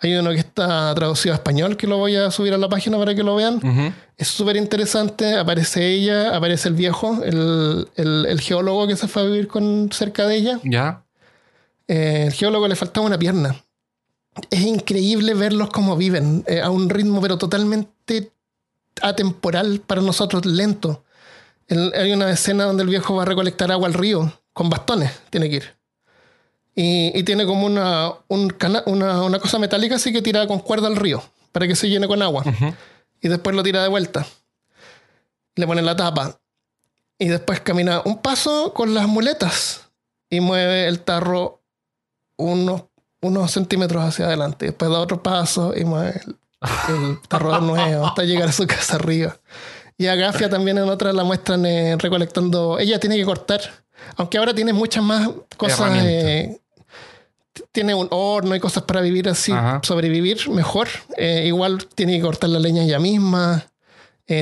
Hay 0.00 0.14
uno 0.16 0.30
que 0.30 0.38
está 0.38 0.94
traducido 0.94 1.32
a 1.34 1.36
español 1.36 1.76
que 1.76 1.86
lo 1.86 1.96
voy 1.98 2.16
a 2.16 2.30
subir 2.30 2.52
a 2.52 2.58
la 2.58 2.68
página 2.68 2.98
para 2.98 3.14
que 3.14 3.22
lo 3.22 3.36
vean. 3.36 3.60
Es 4.18 4.28
súper 4.28 4.56
interesante. 4.56 5.36
Aparece 5.38 5.86
ella, 5.86 6.36
aparece 6.36 6.68
el 6.68 6.74
viejo, 6.74 7.22
el, 7.22 7.88
el- 7.96 8.26
el 8.28 8.40
geólogo 8.40 8.86
que 8.88 8.96
se 8.96 9.06
fue 9.08 9.22
a 9.22 9.24
vivir 9.26 9.46
con, 9.46 9.90
cerca 9.92 10.26
de 10.26 10.36
ella. 10.36 10.58
Ya. 10.64 11.04
Eh, 11.90 12.26
el 12.28 12.32
geólogo 12.32 12.68
le 12.68 12.76
faltaba 12.76 13.04
una 13.04 13.18
pierna. 13.18 13.64
Es 14.48 14.60
increíble 14.60 15.34
verlos 15.34 15.70
cómo 15.70 15.96
viven 15.96 16.44
eh, 16.46 16.60
a 16.60 16.70
un 16.70 16.88
ritmo, 16.88 17.20
pero 17.20 17.36
totalmente 17.36 18.30
atemporal 19.02 19.80
para 19.84 20.00
nosotros, 20.00 20.46
lento. 20.46 21.02
hay 21.68 22.12
una 22.12 22.30
escena 22.30 22.62
donde 22.64 22.84
el 22.84 22.88
viejo 22.88 23.16
va 23.16 23.22
a 23.22 23.26
recolectar 23.26 23.72
agua 23.72 23.88
al 23.88 23.94
río 23.94 24.32
con 24.52 24.70
bastones, 24.70 25.10
tiene 25.30 25.50
que 25.50 25.56
ir. 25.56 25.76
Y, 26.76 27.24
tiene 27.24 27.44
como 27.44 27.66
una, 27.66 28.12
una, 28.28 29.38
cosa 29.40 29.58
metálica 29.58 29.96
así 29.96 30.12
que 30.12 30.22
tira 30.22 30.46
con 30.46 30.60
cuerda 30.60 30.86
al 30.86 30.94
río 30.94 31.20
para 31.50 31.66
que 31.66 31.74
se 31.74 31.88
llene 31.88 32.06
con 32.06 32.22
agua. 32.22 32.44
Y 33.20 33.28
después 33.28 33.56
lo 33.56 33.64
tira 33.64 33.82
de 33.82 33.88
vuelta. 33.88 34.24
Le 35.56 35.66
pone 35.66 35.82
la 35.82 35.96
tapa. 35.96 36.40
Y 37.18 37.26
después 37.26 37.60
camina 37.60 38.00
un 38.04 38.18
paso 38.18 38.72
con 38.72 38.94
las 38.94 39.08
muletas 39.08 39.90
y 40.30 40.40
mueve 40.40 40.86
el 40.86 41.00
tarro 41.00 41.59
unos, 42.40 42.84
unos 43.20 43.50
centímetros 43.50 44.02
hacia 44.02 44.26
adelante. 44.26 44.66
Después 44.66 44.90
da 44.90 44.98
otro 44.98 45.22
paso 45.22 45.72
y 45.76 45.84
mueve 45.84 46.20
el, 46.24 47.18
tarro 47.28 47.54
de 47.54 47.60
nuevo 47.60 48.06
hasta 48.06 48.24
llegar 48.24 48.48
a 48.48 48.52
su 48.52 48.66
casa 48.66 48.96
arriba. 48.96 49.38
Y 49.96 50.06
a 50.06 50.14
Gafia 50.14 50.48
también 50.48 50.78
en 50.78 50.88
otra 50.88 51.12
la 51.12 51.24
muestran 51.24 51.66
eh, 51.66 51.96
recolectando. 51.98 52.78
Ella 52.78 52.98
tiene 52.98 53.16
que 53.16 53.24
cortar. 53.24 53.60
Aunque 54.16 54.38
ahora 54.38 54.54
tiene 54.54 54.72
muchas 54.72 55.04
más 55.04 55.28
cosas. 55.58 55.92
Eh, 56.02 56.58
tiene 57.70 57.94
un 57.94 58.08
horno 58.10 58.54
y 58.54 58.60
cosas 58.60 58.84
para 58.84 59.02
vivir 59.02 59.28
así, 59.28 59.52
sobrevivir 59.82 60.48
mejor. 60.48 60.88
Eh, 61.18 61.44
igual 61.46 61.84
tiene 61.94 62.16
que 62.16 62.22
cortar 62.22 62.48
la 62.48 62.58
leña 62.58 62.82
ella 62.82 62.98
misma. 62.98 63.66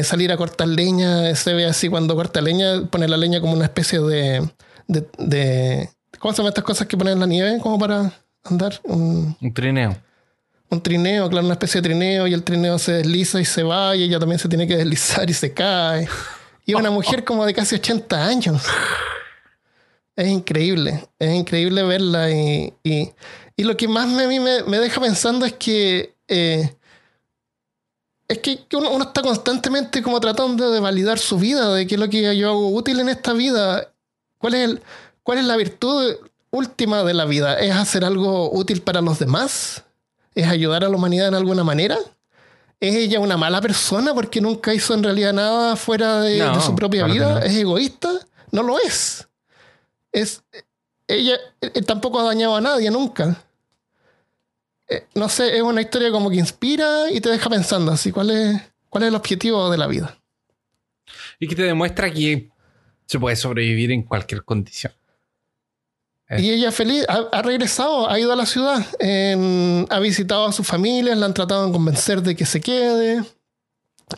salir 0.04 0.30
a 0.30 0.36
cortar 0.36 0.68
leña, 0.68 1.34
se 1.34 1.54
ve 1.54 1.64
así 1.66 1.88
cuando 1.88 2.14
corta 2.14 2.40
leña, 2.40 2.86
pone 2.88 3.08
la 3.08 3.16
leña 3.16 3.40
como 3.40 3.54
una 3.54 3.64
especie 3.64 3.98
de, 3.98 4.48
de, 4.86 5.90
¿Cómo 6.18 6.32
se 6.32 6.38
llaman 6.38 6.50
estas 6.50 6.64
cosas 6.64 6.86
que 6.86 6.96
ponen 6.96 7.14
en 7.14 7.20
la 7.20 7.26
nieve 7.26 7.58
como 7.62 7.78
para 7.78 8.12
andar? 8.44 8.80
Un, 8.84 9.36
trineo. 9.54 9.96
Un 10.68 10.82
trineo, 10.82 11.28
claro, 11.28 11.46
una 11.46 11.54
especie 11.54 11.80
de 11.80 11.88
trineo 11.88 12.26
y 12.26 12.34
el 12.34 12.42
trineo 12.42 12.78
se 12.78 12.92
desliza 12.92 13.40
y 13.40 13.44
se 13.44 13.62
va 13.62 13.94
y 13.94 14.02
ella 14.04 14.18
también 14.18 14.38
se 14.38 14.48
tiene 14.48 14.66
que 14.66 14.76
deslizar 14.76 15.28
y 15.30 15.34
se 15.34 15.52
cae. 15.54 16.08
Y 16.66 16.74
una 16.74 16.90
mujer 16.90 17.24
como 17.24 17.46
de 17.46 17.54
casi 17.54 17.76
80 17.76 18.26
años. 18.26 18.62
Es 20.16 20.26
increíble, 20.26 21.08
es 21.18 21.32
increíble 21.32 21.84
verla 21.84 22.30
y, 22.30 22.74
y, 22.82 23.62
lo 23.62 23.76
que 23.76 23.86
más 23.86 24.08
me, 24.08 24.24
a 24.24 24.28
mí 24.28 24.40
me, 24.40 24.78
deja 24.78 25.00
pensando 25.00 25.46
es 25.46 25.52
que 25.52 26.16
eh, 26.26 26.74
es 28.26 28.38
que 28.38 28.58
uno, 28.76 28.90
uno, 28.90 29.04
está 29.04 29.22
constantemente 29.22 30.02
como 30.02 30.18
tratando 30.18 30.72
de 30.72 30.80
validar 30.80 31.20
su 31.20 31.38
vida, 31.38 31.72
de 31.72 31.86
qué 31.86 31.94
es 31.94 32.00
lo 32.00 32.08
que 32.10 32.36
yo 32.36 32.50
hago 32.50 32.68
útil 32.70 32.98
en 32.98 33.08
esta 33.08 33.32
vida 33.32 33.92
¿Cuál 34.38 34.54
es, 34.54 34.70
el, 34.70 34.82
¿Cuál 35.28 35.40
es 35.40 35.44
la 35.44 35.58
virtud 35.58 36.16
última 36.50 37.04
de 37.04 37.12
la 37.12 37.26
vida? 37.26 37.60
¿Es 37.60 37.76
hacer 37.76 38.02
algo 38.02 38.50
útil 38.50 38.80
para 38.80 39.02
los 39.02 39.18
demás? 39.18 39.84
¿Es 40.34 40.46
ayudar 40.46 40.84
a 40.84 40.88
la 40.88 40.96
humanidad 40.96 41.28
en 41.28 41.34
alguna 41.34 41.64
manera? 41.64 41.98
¿Es 42.80 42.94
ella 42.94 43.20
una 43.20 43.36
mala 43.36 43.60
persona 43.60 44.14
porque 44.14 44.40
nunca 44.40 44.72
hizo 44.72 44.94
en 44.94 45.02
realidad 45.02 45.34
nada 45.34 45.76
fuera 45.76 46.22
de, 46.22 46.42
su 46.62 46.74
propia 46.74 47.04
vida? 47.04 47.44
¿Es 47.44 47.54
egoísta? 47.56 48.08
No 48.52 48.62
lo 48.62 48.78
es. 48.78 49.28
Es 50.12 50.42
ella 51.06 51.36
tampoco 51.86 52.20
ha 52.20 52.24
dañado 52.24 52.56
a 52.56 52.62
nadie 52.62 52.90
nunca. 52.90 53.36
Eh, 54.88 55.06
no 55.14 55.28
sé, 55.28 55.58
es 55.58 55.62
una 55.62 55.82
historia 55.82 56.10
como 56.10 56.30
que 56.30 56.36
inspira 56.36 57.10
y 57.10 57.20
te 57.20 57.28
deja 57.28 57.50
pensando 57.50 57.92
así, 57.92 58.12
¿cuál 58.12 58.30
es, 58.30 58.62
cuál 58.88 59.04
es 59.04 59.08
el 59.08 59.14
objetivo 59.14 59.68
de 59.68 59.76
la 59.76 59.88
vida? 59.88 60.18
Y 61.38 61.46
que 61.48 61.54
te 61.54 61.64
demuestra 61.64 62.10
que 62.10 62.48
se 63.04 63.18
puede 63.18 63.36
sobrevivir 63.36 63.92
en 63.92 64.04
cualquier 64.04 64.42
condición. 64.42 64.94
Y 66.36 66.50
ella 66.50 66.70
feliz, 66.70 67.06
ha, 67.08 67.40
regresado, 67.40 68.10
ha 68.10 68.18
ido 68.20 68.32
a 68.32 68.36
la 68.36 68.44
ciudad, 68.44 68.84
ha 69.88 69.98
visitado 69.98 70.46
a 70.46 70.52
sus 70.52 70.66
familias, 70.66 71.16
la 71.16 71.26
han 71.26 71.34
tratado 71.34 71.66
de 71.66 71.72
convencer 71.72 72.22
de 72.22 72.36
que 72.36 72.44
se 72.44 72.60
quede. 72.60 73.22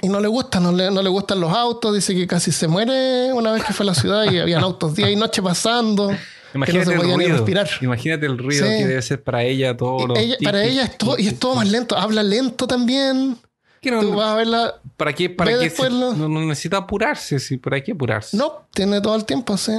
Y 0.02 0.08
no 0.08 0.20
le 0.20 0.28
gusta, 0.28 0.61
no 0.61 0.72
le, 0.72 0.90
no 0.90 1.02
le 1.02 1.08
gustan 1.08 1.40
los 1.40 1.52
autos, 1.52 1.94
dice 1.94 2.14
que 2.14 2.26
casi 2.26 2.52
se 2.52 2.68
muere 2.68 3.32
una 3.32 3.52
vez 3.52 3.64
que 3.64 3.72
fue 3.72 3.84
a 3.84 3.88
la 3.88 3.94
ciudad 3.94 4.30
y 4.30 4.38
habían 4.38 4.62
autos 4.62 4.94
día 4.94 5.11
y 5.11 5.16
noche 5.16 5.42
pasando. 5.42 6.11
Imagínate 6.54 6.94
no 6.94 7.02
se 7.02 7.06
el 7.06 7.14
ruido. 7.14 7.64
Imagínate 7.80 8.26
el 8.26 8.38
ruido 8.38 8.66
que 8.66 8.86
debe 8.86 9.02
ser 9.02 9.22
para 9.22 9.44
ella 9.44 9.76
todo. 9.76 10.14
para 10.42 10.64
ella 10.64 10.84
es 10.84 10.98
todo, 10.98 11.16
y 11.18 11.28
es 11.28 11.38
todo 11.38 11.54
más 11.54 11.68
lento. 11.68 11.96
Habla 11.96 12.22
lento 12.22 12.66
también. 12.66 13.36
Tú 13.80 14.14
vas 14.14 14.32
a 14.32 14.34
verla. 14.36 14.74
¿Para 14.96 15.12
qué? 15.12 15.30
¿Para 15.30 15.58
qué 15.58 15.72
no, 15.90 16.28
necesita 16.28 16.78
apurarse, 16.78 17.38
sí. 17.38 17.56
¿Para 17.56 17.80
qué 17.80 17.92
apurarse? 17.92 18.36
No, 18.36 18.66
tiene 18.74 19.00
todo 19.00 19.14
el 19.16 19.24
tiempo, 19.24 19.56
sí. 19.56 19.72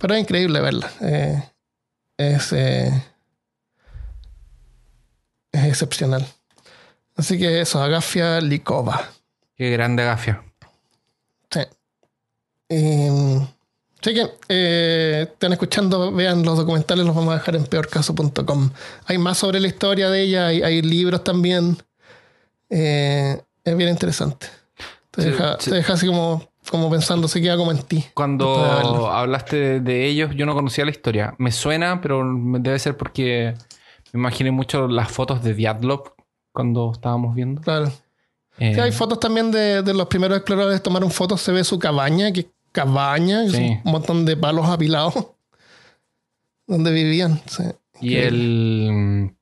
Pero 0.00 0.14
es 0.14 0.20
increíble 0.20 0.60
verla. 0.60 0.90
Eh, 1.02 1.42
es, 2.16 2.52
eh, 2.52 3.04
es 5.52 5.64
excepcional. 5.64 6.26
Así 7.16 7.38
que 7.38 7.60
eso, 7.60 7.82
Agafia 7.82 8.40
Likova. 8.40 9.10
Qué 9.56 9.70
grande 9.70 10.02
Agafia. 10.02 10.42
Sí. 11.50 11.60
así 14.00 14.14
que 14.14 14.30
eh, 14.48 15.26
están 15.30 15.52
escuchando, 15.52 16.10
vean 16.12 16.44
los 16.44 16.56
documentales, 16.56 17.04
los 17.04 17.14
vamos 17.14 17.34
a 17.34 17.38
dejar 17.38 17.56
en 17.56 17.66
peorcaso.com. 17.66 18.70
Hay 19.04 19.18
más 19.18 19.36
sobre 19.36 19.60
la 19.60 19.68
historia 19.68 20.08
de 20.08 20.22
ella, 20.22 20.46
hay, 20.46 20.62
hay 20.62 20.80
libros 20.80 21.22
también. 21.22 21.76
Eh, 22.70 23.38
es 23.64 23.76
bien 23.76 23.90
interesante. 23.90 24.46
Te, 25.10 25.30
deja, 25.30 25.92
así 25.92 26.06
como, 26.06 26.49
como 26.70 26.88
pensando, 26.88 27.26
se 27.26 27.42
queda 27.42 27.56
como 27.56 27.72
en 27.72 27.82
ti. 27.82 28.04
Cuando 28.14 29.10
hablaste 29.10 29.80
de, 29.80 30.06
ellos, 30.06 30.30
yo 30.36 30.46
no 30.46 30.54
conocía 30.54 30.84
la 30.84 30.92
historia. 30.92 31.34
Me 31.38 31.50
suena, 31.50 32.00
pero 32.00 32.22
debe 32.60 32.78
ser 32.78 32.96
porque 32.96 33.54
me 34.12 34.20
imaginé 34.20 34.52
mucho 34.52 34.86
las 34.86 35.10
fotos 35.10 35.42
de 35.42 35.54
Diatlov 35.54 36.14
cuando 36.52 36.92
estábamos 36.92 37.34
viendo. 37.34 37.60
Claro. 37.60 37.92
Eh, 38.58 38.80
hay 38.80 38.92
fotos 38.92 39.18
también 39.18 39.50
de, 39.50 39.82
los 39.92 40.06
primeros 40.06 40.38
exploradores. 40.38 40.80
Tomaron 40.80 41.10
fotos, 41.10 41.40
se 41.40 41.50
ve 41.50 41.64
su 41.64 41.78
cabaña, 41.78 42.32
que 42.32 42.48
cabaña, 42.70 43.42
un 43.42 43.80
montón 43.84 44.24
de 44.24 44.36
palos 44.36 44.66
apilados 44.68 45.14
donde 46.68 46.92
vivían. 46.92 47.40
Y 48.00 48.16
el. 48.16 49.34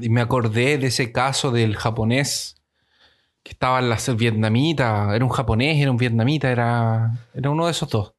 Y 0.00 0.08
me 0.08 0.22
acordé 0.22 0.78
de 0.78 0.86
ese 0.86 1.12
caso 1.12 1.50
del 1.50 1.76
japonés 1.76 2.61
que 3.42 3.52
estaban 3.52 3.88
las 3.88 4.14
vietnamitas, 4.16 5.14
era 5.14 5.24
un 5.24 5.30
japonés, 5.30 5.80
era 5.80 5.90
un 5.90 5.96
vietnamita, 5.96 6.50
era, 6.50 7.26
era 7.34 7.50
uno 7.50 7.66
de 7.66 7.72
esos 7.72 7.88
dos. 7.88 8.12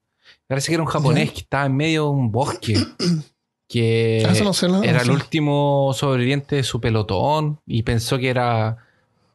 Parece 0.47 0.67
que 0.67 0.73
era 0.73 0.83
un 0.83 0.89
japonés 0.89 1.31
que 1.31 1.39
estaba 1.39 1.65
en 1.65 1.75
medio 1.75 2.03
de 2.03 2.09
un 2.09 2.31
bosque, 2.31 2.75
que 3.67 4.25
ah, 4.27 4.81
era 4.83 5.01
el 5.01 5.11
último 5.11 5.91
sobreviviente 5.93 6.57
de 6.57 6.63
su 6.63 6.81
pelotón 6.81 7.59
y 7.65 7.83
pensó 7.83 8.17
que 8.17 8.29
era, 8.29 8.77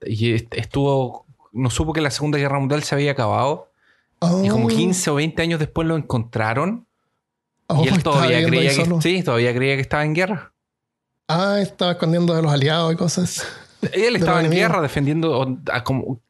y 0.05 0.35
estuvo, 0.35 1.27
no 1.53 1.71
supo 1.71 1.93
que 1.93 2.01
la 2.03 2.11
Segunda 2.11 2.39
Guerra 2.39 2.59
Mundial 2.59 2.83
se 2.83 2.95
había 2.95 3.13
acabado. 3.13 3.69
Y 4.43 4.49
como 4.49 4.69
15 4.69 5.11
o 5.11 5.15
20 5.15 5.43
años 5.43 5.61
después 5.61 5.87
lo 5.87 5.97
encontraron. 5.97 6.87
y 7.83 7.89
él 7.89 8.03
todavía 8.03 8.45
creía 8.45 8.75
que, 8.75 9.01
sí, 9.01 9.23
todavía 9.23 9.55
creía 9.55 9.77
que 9.77 9.83
estaba 9.83 10.05
en 10.05 10.15
guerra. 10.15 10.53
Ah, 11.29 11.59
estaba 11.61 11.93
escondiendo 11.93 12.35
a 12.35 12.43
los 12.43 12.53
aliados 12.53 12.93
y 12.93 12.97
cosas. 12.97 13.47
Él 13.93 14.17
estaba 14.17 14.41
en 14.41 14.51
guerra 14.51 14.81
defendiendo 14.81 15.57
como, 15.85 16.21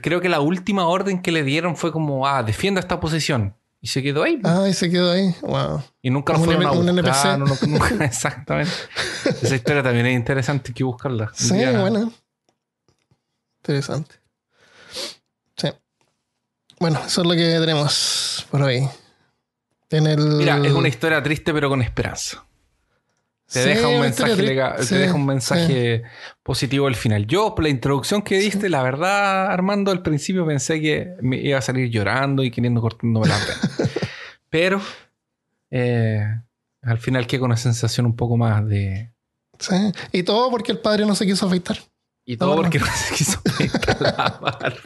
creo 0.00 0.20
que 0.20 0.28
la 0.28 0.40
última 0.40 0.86
orden 0.86 1.22
que 1.22 1.32
le 1.32 1.42
dieron 1.42 1.76
fue 1.76 1.92
como, 1.92 2.26
ah, 2.26 2.42
defienda 2.42 2.80
esta 2.80 3.00
posición. 3.00 3.54
Y 3.80 3.88
se 3.88 4.00
quedó 4.00 4.22
ahí. 4.22 4.40
Ah, 4.44 4.66
y 4.68 4.74
se 4.74 4.88
quedó 4.88 5.10
ahí. 5.10 5.34
Wow. 5.40 5.82
Y 6.02 6.10
nunca 6.10 6.34
lo 6.34 6.38
fueron 6.38 6.66
a 6.66 6.70
buscar. 6.70 7.38
No, 7.38 7.46
no, 7.46 7.86
exactamente. 8.04 8.72
Esa 9.42 9.56
historia 9.56 9.82
también 9.82 10.06
es 10.06 10.14
interesante, 10.14 10.70
hay 10.70 10.74
que 10.74 10.84
buscarla. 10.84 11.32
Sí, 11.34 11.54
bueno. 11.54 12.12
Interesante. 13.60 14.14
Sí. 15.56 15.68
Bueno, 16.78 17.00
eso 17.04 17.22
es 17.22 17.26
lo 17.26 17.34
que 17.34 17.58
tenemos 17.58 18.46
por 18.50 18.62
hoy. 18.62 18.88
Mira, 20.00 20.58
es 20.64 20.72
una 20.72 20.88
historia 20.88 21.22
triste 21.22 21.52
pero 21.52 21.68
con 21.68 21.82
esperanza. 21.82 22.44
Te 23.52 23.66
deja 23.66 23.88
un 23.88 24.00
mensaje, 24.00 24.34
te 24.34 24.94
deja 24.94 25.14
un 25.14 25.26
mensaje 25.26 26.02
positivo 26.42 26.86
al 26.86 26.94
final. 26.94 27.26
Yo, 27.26 27.54
por 27.54 27.64
la 27.64 27.70
introducción 27.70 28.22
que 28.22 28.38
diste, 28.38 28.68
la 28.68 28.82
verdad, 28.82 29.46
Armando, 29.46 29.90
al 29.90 30.02
principio 30.02 30.46
pensé 30.46 30.80
que 30.80 31.14
me 31.20 31.36
iba 31.36 31.58
a 31.58 31.62
salir 31.62 31.90
llorando 31.90 32.42
y 32.42 32.50
queriendo 32.50 32.80
cortándome 32.80 33.28
la 33.28 33.38
pena. 33.38 33.90
Pero 34.50 34.80
eh, 35.70 36.24
al 36.82 36.98
final 36.98 37.26
quedé 37.26 37.40
con 37.40 37.50
una 37.50 37.56
sensación 37.56 38.06
un 38.06 38.16
poco 38.16 38.36
más 38.36 38.66
de. 38.66 39.12
Sí. 39.58 39.76
Y 40.12 40.22
todo 40.22 40.50
porque 40.50 40.72
el 40.72 40.78
padre 40.78 41.04
no 41.04 41.14
se 41.14 41.26
quiso 41.26 41.46
afeitar. 41.46 41.78
Y 42.24 42.36
todo 42.36 42.56
porque 42.56 42.78
no 42.78 42.86
se 42.86 43.14
quiso 43.14 43.40
afeitar 43.44 44.00
la 44.00 44.38
barba. 44.40 44.80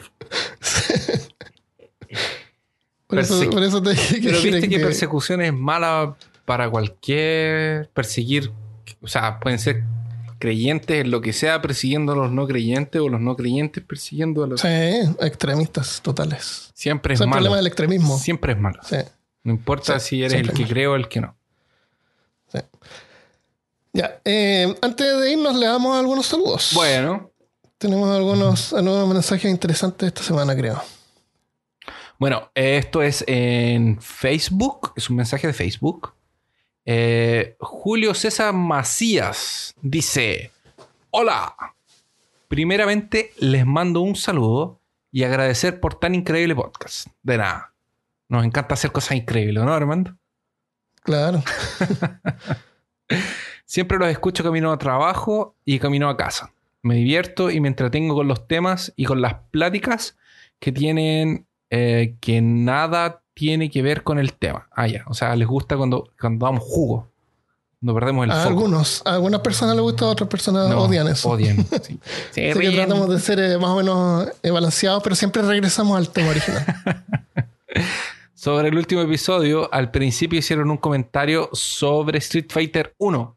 Por, 3.07 3.19
eso, 3.19 3.49
por, 3.49 3.63
eso, 3.63 3.81
te 3.81 3.91
dije 3.91 4.19
que. 4.19 4.29
Pero 4.29 4.41
viste 4.41 4.69
que 4.69 4.79
persecución 4.79 5.41
es 5.41 5.53
mala 5.53 6.17
para 6.47 6.69
cualquier 6.69 7.89
perseguir, 7.89 8.53
o 9.01 9.07
sea, 9.09 9.37
pueden 9.41 9.59
ser 9.59 9.83
creyentes 10.39 11.01
en 11.01 11.11
lo 11.11 11.19
que 11.19 11.33
sea 11.33 11.61
persiguiendo 11.61 12.13
a 12.13 12.15
los 12.15 12.31
no 12.31 12.47
creyentes 12.47 13.01
o 13.01 13.09
los 13.09 13.19
no 13.19 13.35
creyentes 13.35 13.83
persiguiendo 13.83 14.45
a 14.45 14.47
los... 14.47 14.61
Sí, 14.61 14.69
extremistas 15.19 15.99
totales. 16.01 16.71
Siempre 16.73 17.15
es 17.15 17.19
malo. 17.19 17.31
el 17.31 17.33
problema 17.33 17.57
del 17.57 17.67
extremismo. 17.67 18.17
Siempre 18.17 18.53
es 18.53 18.59
malo. 18.59 18.79
Sí. 18.81 18.95
No 19.43 19.51
importa 19.51 19.99
si 19.99 20.23
eres 20.23 20.39
el 20.39 20.53
que 20.53 20.65
cree 20.65 20.87
o 20.87 20.95
el 20.95 21.09
que 21.09 21.19
no. 21.19 21.35
Sí. 22.47 22.59
Ya, 23.91 24.21
eh, 24.23 24.73
antes 24.81 25.19
de 25.19 25.31
irnos 25.33 25.53
le 25.53 25.65
damos 25.65 25.97
algunos 25.97 26.27
saludos. 26.27 26.71
Bueno. 26.75 27.29
Tenemos 27.77 28.09
algunos, 28.15 28.71
algunos 28.71 29.09
mensajes 29.09 29.51
interesantes 29.51 30.07
esta 30.07 30.23
semana, 30.23 30.55
creo. 30.55 30.81
Bueno, 32.17 32.49
esto 32.55 33.01
es 33.01 33.25
en 33.27 33.99
Facebook, 33.99 34.93
es 34.95 35.09
un 35.09 35.17
mensaje 35.17 35.45
de 35.47 35.51
Facebook. 35.53 36.13
Eh, 36.89 37.57
Julio 37.59 38.13
César 38.13 38.53
Macías 38.53 39.75
dice: 39.81 40.51
Hola, 41.11 41.53
primeramente 42.47 43.33
les 43.39 43.65
mando 43.65 43.99
un 43.99 44.15
saludo 44.15 44.79
y 45.11 45.25
agradecer 45.25 45.81
por 45.81 45.95
tan 45.99 46.15
increíble 46.15 46.55
podcast. 46.55 47.07
De 47.23 47.37
nada, 47.37 47.73
nos 48.29 48.45
encanta 48.45 48.75
hacer 48.75 48.93
cosas 48.93 49.17
increíbles, 49.17 49.61
¿no, 49.65 49.73
Armando? 49.73 50.15
Claro. 51.03 51.43
Siempre 53.65 53.97
los 53.97 54.07
escucho 54.07 54.45
camino 54.45 54.71
a 54.71 54.77
trabajo 54.77 55.57
y 55.65 55.79
camino 55.79 56.07
a 56.07 56.15
casa. 56.15 56.53
Me 56.83 56.95
divierto 56.95 57.51
y 57.51 57.59
me 57.59 57.67
entretengo 57.67 58.15
con 58.15 58.29
los 58.29 58.47
temas 58.47 58.93
y 58.95 59.03
con 59.03 59.21
las 59.21 59.33
pláticas 59.51 60.17
que 60.59 60.71
tienen 60.71 61.47
eh, 61.69 62.15
que 62.21 62.41
nada 62.41 63.23
tiene 63.37 63.69
que 63.69 63.83
ver 63.83 64.01
con 64.01 64.17
el 64.17 64.33
tema. 64.33 64.67
Ah, 64.71 64.87
ya. 64.87 65.03
O 65.05 65.13
sea, 65.13 65.35
les 65.35 65.47
gusta 65.47 65.77
cuando, 65.77 66.09
cuando 66.19 66.43
damos 66.47 66.63
jugo. 66.63 67.07
No 67.79 67.93
perdemos 67.93 68.25
el 68.25 68.31
A 68.31 68.37
foco. 68.37 68.47
algunos, 68.49 69.03
a 69.05 69.13
algunas 69.13 69.41
personas 69.41 69.75
les 69.75 69.83
gusta, 69.83 70.05
a 70.05 70.07
otras 70.07 70.27
personas 70.27 70.67
No, 70.69 70.81
odian 70.85 71.07
eso. 71.07 71.29
Odian. 71.29 71.57
Sí. 71.83 71.99
Así 72.49 72.59
que 72.59 72.71
tratamos 72.71 73.07
de 73.09 73.19
ser 73.19 73.39
eh, 73.39 73.57
más 73.59 73.69
o 73.69 73.75
menos 73.75 74.27
eh, 74.41 74.49
balanceados, 74.49 75.03
pero 75.03 75.15
siempre 75.15 75.43
regresamos 75.43 75.95
al 75.95 76.09
tema 76.09 76.29
original. 76.29 76.65
Sobre 78.33 78.69
el 78.69 78.75
último 78.75 79.01
episodio, 79.01 79.71
al 79.71 79.91
principio 79.91 80.39
hicieron 80.39 80.71
un 80.71 80.77
comentario 80.77 81.49
sobre 81.53 82.17
Street 82.17 82.47
Fighter 82.49 82.95
1, 82.97 83.35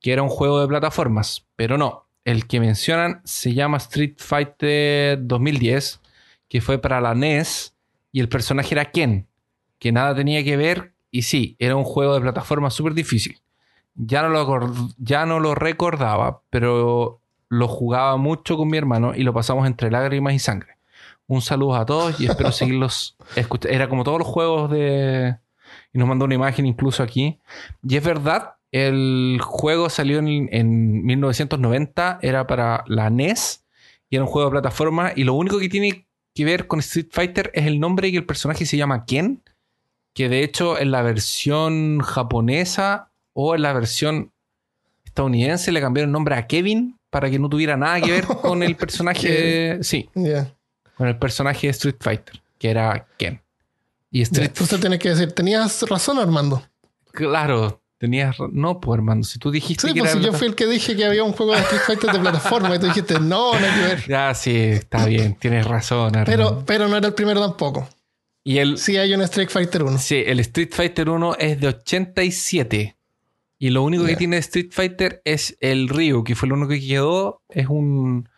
que 0.00 0.12
era 0.12 0.22
un 0.22 0.28
juego 0.28 0.60
de 0.60 0.68
plataformas, 0.68 1.46
pero 1.56 1.78
no. 1.78 2.06
El 2.24 2.46
que 2.46 2.60
mencionan 2.60 3.22
se 3.24 3.54
llama 3.54 3.78
Street 3.78 4.14
Fighter 4.18 5.18
2010, 5.22 6.00
que 6.48 6.60
fue 6.60 6.78
para 6.78 7.00
la 7.00 7.14
NES, 7.14 7.71
y 8.12 8.20
el 8.20 8.28
personaje 8.28 8.74
era 8.74 8.90
Ken, 8.90 9.26
que 9.78 9.90
nada 9.90 10.14
tenía 10.14 10.44
que 10.44 10.56
ver, 10.56 10.92
y 11.10 11.22
sí, 11.22 11.56
era 11.58 11.76
un 11.76 11.84
juego 11.84 12.14
de 12.14 12.20
plataformas 12.20 12.74
súper 12.74 12.94
difícil. 12.94 13.40
Ya 13.94 14.22
no, 14.22 14.28
lo, 14.28 14.72
ya 14.98 15.26
no 15.26 15.40
lo 15.40 15.54
recordaba, 15.54 16.42
pero 16.50 17.20
lo 17.48 17.68
jugaba 17.68 18.16
mucho 18.16 18.56
con 18.56 18.68
mi 18.68 18.78
hermano 18.78 19.14
y 19.14 19.22
lo 19.22 19.34
pasamos 19.34 19.66
entre 19.66 19.90
lágrimas 19.90 20.34
y 20.34 20.38
sangre. 20.38 20.78
Un 21.26 21.42
saludo 21.42 21.76
a 21.76 21.86
todos 21.86 22.20
y 22.20 22.26
espero 22.26 22.52
seguirlos. 22.52 23.16
Era 23.68 23.88
como 23.88 24.04
todos 24.04 24.18
los 24.18 24.28
juegos 24.28 24.70
de... 24.70 25.36
Y 25.92 25.98
nos 25.98 26.08
mandó 26.08 26.24
una 26.24 26.34
imagen 26.34 26.64
incluso 26.64 27.02
aquí. 27.02 27.38
Y 27.82 27.96
es 27.96 28.04
verdad, 28.04 28.54
el 28.70 29.38
juego 29.42 29.90
salió 29.90 30.18
en, 30.18 30.48
en 30.50 31.04
1990, 31.04 32.18
era 32.22 32.46
para 32.46 32.84
la 32.86 33.10
NES 33.10 33.64
y 34.08 34.16
era 34.16 34.24
un 34.24 34.30
juego 34.30 34.48
de 34.48 34.52
plataforma 34.52 35.12
y 35.14 35.24
lo 35.24 35.34
único 35.34 35.58
que 35.58 35.68
tiene 35.68 36.06
que 36.34 36.44
ver 36.44 36.66
con 36.66 36.80
Street 36.80 37.08
Fighter 37.10 37.50
es 37.54 37.66
el 37.66 37.80
nombre 37.80 38.08
y 38.08 38.12
que 38.12 38.18
el 38.18 38.26
personaje 38.26 38.66
se 38.66 38.76
llama 38.76 39.04
Ken, 39.04 39.42
que 40.14 40.28
de 40.28 40.42
hecho 40.42 40.78
en 40.78 40.90
la 40.90 41.02
versión 41.02 42.00
japonesa 42.00 43.10
o 43.32 43.54
en 43.54 43.62
la 43.62 43.72
versión 43.72 44.32
estadounidense 45.04 45.72
le 45.72 45.80
cambiaron 45.80 46.08
el 46.08 46.12
nombre 46.12 46.34
a 46.34 46.46
Kevin 46.46 46.98
para 47.10 47.30
que 47.30 47.38
no 47.38 47.48
tuviera 47.48 47.76
nada 47.76 48.00
que 48.00 48.10
ver 48.10 48.24
con 48.24 48.62
el 48.62 48.76
personaje, 48.76 49.78
sí, 49.82 50.08
con 50.96 51.08
el 51.08 51.18
personaje 51.18 51.66
de 51.66 51.70
Street 51.72 51.96
Fighter, 52.00 52.42
que 52.58 52.70
era 52.70 53.06
Ken. 53.18 53.40
Y 54.10 54.22
Street 54.22 54.48
Entonces 54.48 54.80
tienes 54.80 54.98
que 54.98 55.10
decir, 55.10 55.32
tenías 55.32 55.82
razón, 55.82 56.18
Armando. 56.18 56.62
Claro, 57.12 57.81
tenías. 58.02 58.36
No, 58.50 58.80
pues 58.80 58.98
hermano, 58.98 59.22
si 59.22 59.38
tú 59.38 59.52
dijiste 59.52 59.86
Sí, 59.86 59.94
que 59.94 60.00
pues 60.00 60.10
era. 60.12 60.20
si 60.20 60.26
yo 60.26 60.32
fui 60.32 60.48
el 60.48 60.56
que 60.56 60.66
dije 60.66 60.96
que 60.96 61.04
había 61.04 61.22
un 61.22 61.30
juego 61.32 61.52
de 61.52 61.60
Street 61.60 61.82
Fighter 61.86 62.10
de 62.10 62.18
plataforma 62.18 62.74
y 62.74 62.80
tú 62.80 62.86
dijiste, 62.86 63.20
no, 63.20 63.58
no 63.58 63.64
hay 63.66 63.72
que 63.80 63.86
ver. 63.86 64.04
Ya, 64.08 64.34
sí, 64.34 64.56
está 64.56 65.06
bien, 65.06 65.36
tienes 65.36 65.64
razón. 65.66 66.12
Pero, 66.26 66.64
pero 66.66 66.88
no 66.88 66.96
era 66.96 67.06
el 67.06 67.14
primero 67.14 67.40
tampoco. 67.40 67.88
Y 68.42 68.58
el. 68.58 68.76
Sí 68.78 68.96
hay 68.96 69.14
un 69.14 69.22
Street 69.22 69.48
Fighter 69.50 69.84
1. 69.84 69.98
Sí, 69.98 70.24
el 70.26 70.40
Street 70.40 70.70
Fighter 70.72 71.08
1 71.08 71.36
es 71.38 71.60
de 71.60 71.68
87. 71.68 72.96
Y 73.60 73.70
lo 73.70 73.84
único 73.84 74.04
que 74.04 74.16
tiene 74.16 74.38
Street 74.38 74.70
Fighter 74.72 75.22
es 75.24 75.56
el 75.60 75.88
Ryu, 75.88 76.24
que 76.24 76.34
fue 76.34 76.48
lo 76.48 76.56
único 76.56 76.70
que 76.70 76.84
quedó. 76.84 77.40
Es 77.48 77.68
un 77.68 78.28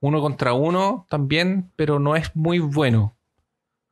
uno 0.00 0.20
contra 0.20 0.52
uno 0.52 1.06
también, 1.08 1.70
pero 1.76 1.98
no 1.98 2.14
es 2.14 2.30
muy 2.36 2.58
bueno. 2.58 3.16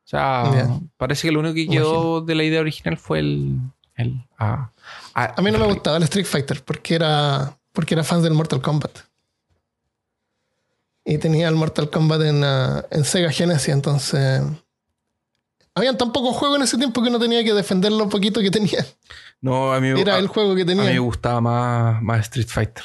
O 0.05 0.07
sea, 0.07 0.79
parece 0.97 1.27
que 1.27 1.31
lo 1.31 1.39
único 1.39 1.55
que 1.55 1.67
quedó 1.67 2.21
de 2.21 2.35
la 2.35 2.43
idea 2.43 2.61
original 2.61 2.97
fue 2.97 3.17
el. 3.19 3.57
El 3.95 4.23
A 4.37 5.41
mí 5.41 5.51
no 5.51 5.59
me 5.59 5.65
gustaba 5.65 5.97
el 5.97 6.03
Street 6.03 6.25
Fighter 6.25 6.63
porque 6.63 6.95
era, 6.95 7.57
porque 7.71 7.93
era 7.95 8.03
fan 8.03 8.21
del 8.21 8.33
Mortal 8.33 8.61
Kombat. 8.61 8.99
Y 11.05 11.17
tenía 11.17 11.47
el 11.49 11.55
Mortal 11.55 11.89
Kombat 11.89 12.21
en, 12.21 12.43
ah, 12.43 12.85
en 12.91 13.03
Sega 13.03 13.31
Genesis, 13.31 13.69
entonces... 13.69 14.41
Habían 15.75 15.97
tan 15.97 16.11
pocos 16.11 16.35
juegos 16.37 16.57
en 16.57 16.63
ese 16.63 16.77
tiempo 16.77 17.01
que 17.01 17.09
uno 17.09 17.17
tenía 17.19 17.43
que 17.43 17.51
defender 17.53 17.91
lo 17.91 18.07
poquito 18.07 18.39
que 18.41 18.51
tenía. 18.51 18.85
No, 19.41 19.73
a 19.73 19.79
mí, 19.81 19.89
Era 19.99 20.15
a- 20.15 20.19
el 20.19 20.27
juego 20.27 20.53
que 20.55 20.61
a 20.61 20.65
mí 20.65 20.75
me 20.75 20.83
tenía. 20.85 20.99
gustaba 20.99 21.41
más, 21.41 22.01
más 22.03 22.19
Street 22.21 22.47
Fighter. 22.47 22.83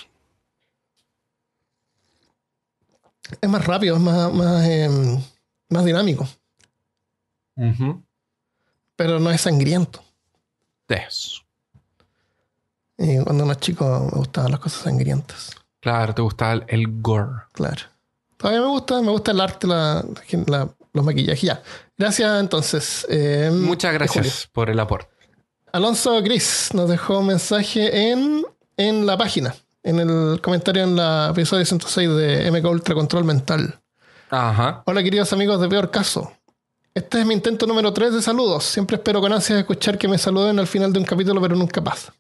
Es 3.42 3.48
más 3.50 3.64
rápido, 3.66 3.96
es 3.96 4.02
más, 4.02 4.32
más, 4.32 4.64
em, 4.66 5.22
más 5.68 5.84
dinámico, 5.84 6.26
pero 8.96 9.20
no 9.20 9.30
es 9.30 9.40
sangriento. 9.42 10.02
Eso. 10.88 11.42
Y 12.96 13.18
cuando 13.22 13.50
es 13.52 13.58
chico 13.58 14.08
me 14.12 14.18
gustaban 14.18 14.50
las 14.50 14.60
cosas 14.60 14.82
sangrientas. 14.82 15.52
Claro, 15.80 16.14
te 16.14 16.22
gustaba 16.22 16.54
el, 16.54 16.64
el 16.68 17.00
gore. 17.00 17.42
Claro. 17.52 17.82
Todavía 18.36 18.60
me 18.62 18.68
gusta, 18.68 19.00
me 19.00 19.10
gusta 19.10 19.30
el 19.32 19.40
arte, 19.40 19.66
la, 19.66 20.04
la- 20.46 20.68
los 20.92 21.04
maquillajes. 21.04 21.42
Ya. 21.42 21.62
Gracias 21.96 22.40
entonces. 22.40 23.06
eh, 23.08 23.50
Muchas 23.52 23.92
gracias 23.92 24.48
por 24.52 24.70
el 24.70 24.80
aporte. 24.80 25.08
Alonso 25.72 26.20
Gris 26.22 26.70
nos 26.72 26.88
dejó 26.88 27.18
un 27.18 27.26
mensaje 27.26 28.10
en, 28.10 28.42
en 28.76 29.06
la 29.06 29.16
página, 29.18 29.54
en 29.82 30.00
el 30.00 30.40
comentario 30.40 30.82
en 30.82 30.96
la 30.96 31.28
episodio 31.30 31.64
106 31.64 32.08
de 32.16 32.50
MK 32.50 32.64
Ultra 32.70 32.94
Control 32.94 33.24
Mental. 33.24 33.78
Ajá. 34.30 34.82
Hola 34.86 35.02
queridos 35.02 35.32
amigos 35.32 35.60
de 35.60 35.68
Peor 35.68 35.90
Caso. 35.90 36.32
Este 36.98 37.20
es 37.20 37.26
mi 37.26 37.32
intento 37.32 37.64
número 37.64 37.92
3 37.92 38.12
de 38.12 38.20
saludos. 38.20 38.64
Siempre 38.64 38.96
espero 38.96 39.20
con 39.20 39.32
ansias 39.32 39.60
escuchar 39.60 39.96
que 39.96 40.08
me 40.08 40.18
saluden 40.18 40.58
al 40.58 40.66
final 40.66 40.92
de 40.92 40.98
un 40.98 41.04
capítulo, 41.04 41.40
pero 41.40 41.54
nunca 41.54 41.80
pasa. 41.80 42.12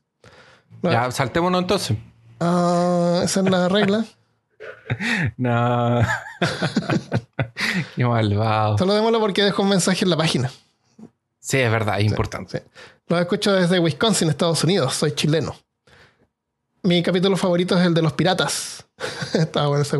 No. 0.82 0.92
Ya, 0.92 1.10
saltémonos 1.10 1.62
entonces. 1.62 1.96
Ah, 2.38 3.22
esa 3.24 3.40
es 3.40 3.50
la 3.50 3.68
regla. 3.68 4.04
No. 5.36 6.00
Qué 7.94 8.04
malvado. 8.06 8.78
Solo 8.78 8.94
démoslo 8.94 9.20
porque 9.20 9.42
dejo 9.42 9.62
un 9.62 9.68
mensaje 9.68 10.04
en 10.04 10.10
la 10.10 10.16
página. 10.16 10.50
Sí, 11.40 11.58
es 11.58 11.70
verdad, 11.70 12.00
es 12.00 12.06
importante. 12.06 12.60
Sí. 12.60 12.64
Lo 13.08 13.18
escucho 13.18 13.52
desde 13.52 13.78
Wisconsin, 13.78 14.30
Estados 14.30 14.64
Unidos. 14.64 14.94
Soy 14.94 15.12
chileno. 15.12 15.54
Mi 16.82 17.02
capítulo 17.02 17.36
favorito 17.36 17.78
es 17.78 17.84
el 17.84 17.92
de 17.92 18.00
los 18.00 18.14
piratas. 18.14 18.86
Estaba 19.34 19.66
bueno 19.66 19.82
ese. 19.82 19.98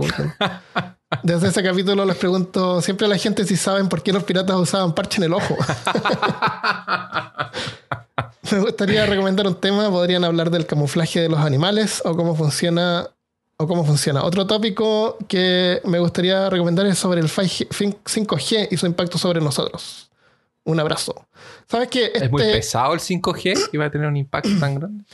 Desde 1.23 1.49
ese 1.49 1.63
capítulo 1.63 2.05
les 2.05 2.17
pregunto 2.17 2.83
siempre 2.83 3.07
a 3.07 3.09
la 3.11 3.17
gente 3.17 3.45
si 3.47 3.57
saben 3.57 3.89
por 3.89 4.03
qué 4.03 4.13
los 4.13 4.25
piratas 4.25 4.57
usaban 4.57 4.95
parche 4.95 5.19
en 5.19 5.25
el 5.25 5.33
ojo. 5.35 5.57
Me 8.53 8.59
gustaría 8.61 9.07
recomendar 9.07 9.47
un 9.47 9.55
tema. 9.55 9.91
Podrían 9.91 10.25
hablar 10.25 10.51
del 10.51 10.67
camuflaje 10.67 11.21
de 11.21 11.29
los 11.29 11.41
animales 11.41 12.03
o 12.05 12.15
cómo 12.17 12.35
funciona. 12.35 13.07
O 13.61 13.67
cómo 13.67 13.85
funciona. 13.85 14.23
Otro 14.23 14.47
tópico 14.47 15.17
que 15.27 15.81
me 15.85 15.99
gustaría 15.99 16.49
recomendar 16.49 16.87
es 16.87 16.97
sobre 16.97 17.21
el 17.21 17.29
5G 17.29 18.69
y 18.71 18.77
su 18.77 18.87
impacto 18.87 19.19
sobre 19.19 19.41
nosotros. 19.41 20.11
Un 20.63 20.79
abrazo. 20.79 21.27
¿Sabes 21.69 21.89
qué? 21.89 22.13
Es 22.15 22.31
muy 22.31 22.41
Este- 22.43 22.55
pesado 22.55 22.95
el 22.95 23.01
5G 23.01 23.71
y 23.73 23.77
va 23.77 23.87
a 23.87 23.91
tener 23.91 24.07
un 24.07 24.17
impacto 24.17 24.51
tan 24.61 24.77
grande. 24.77 25.05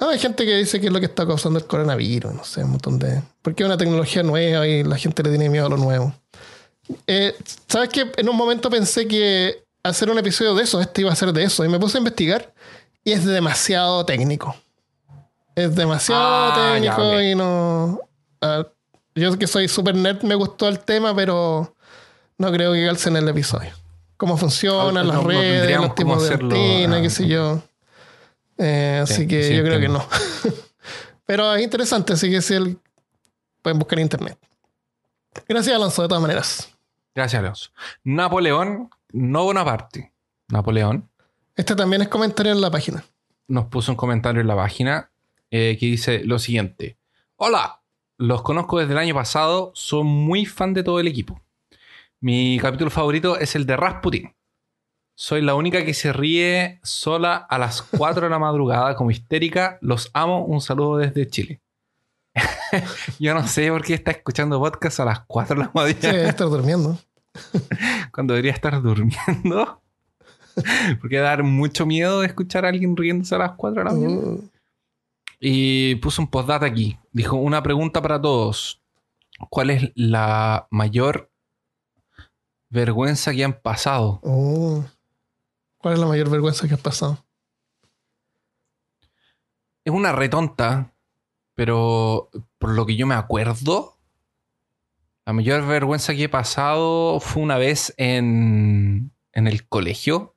No, 0.00 0.08
hay 0.08 0.18
gente 0.18 0.46
que 0.46 0.56
dice 0.56 0.80
que 0.80 0.86
es 0.86 0.92
lo 0.92 0.98
que 0.98 1.06
está 1.06 1.26
causando 1.26 1.58
el 1.58 1.66
coronavirus, 1.66 2.32
no 2.34 2.44
sé, 2.44 2.64
un 2.64 2.70
montón 2.70 2.98
de... 2.98 3.22
Porque 3.42 3.62
es 3.62 3.66
una 3.66 3.76
tecnología 3.76 4.22
nueva 4.22 4.66
y 4.66 4.82
la 4.82 4.96
gente 4.96 5.22
le 5.22 5.30
tiene 5.30 5.48
miedo 5.50 5.66
a 5.66 5.68
lo 5.68 5.76
nuevo. 5.76 6.14
Eh, 7.06 7.34
¿Sabes 7.68 7.90
qué? 7.90 8.10
En 8.16 8.28
un 8.28 8.36
momento 8.36 8.70
pensé 8.70 9.06
que 9.06 9.62
hacer 9.82 10.10
un 10.10 10.18
episodio 10.18 10.54
de 10.54 10.62
eso, 10.64 10.80
este 10.80 11.02
iba 11.02 11.12
a 11.12 11.16
ser 11.16 11.32
de 11.32 11.44
eso, 11.44 11.64
y 11.64 11.68
me 11.68 11.78
puse 11.78 11.98
a 11.98 12.00
investigar 12.00 12.52
y 13.04 13.12
es 13.12 13.24
demasiado 13.24 14.04
técnico. 14.04 14.54
Es 15.54 15.74
demasiado 15.76 16.22
Ah, 16.22 16.78
ya, 16.78 16.96
técnico 16.96 17.20
y 17.20 17.34
no... 17.34 18.00
yo 19.14 19.38
que 19.38 19.46
soy 19.46 19.68
super 19.68 19.94
nerd 19.94 20.22
me 20.22 20.34
gustó 20.34 20.68
el 20.68 20.80
tema, 20.80 21.14
pero 21.14 21.74
no 22.38 22.50
creo 22.52 22.72
que 22.72 22.86
calce 22.86 23.08
en 23.10 23.16
el 23.16 23.28
episodio. 23.28 23.70
Cómo 24.16 24.36
funcionan 24.36 24.94
No, 24.94 25.12
las 25.12 25.22
no 25.22 25.28
redes, 25.28 25.58
tendríamos 25.58 25.88
los 25.88 25.94
tipos 25.94 26.28
de 26.28 26.34
antena, 26.34 26.96
ah, 26.96 27.02
qué 27.02 27.10
sé 27.10 27.26
yo. 27.26 27.62
Eh, 28.62 29.02
Sí, 29.06 29.12
así 29.14 29.26
que 29.26 29.42
sí, 29.42 29.56
yo 29.56 29.64
creo 29.64 29.80
que 29.80 29.88
no. 29.88 30.04
Pero 31.26 31.54
es 31.54 31.62
interesante, 31.62 32.12
así 32.12 32.30
que 32.30 32.42
si 32.42 32.54
el, 32.54 32.78
pueden 33.62 33.78
buscar 33.78 33.98
en 33.98 34.04
internet. 34.04 34.38
Gracias, 35.48 35.74
Alonso, 35.74 36.02
de 36.02 36.08
todas 36.08 36.20
maneras. 36.22 36.74
Gracias, 37.14 37.40
Alonso. 37.40 37.70
Napoleón, 38.04 38.90
no 39.12 39.44
Bonaparte. 39.44 40.12
Napoleón 40.48 41.08
Este 41.56 41.74
también 41.76 42.02
es 42.02 42.08
comentario 42.08 42.52
en 42.52 42.60
la 42.60 42.70
página. 42.70 43.04
nos 43.48 43.66
puso 43.66 43.92
un 43.92 43.96
comentario 43.96 44.40
en 44.40 44.46
la 44.46 44.56
página 44.56 45.10
eh, 45.50 45.76
que 45.78 45.86
dice 45.86 46.22
lo 46.24 46.38
siguiente. 46.38 46.98
Hola, 47.36 47.80
los 48.18 48.42
conozco 48.42 48.78
desde 48.78 48.92
el 48.92 48.98
año 48.98 49.14
pasado, 49.14 49.72
son 49.74 50.06
muy 50.06 50.44
fan 50.46 50.74
de 50.74 50.82
todo 50.82 51.00
el 51.00 51.08
equipo. 51.08 51.40
Mi 52.20 52.58
capítulo 52.60 52.90
favorito 52.90 53.38
es 53.38 53.56
el 53.56 53.64
de 53.66 53.76
Rasputin. 53.76 54.34
Soy 55.20 55.42
la 55.42 55.54
única 55.54 55.84
que 55.84 55.92
se 55.92 56.14
ríe 56.14 56.80
sola 56.82 57.36
a 57.36 57.58
las 57.58 57.82
4 57.98 58.22
de 58.24 58.30
la 58.30 58.38
madrugada 58.38 58.96
como 58.96 59.10
histérica. 59.10 59.76
Los 59.82 60.10
amo. 60.14 60.46
Un 60.46 60.62
saludo 60.62 60.96
desde 60.96 61.28
Chile. 61.28 61.60
Yo 63.18 63.34
no 63.34 63.46
sé 63.46 63.68
por 63.70 63.84
qué 63.84 63.92
está 63.92 64.12
escuchando 64.12 64.58
podcast 64.58 65.00
a 65.00 65.04
las 65.04 65.20
4 65.26 65.56
de 65.56 65.60
la 65.60 65.66
Sí, 65.66 65.72
mañana 65.74 66.16
debe 66.16 66.28
estar 66.30 66.48
durmiendo. 66.48 66.98
cuando 68.14 68.32
debería 68.32 68.52
estar 68.52 68.80
durmiendo. 68.80 69.82
Porque 71.02 71.18
da 71.18 71.24
dar 71.24 71.42
mucho 71.42 71.84
miedo 71.84 72.22
de 72.22 72.26
escuchar 72.26 72.64
a 72.64 72.70
alguien 72.70 72.96
riéndose 72.96 73.34
a 73.34 73.38
las 73.38 73.52
4 73.56 73.84
de 73.84 73.90
la 73.90 73.94
mañana. 73.94 74.16
Uh, 74.22 74.48
Y 75.38 75.96
puso 75.96 76.22
un 76.22 76.28
postdata 76.30 76.64
aquí. 76.64 76.98
Dijo, 77.12 77.36
una 77.36 77.62
pregunta 77.62 78.00
para 78.00 78.18
todos. 78.18 78.80
¿Cuál 79.50 79.68
es 79.68 79.92
la 79.94 80.66
mayor 80.70 81.30
vergüenza 82.70 83.32
que 83.34 83.44
han 83.44 83.60
pasado? 83.60 84.20
uh. 84.22 84.82
¿Cuál 85.80 85.94
es 85.94 86.00
la 86.00 86.06
mayor 86.06 86.28
vergüenza 86.28 86.68
que 86.68 86.74
has 86.74 86.80
pasado? 86.80 87.24
Es 89.82 89.92
una 89.94 90.12
retonta, 90.12 90.94
pero 91.54 92.28
por 92.58 92.72
lo 92.74 92.84
que 92.84 92.96
yo 92.96 93.06
me 93.06 93.14
acuerdo, 93.14 93.98
la 95.24 95.32
mayor 95.32 95.66
vergüenza 95.66 96.14
que 96.14 96.24
he 96.24 96.28
pasado 96.28 97.18
fue 97.20 97.42
una 97.42 97.56
vez 97.56 97.94
en, 97.96 99.12
en 99.32 99.46
el 99.46 99.66
colegio 99.68 100.36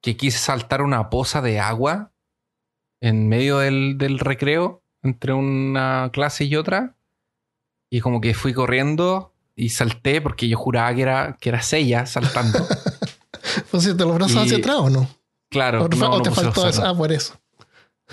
que 0.00 0.16
quise 0.16 0.38
saltar 0.38 0.82
una 0.82 1.10
poza 1.10 1.40
de 1.40 1.60
agua 1.60 2.12
en 3.00 3.28
medio 3.28 3.58
del, 3.58 3.98
del 3.98 4.18
recreo 4.18 4.82
entre 5.02 5.32
una 5.32 6.10
clase 6.12 6.44
y 6.44 6.56
otra 6.56 6.96
y 7.88 8.00
como 8.00 8.20
que 8.20 8.34
fui 8.34 8.52
corriendo 8.52 9.32
y 9.54 9.68
salté 9.68 10.20
porque 10.20 10.48
yo 10.48 10.58
juraba 10.58 10.92
que 10.92 11.02
era, 11.02 11.36
que 11.40 11.50
era 11.50 11.62
Sella 11.62 12.06
saltando. 12.06 12.58
¿Pusiste 13.70 14.04
los 14.04 14.14
brazos 14.14 14.36
Y- 14.36 14.38
hacia 14.38 14.58
atrás 14.58 14.76
o 14.78 14.90
no? 14.90 15.08
Claro, 15.50 15.84
¿O 15.84 15.88
te, 15.88 15.96
no, 15.96 16.06
o 16.10 16.16
no 16.18 16.22
te 16.22 16.30
faltó 16.30 16.68
eso? 16.68 16.84
Ah, 16.84 16.96
por 16.96 17.12
eso. 17.12 17.38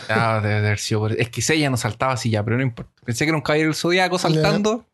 Ah, 0.09 0.39
debe 0.41 0.57
haber 0.57 0.79
sido 0.79 1.01
por- 1.01 1.13
Es 1.13 1.29
que 1.29 1.41
Seiya 1.41 1.69
no 1.69 1.77
saltaba 1.77 2.13
así 2.13 2.29
ya, 2.29 2.43
pero 2.43 2.57
no 2.57 2.63
importa. 2.63 2.91
Pensé 3.03 3.25
que 3.25 3.29
era 3.29 3.37
un 3.37 3.41
caballero 3.41 3.69
del 3.69 3.75
zodiaco 3.75 4.17
saltando 4.19 4.85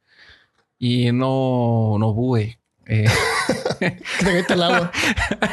y 0.79 1.11
no, 1.11 1.97
no 1.99 2.15
pude. 2.15 2.59
Eh, 2.85 3.05
te 3.79 3.97
caíste 4.25 4.53
al 4.53 4.63
agua. 4.63 4.91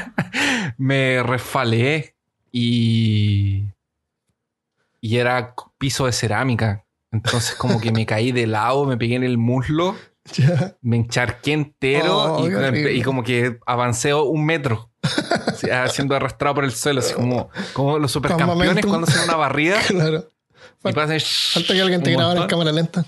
me 0.78 1.22
resfalé 1.22 2.14
y. 2.53 3.64
Y 5.01 5.16
era 5.18 5.55
piso 5.78 6.07
de 6.07 6.12
cerámica. 6.12 6.84
Entonces, 7.11 7.55
como 7.57 7.80
que 7.80 7.92
me 7.92 8.07
caí 8.07 8.32
de 8.32 8.47
lado, 8.47 8.86
me 8.86 8.97
pegué 8.97 9.16
en 9.16 9.22
el 9.24 9.36
muslo, 9.38 9.95
Me 10.81 10.97
encharqué 10.97 11.53
entero 11.53 12.37
Oh, 12.37 12.49
y, 12.49 12.89
y 12.99 13.03
como 13.03 13.22
que 13.22 13.59
avancé 13.66 14.14
un 14.14 14.45
metro. 14.45 14.91
siendo 15.91 16.14
arrastrado 16.16 16.55
por 16.57 16.64
el 16.64 16.72
suelo, 16.72 17.01
así 17.01 17.12
como, 17.14 17.51
como 17.75 17.99
los 17.99 18.11
supercampeones 18.11 18.85
cuando 18.87 19.07
hacen 19.07 19.22
una 19.25 19.37
barrida 19.37 19.79
Claro. 19.87 20.29
y 20.85 20.93
pasan. 20.93 21.20
Falta 21.20 21.75
que 21.75 21.81
alguien 21.81 22.03
te 22.03 22.12
grabara 22.12 22.41
en 22.43 22.47
cámara 22.49 22.72
lenta. 22.72 23.05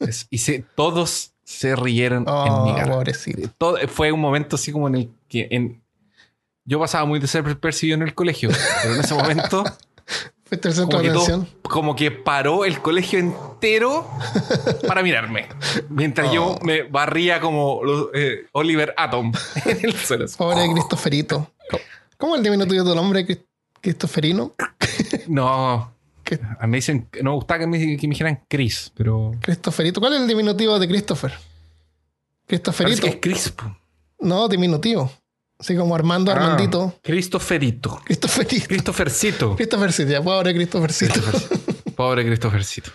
Es- 0.00 0.26
Y 0.30 0.38
se- 0.38 0.64
todos 0.74 1.32
se 1.44 1.74
rieron 1.76 2.22
en 2.24 2.28
Oh, 2.28 2.66
mi 2.66 2.74
cara. 2.74 2.92
pobrecito. 2.92 3.48
Todo, 3.56 3.78
fue 3.88 4.10
un 4.12 4.20
momento 4.20 4.56
así 4.56 4.70
como 4.72 4.88
en 4.88 4.94
el 4.96 5.10
que 5.28 5.48
en- 5.50 5.82
yo 6.64 6.78
pasaba 6.80 7.04
muy 7.06 7.18
desapercibido 7.20 7.96
en 7.96 8.02
el 8.02 8.14
colegio, 8.14 8.50
pero 8.82 8.94
en 8.94 9.00
ese 9.00 9.14
momento 9.14 9.64
El 10.50 10.60
como 10.60 10.88
que, 11.02 11.08
todo- 11.08 11.22
atención. 11.22 11.48
como 11.62 11.94
que 11.96 12.10
paró 12.10 12.64
el 12.64 12.80
colegio 12.80 13.18
entero 13.18 14.08
para 14.86 15.02
mirarme. 15.02 15.46
Mientras 15.90 16.32
yo 16.32 16.56
Oh. 16.60 16.64
me 16.64 16.82
barría 16.84 17.40
como 17.40 17.80
eh, 18.14 18.46
Oliver 18.52 18.94
Atom 18.96 19.32
en 19.66 19.78
el 19.84 19.94
suelo. 19.94 20.24
Pobre 20.36 20.70
Cristoferito. 20.72 21.50
¿Cómo- 21.70 21.82
¿Cómo 22.16 22.34
es 22.34 22.38
el 22.38 22.44
diminutivo 22.44 22.82
de 22.84 22.90
tu 22.90 22.96
nombre, 22.96 23.26
Cris- 23.26 23.44
Cristoferino? 23.80 24.54
No, 25.28 25.92
¿Qué? 26.24 26.40
a 26.58 26.66
mí 26.66 26.70
me 26.72 26.76
dicen, 26.78 27.08
no 27.22 27.30
me 27.30 27.36
gustaba 27.36 27.60
que 27.60 27.66
me, 27.66 27.78
que 27.96 28.06
me 28.08 28.12
dijeran 28.12 28.40
Chris, 28.48 28.90
pero... 28.96 29.32
Cristoferito. 29.40 30.00
¿Cuál 30.00 30.14
es 30.14 30.20
el 30.22 30.26
diminutivo 30.28 30.78
de 30.78 30.88
Christopher? 30.88 31.30
Parece 31.30 32.46
Cristoferito. 32.46 33.02
que 33.02 33.08
es 33.08 33.16
Chris. 33.20 33.50
po. 33.50 33.76
No, 34.20 34.48
diminutivo. 34.48 35.10
Así 35.58 35.76
como 35.76 35.94
Armando, 35.94 36.30
Ah, 36.30 36.34
Armandito. 36.36 36.94
Cristoferito. 37.02 38.00
Cristoferito. 38.04 38.66
Cristofercito. 38.68 39.56
Christophercito, 39.56 40.10
ya, 40.12 40.22
pobre 40.22 40.54
Cristofercito. 40.54 41.20
Pobre 41.96 42.24
Cristofercito. 42.24 42.90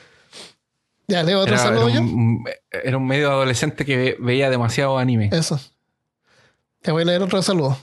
Ya, 1.08 1.22
leo 1.24 1.42
otro 1.42 1.54
Era, 1.56 1.64
saludo 1.64 1.90
era 1.90 1.96
yo. 1.96 2.02
un, 2.02 2.46
era 2.72 2.98
un 2.98 3.06
medio 3.06 3.30
adolescente 3.32 3.84
que 3.86 3.98
ve- 3.98 4.18
veía 4.20 4.50
demasiado 4.50 4.98
anime. 4.98 5.30
Eso. 5.34 5.60
Te 6.82 6.92
voy 6.94 7.02
a 7.04 7.06
leer 7.06 7.22
otro 7.22 7.42
saludo. 7.42 7.78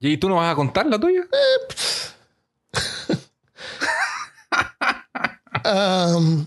¿Y 0.00 0.16
tú 0.16 0.30
no 0.30 0.36
vas 0.36 0.50
a 0.50 0.54
contar 0.56 0.86
la 0.86 0.98
tuya? 0.98 1.26
Am, 5.64 6.46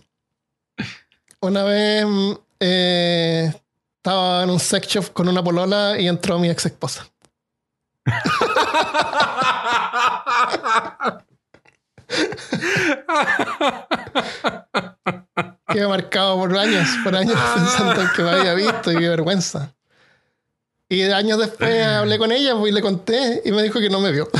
una 1.41 1.63
vez 1.63 2.05
eh, 2.59 3.53
estaba 4.03 4.43
en 4.43 4.49
un 4.49 4.59
sex 4.59 4.85
shop 4.85 5.13
con 5.13 5.29
una 5.29 5.41
polola 5.41 5.97
y 5.97 6.09
entró 6.09 6.37
mi 6.37 6.49
ex 6.49 6.65
esposa. 6.65 7.07
Quedé 15.69 15.87
marcado 15.87 16.35
por 16.35 16.57
años, 16.57 16.89
por 17.01 17.15
años 17.15 17.39
pensando 17.55 18.01
en 18.01 18.09
que 18.13 18.23
me 18.23 18.31
había 18.31 18.53
visto 18.55 18.91
y 18.91 18.97
qué 18.97 19.07
vergüenza. 19.07 19.73
Y 20.89 21.03
años 21.03 21.39
después 21.39 21.87
hablé 21.87 22.17
con 22.17 22.33
ella 22.33 22.57
pues, 22.57 22.73
y 22.73 22.75
le 22.75 22.81
conté 22.81 23.41
y 23.45 23.53
me 23.53 23.63
dijo 23.63 23.79
que 23.79 23.89
no 23.89 24.01
me 24.01 24.11
vio. 24.11 24.27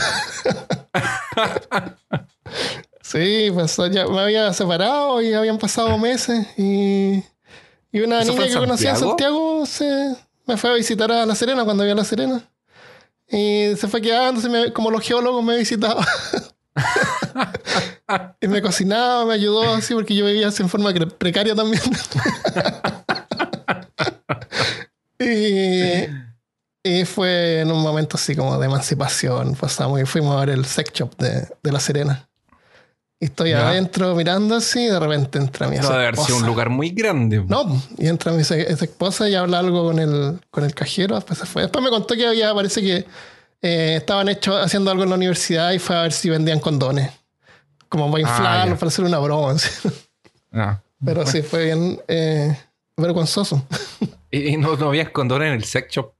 Sí, 3.01 3.49
pues 3.53 3.78
ya 3.91 4.07
me 4.07 4.22
había 4.22 4.51
separado 4.53 5.22
y 5.22 5.34
habían 5.34 5.57
pasado 5.59 5.97
meses 5.99 6.47
y, 6.57 7.24
y 7.93 8.01
una 8.01 8.21
¿Eso 8.21 8.33
niña 8.33 8.47
que 8.47 8.55
conocí 8.55 8.87
en 8.87 8.97
Santiago? 8.97 9.65
Se, 9.65 10.15
me 10.45 10.57
fue 10.57 10.71
a 10.71 10.73
visitar 10.73 11.09
a 11.11 11.25
La 11.25 11.35
Serena 11.35 11.63
cuando 11.63 11.83
había 11.83 11.95
La 11.95 12.03
Serena. 12.03 12.41
Y 13.29 13.75
se 13.77 13.87
fue 13.87 14.01
quedando, 14.01 14.41
se 14.41 14.49
me- 14.49 14.73
como 14.73 14.91
los 14.91 15.01
geólogos 15.01 15.43
me 15.43 15.57
visitaba. 15.57 16.05
y 18.41 18.47
me 18.47 18.61
cocinaba, 18.61 19.25
me 19.25 19.33
ayudó 19.35 19.73
así 19.75 19.93
porque 19.93 20.13
yo 20.15 20.25
vivía 20.25 20.49
así 20.49 20.61
en 20.61 20.69
forma 20.69 20.91
precaria 21.17 21.55
también. 21.55 21.81
y, 25.19 26.07
y 26.83 27.05
fue 27.05 27.61
en 27.61 27.71
un 27.71 27.81
momento 27.81 28.17
así 28.17 28.35
como 28.35 28.57
de 28.59 28.65
emancipación. 28.65 29.55
Pasamos 29.55 30.01
y 30.01 30.05
fuimos 30.05 30.35
a 30.35 30.39
ver 30.41 30.49
el 30.49 30.65
sex 30.65 30.91
shop 30.93 31.15
de, 31.17 31.47
de 31.61 31.71
La 31.71 31.79
Serena. 31.79 32.27
Estoy 33.26 33.51
Ya. 33.51 33.69
adentro 33.69 34.13
mirando 34.15 34.55
así 34.55 34.82
y 34.86 34.88
de 34.88 34.99
repente 34.99 35.38
entra 35.38 35.67
mi 35.67 35.78
No 35.78 35.84
debe 35.89 36.03
haber 36.07 36.15
sido 36.15 36.26
un 36.26 36.32
esposa. 36.34 36.45
lugar 36.47 36.69
muy 36.69 36.89
grande. 36.89 37.43
No, 37.47 37.82
y 37.97 38.07
entra 38.07 38.32
mi 38.34 38.41
esposa 38.41 39.30
y 39.30 39.36
habla 39.36 39.59
algo 39.59 39.86
con 39.86 39.99
el, 39.99 40.39
con 40.51 40.63
el 40.65 40.74
cajero, 40.74 41.15
después 41.15 41.39
se 41.39 41.45
fue. 41.45 41.61
Después 41.63 41.84
me 41.84 41.89
contó 41.89 42.15
que 42.15 42.28
había, 42.28 42.53
parece 42.53 42.82
que 42.82 43.05
eh, 43.61 43.95
estaban 43.97 44.28
hecho, 44.30 44.57
haciendo 44.57 44.91
algo 44.91 45.03
en 45.03 45.09
la 45.09 45.15
universidad 45.15 45.71
y 45.71 45.80
fue 45.80 45.95
a 45.95 46.01
ver 46.01 46.11
si 46.11 46.30
vendían 46.30 46.59
condones. 46.59 47.11
Como 47.88 48.11
para 48.11 48.28
Ah, 48.28 48.30
inflarlos, 48.30 48.69
ya. 48.76 48.80
para 48.80 48.88
hacer 48.89 49.05
una 49.05 49.19
broma. 49.19 49.55
Ah. 50.51 50.80
Pero 51.05 51.26
sí, 51.26 51.41
fue 51.43 51.65
bien 51.65 52.01
eh, 52.07 52.57
vergonzoso. 52.97 53.65
¿Y 54.32 54.57
no, 54.57 54.76
no 54.78 54.88
habías 54.88 55.09
condones 55.11 55.47
en 55.49 55.53
el 55.53 55.63
sex 55.63 55.91
shop? 55.93 56.11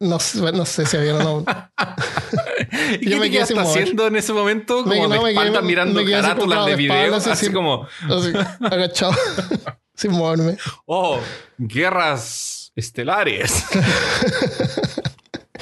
No 0.00 0.18
sé, 0.18 0.40
no 0.52 0.66
sé 0.66 0.84
si 0.84 0.96
había 0.96 1.14
o 1.16 1.22
no. 1.22 1.44
¿Y 3.00 3.04
Yo 3.08 3.10
qué 3.16 3.20
me 3.20 3.30
quedé 3.30 3.42
haciendo 3.42 4.06
en 4.06 4.16
ese 4.16 4.32
momento? 4.32 4.82
Como 4.82 4.88
Me- 4.88 5.00
no, 5.00 5.24
de 5.24 5.34
me 5.34 5.62
mirando 5.62 6.02
me 6.02 6.10
carátulas 6.10 6.64
de 6.66 6.70
de 6.72 6.76
video. 6.76 7.14
Así, 7.16 7.50
como, 7.52 7.86
Así, 8.02 8.32
agachado, 8.60 9.14
sin 9.94 10.12
moverme. 10.12 10.56
oh, 10.86 11.20
guerras 11.58 12.72
estelares. 12.76 13.64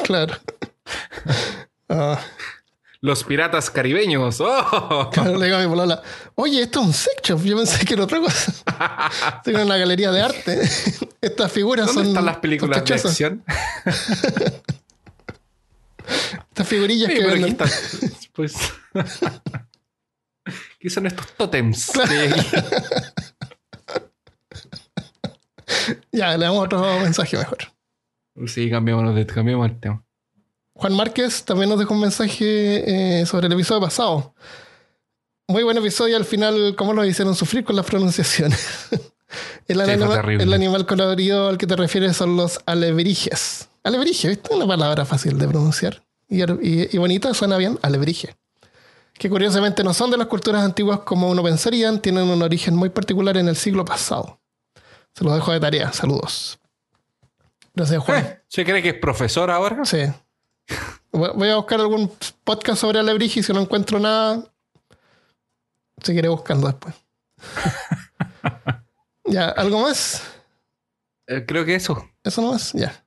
Claro. 0.04 0.34
Ah, 1.88 2.18
Los 3.00 3.22
piratas 3.24 3.70
caribeños. 3.70 4.40
Oh. 4.40 5.10
claro, 5.12 5.36
le 5.38 5.46
digo 5.46 5.58
a 5.58 5.60
mi 5.60 5.68
polola, 5.68 6.02
oye, 6.34 6.62
esto 6.62 6.80
es 6.80 6.86
un 6.86 6.92
sex 6.92 7.16
shop. 7.22 7.42
Yo 7.44 7.56
pensé 7.56 7.84
que 7.84 7.94
era 7.94 8.04
otra 8.04 8.18
cosa. 8.20 8.52
Estoy 9.36 9.54
en 9.54 9.60
una 9.60 9.76
galería 9.76 10.10
de 10.10 10.22
arte. 10.22 10.60
Estas 11.20 11.52
figuras 11.52 11.86
¿Dónde 11.86 12.00
son 12.02 12.08
están 12.08 12.24
las 12.26 12.36
películas 12.38 12.84
de 12.84 12.94
acción? 12.94 13.44
Estas 16.50 16.68
figurillas 16.68 17.08
Sí, 17.08 17.14
que 17.16 17.22
pero 17.22 17.34
aquí 17.34 17.44
están. 17.44 17.68
Pues. 18.32 18.54
¿Qué 20.78 20.90
son 20.90 21.06
estos 21.06 21.26
tótems? 21.36 21.90
aquí? 21.96 22.40
Ya, 26.12 26.36
le 26.36 26.44
damos 26.44 26.64
otro 26.64 27.00
mensaje 27.00 27.36
mejor. 27.36 27.58
Sí, 28.46 28.70
cambiémonos 28.70 29.14
de, 29.14 29.26
cambiemos 29.26 29.68
el 29.68 29.80
tema. 29.80 30.04
Juan 30.74 30.94
Márquez 30.94 31.44
también 31.44 31.70
nos 31.70 31.78
dejó 31.78 31.94
un 31.94 32.00
mensaje 32.00 33.20
eh, 33.20 33.26
sobre 33.26 33.46
el 33.46 33.52
episodio 33.52 33.80
pasado. 33.80 34.34
muy 35.48 35.62
buen 35.62 35.76
episodio. 35.78 36.16
Al 36.16 36.24
final, 36.24 36.74
cómo 36.76 36.92
lo 36.92 37.04
hicieron 37.04 37.34
sufrir 37.34 37.64
con 37.64 37.76
las 37.76 37.86
pronunciaciones. 37.86 38.88
el, 39.68 39.80
Sí, 39.80 39.92
el 40.40 40.52
animal 40.52 40.86
colorido 40.86 41.48
al 41.48 41.58
que 41.58 41.66
te 41.66 41.76
refieres 41.76 42.16
son 42.16 42.36
los 42.36 42.60
alebrijes. 42.66 43.68
Alebrije, 43.84 44.28
¿viste? 44.28 44.54
Una 44.54 44.66
palabra 44.66 45.04
fácil 45.04 45.38
de 45.38 45.48
pronunciar. 45.48 46.02
Y, 46.28 46.42
y- 46.42 46.88
y 46.92 46.98
bonita, 46.98 47.32
suena 47.34 47.56
bien. 47.56 47.78
Alebrije. 47.82 48.36
Que 49.14 49.28
curiosamente 49.28 49.84
no 49.84 49.92
son 49.92 50.10
de 50.10 50.16
las 50.16 50.26
culturas 50.28 50.62
antiguas 50.64 51.00
como 51.00 51.28
uno 51.28 51.42
pensaría, 51.42 51.96
tienen 52.00 52.28
un 52.28 52.42
origen 52.42 52.74
muy 52.74 52.88
particular 52.88 53.36
en 53.36 53.48
el 53.48 53.56
siglo 53.56 53.84
pasado. 53.84 54.40
Se 55.14 55.24
los 55.24 55.34
dejo 55.34 55.52
de 55.52 55.60
tarea. 55.60 55.92
Saludos. 55.92 56.58
Gracias, 57.74 58.02
Juan. 58.02 58.24
Eh, 58.24 58.40
¿Se 58.48 58.64
cree 58.64 58.82
que 58.82 58.90
es 58.90 58.94
profesor 58.94 59.50
ahora? 59.50 59.84
Sí. 59.84 59.98
Voy 61.12 61.48
a 61.50 61.56
buscar 61.56 61.80
algún 61.80 62.10
podcast 62.44 62.80
sobre 62.80 62.98
alebrije 62.98 63.40
y 63.40 63.42
si 63.42 63.52
no 63.52 63.60
encuentro 63.60 63.98
nada, 63.98 64.42
seguiré 66.02 66.28
buscando 66.28 66.66
después. 66.68 66.94
ya, 69.24 69.48
¿algo 69.50 69.80
más? 69.82 70.22
Eh, 71.26 71.44
creo 71.46 71.64
que 71.64 71.74
eso. 71.74 72.08
¿Eso 72.24 72.40
no 72.40 72.52
más? 72.52 72.72
Ya. 72.72 73.01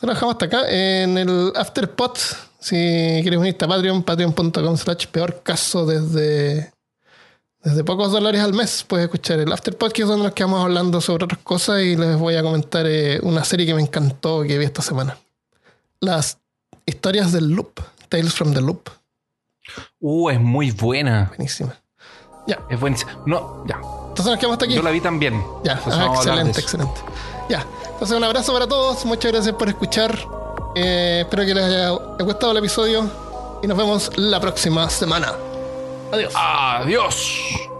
Lo 0.00 0.08
dejamos 0.08 0.34
hasta 0.34 0.46
acá. 0.46 0.68
En 0.68 1.16
el 1.16 1.52
Afterpot, 1.54 2.18
si 2.60 2.74
quieres 3.22 3.38
unirte 3.38 3.64
a 3.64 3.68
Patreon, 3.68 4.02
patreon.com 4.02 4.76
slash 4.76 5.06
peor 5.06 5.42
caso 5.42 5.86
desde, 5.86 6.72
desde 7.62 7.84
pocos 7.84 8.12
dólares 8.12 8.40
al 8.42 8.52
mes, 8.52 8.84
puedes 8.86 9.04
escuchar 9.04 9.40
el 9.40 9.52
Afterpot, 9.52 9.92
que 9.92 10.02
es 10.02 10.08
donde 10.08 10.24
nos 10.24 10.34
quedamos 10.34 10.62
hablando 10.62 11.00
sobre 11.00 11.24
otras 11.24 11.40
cosas 11.42 11.82
y 11.82 11.96
les 11.96 12.18
voy 12.18 12.36
a 12.36 12.42
comentar 12.42 12.86
eh, 12.86 13.20
una 13.22 13.44
serie 13.44 13.66
que 13.66 13.74
me 13.74 13.82
encantó 13.82 14.42
que 14.42 14.58
vi 14.58 14.64
esta 14.64 14.82
semana. 14.82 15.16
Las 16.00 16.38
historias 16.84 17.32
del 17.32 17.48
Loop, 17.48 17.80
Tales 18.08 18.34
from 18.34 18.52
the 18.52 18.60
Loop. 18.60 18.90
Uh, 20.00 20.30
es 20.30 20.40
muy 20.40 20.70
buena. 20.70 21.26
Buenísima. 21.28 21.74
Es 22.68 22.78
buenísima. 22.78 23.18
No, 23.26 23.64
ya. 23.66 23.76
Entonces 23.76 24.26
nos 24.26 24.38
quedamos 24.38 24.54
hasta 24.54 24.66
aquí. 24.66 24.74
Yo 24.74 24.82
la 24.82 24.90
vi 24.90 25.00
también. 25.00 25.42
Ya, 25.64 25.80
ah, 25.84 26.12
excelente, 26.14 26.60
excelente. 26.60 27.00
Ya, 27.48 27.66
entonces 27.96 28.14
un 28.14 28.24
abrazo 28.24 28.52
para 28.52 28.66
todos, 28.66 29.06
muchas 29.06 29.32
gracias 29.32 29.54
por 29.54 29.70
escuchar. 29.70 30.18
Eh, 30.74 31.20
espero 31.22 31.46
que 31.46 31.54
les 31.54 31.64
haya 31.64 31.88
gustado 32.18 32.52
el 32.52 32.58
episodio 32.58 33.08
y 33.62 33.66
nos 33.66 33.78
vemos 33.78 34.10
la 34.16 34.38
próxima 34.38 34.90
semana. 34.90 35.32
Adiós. 36.12 36.34
Adiós. 36.36 37.70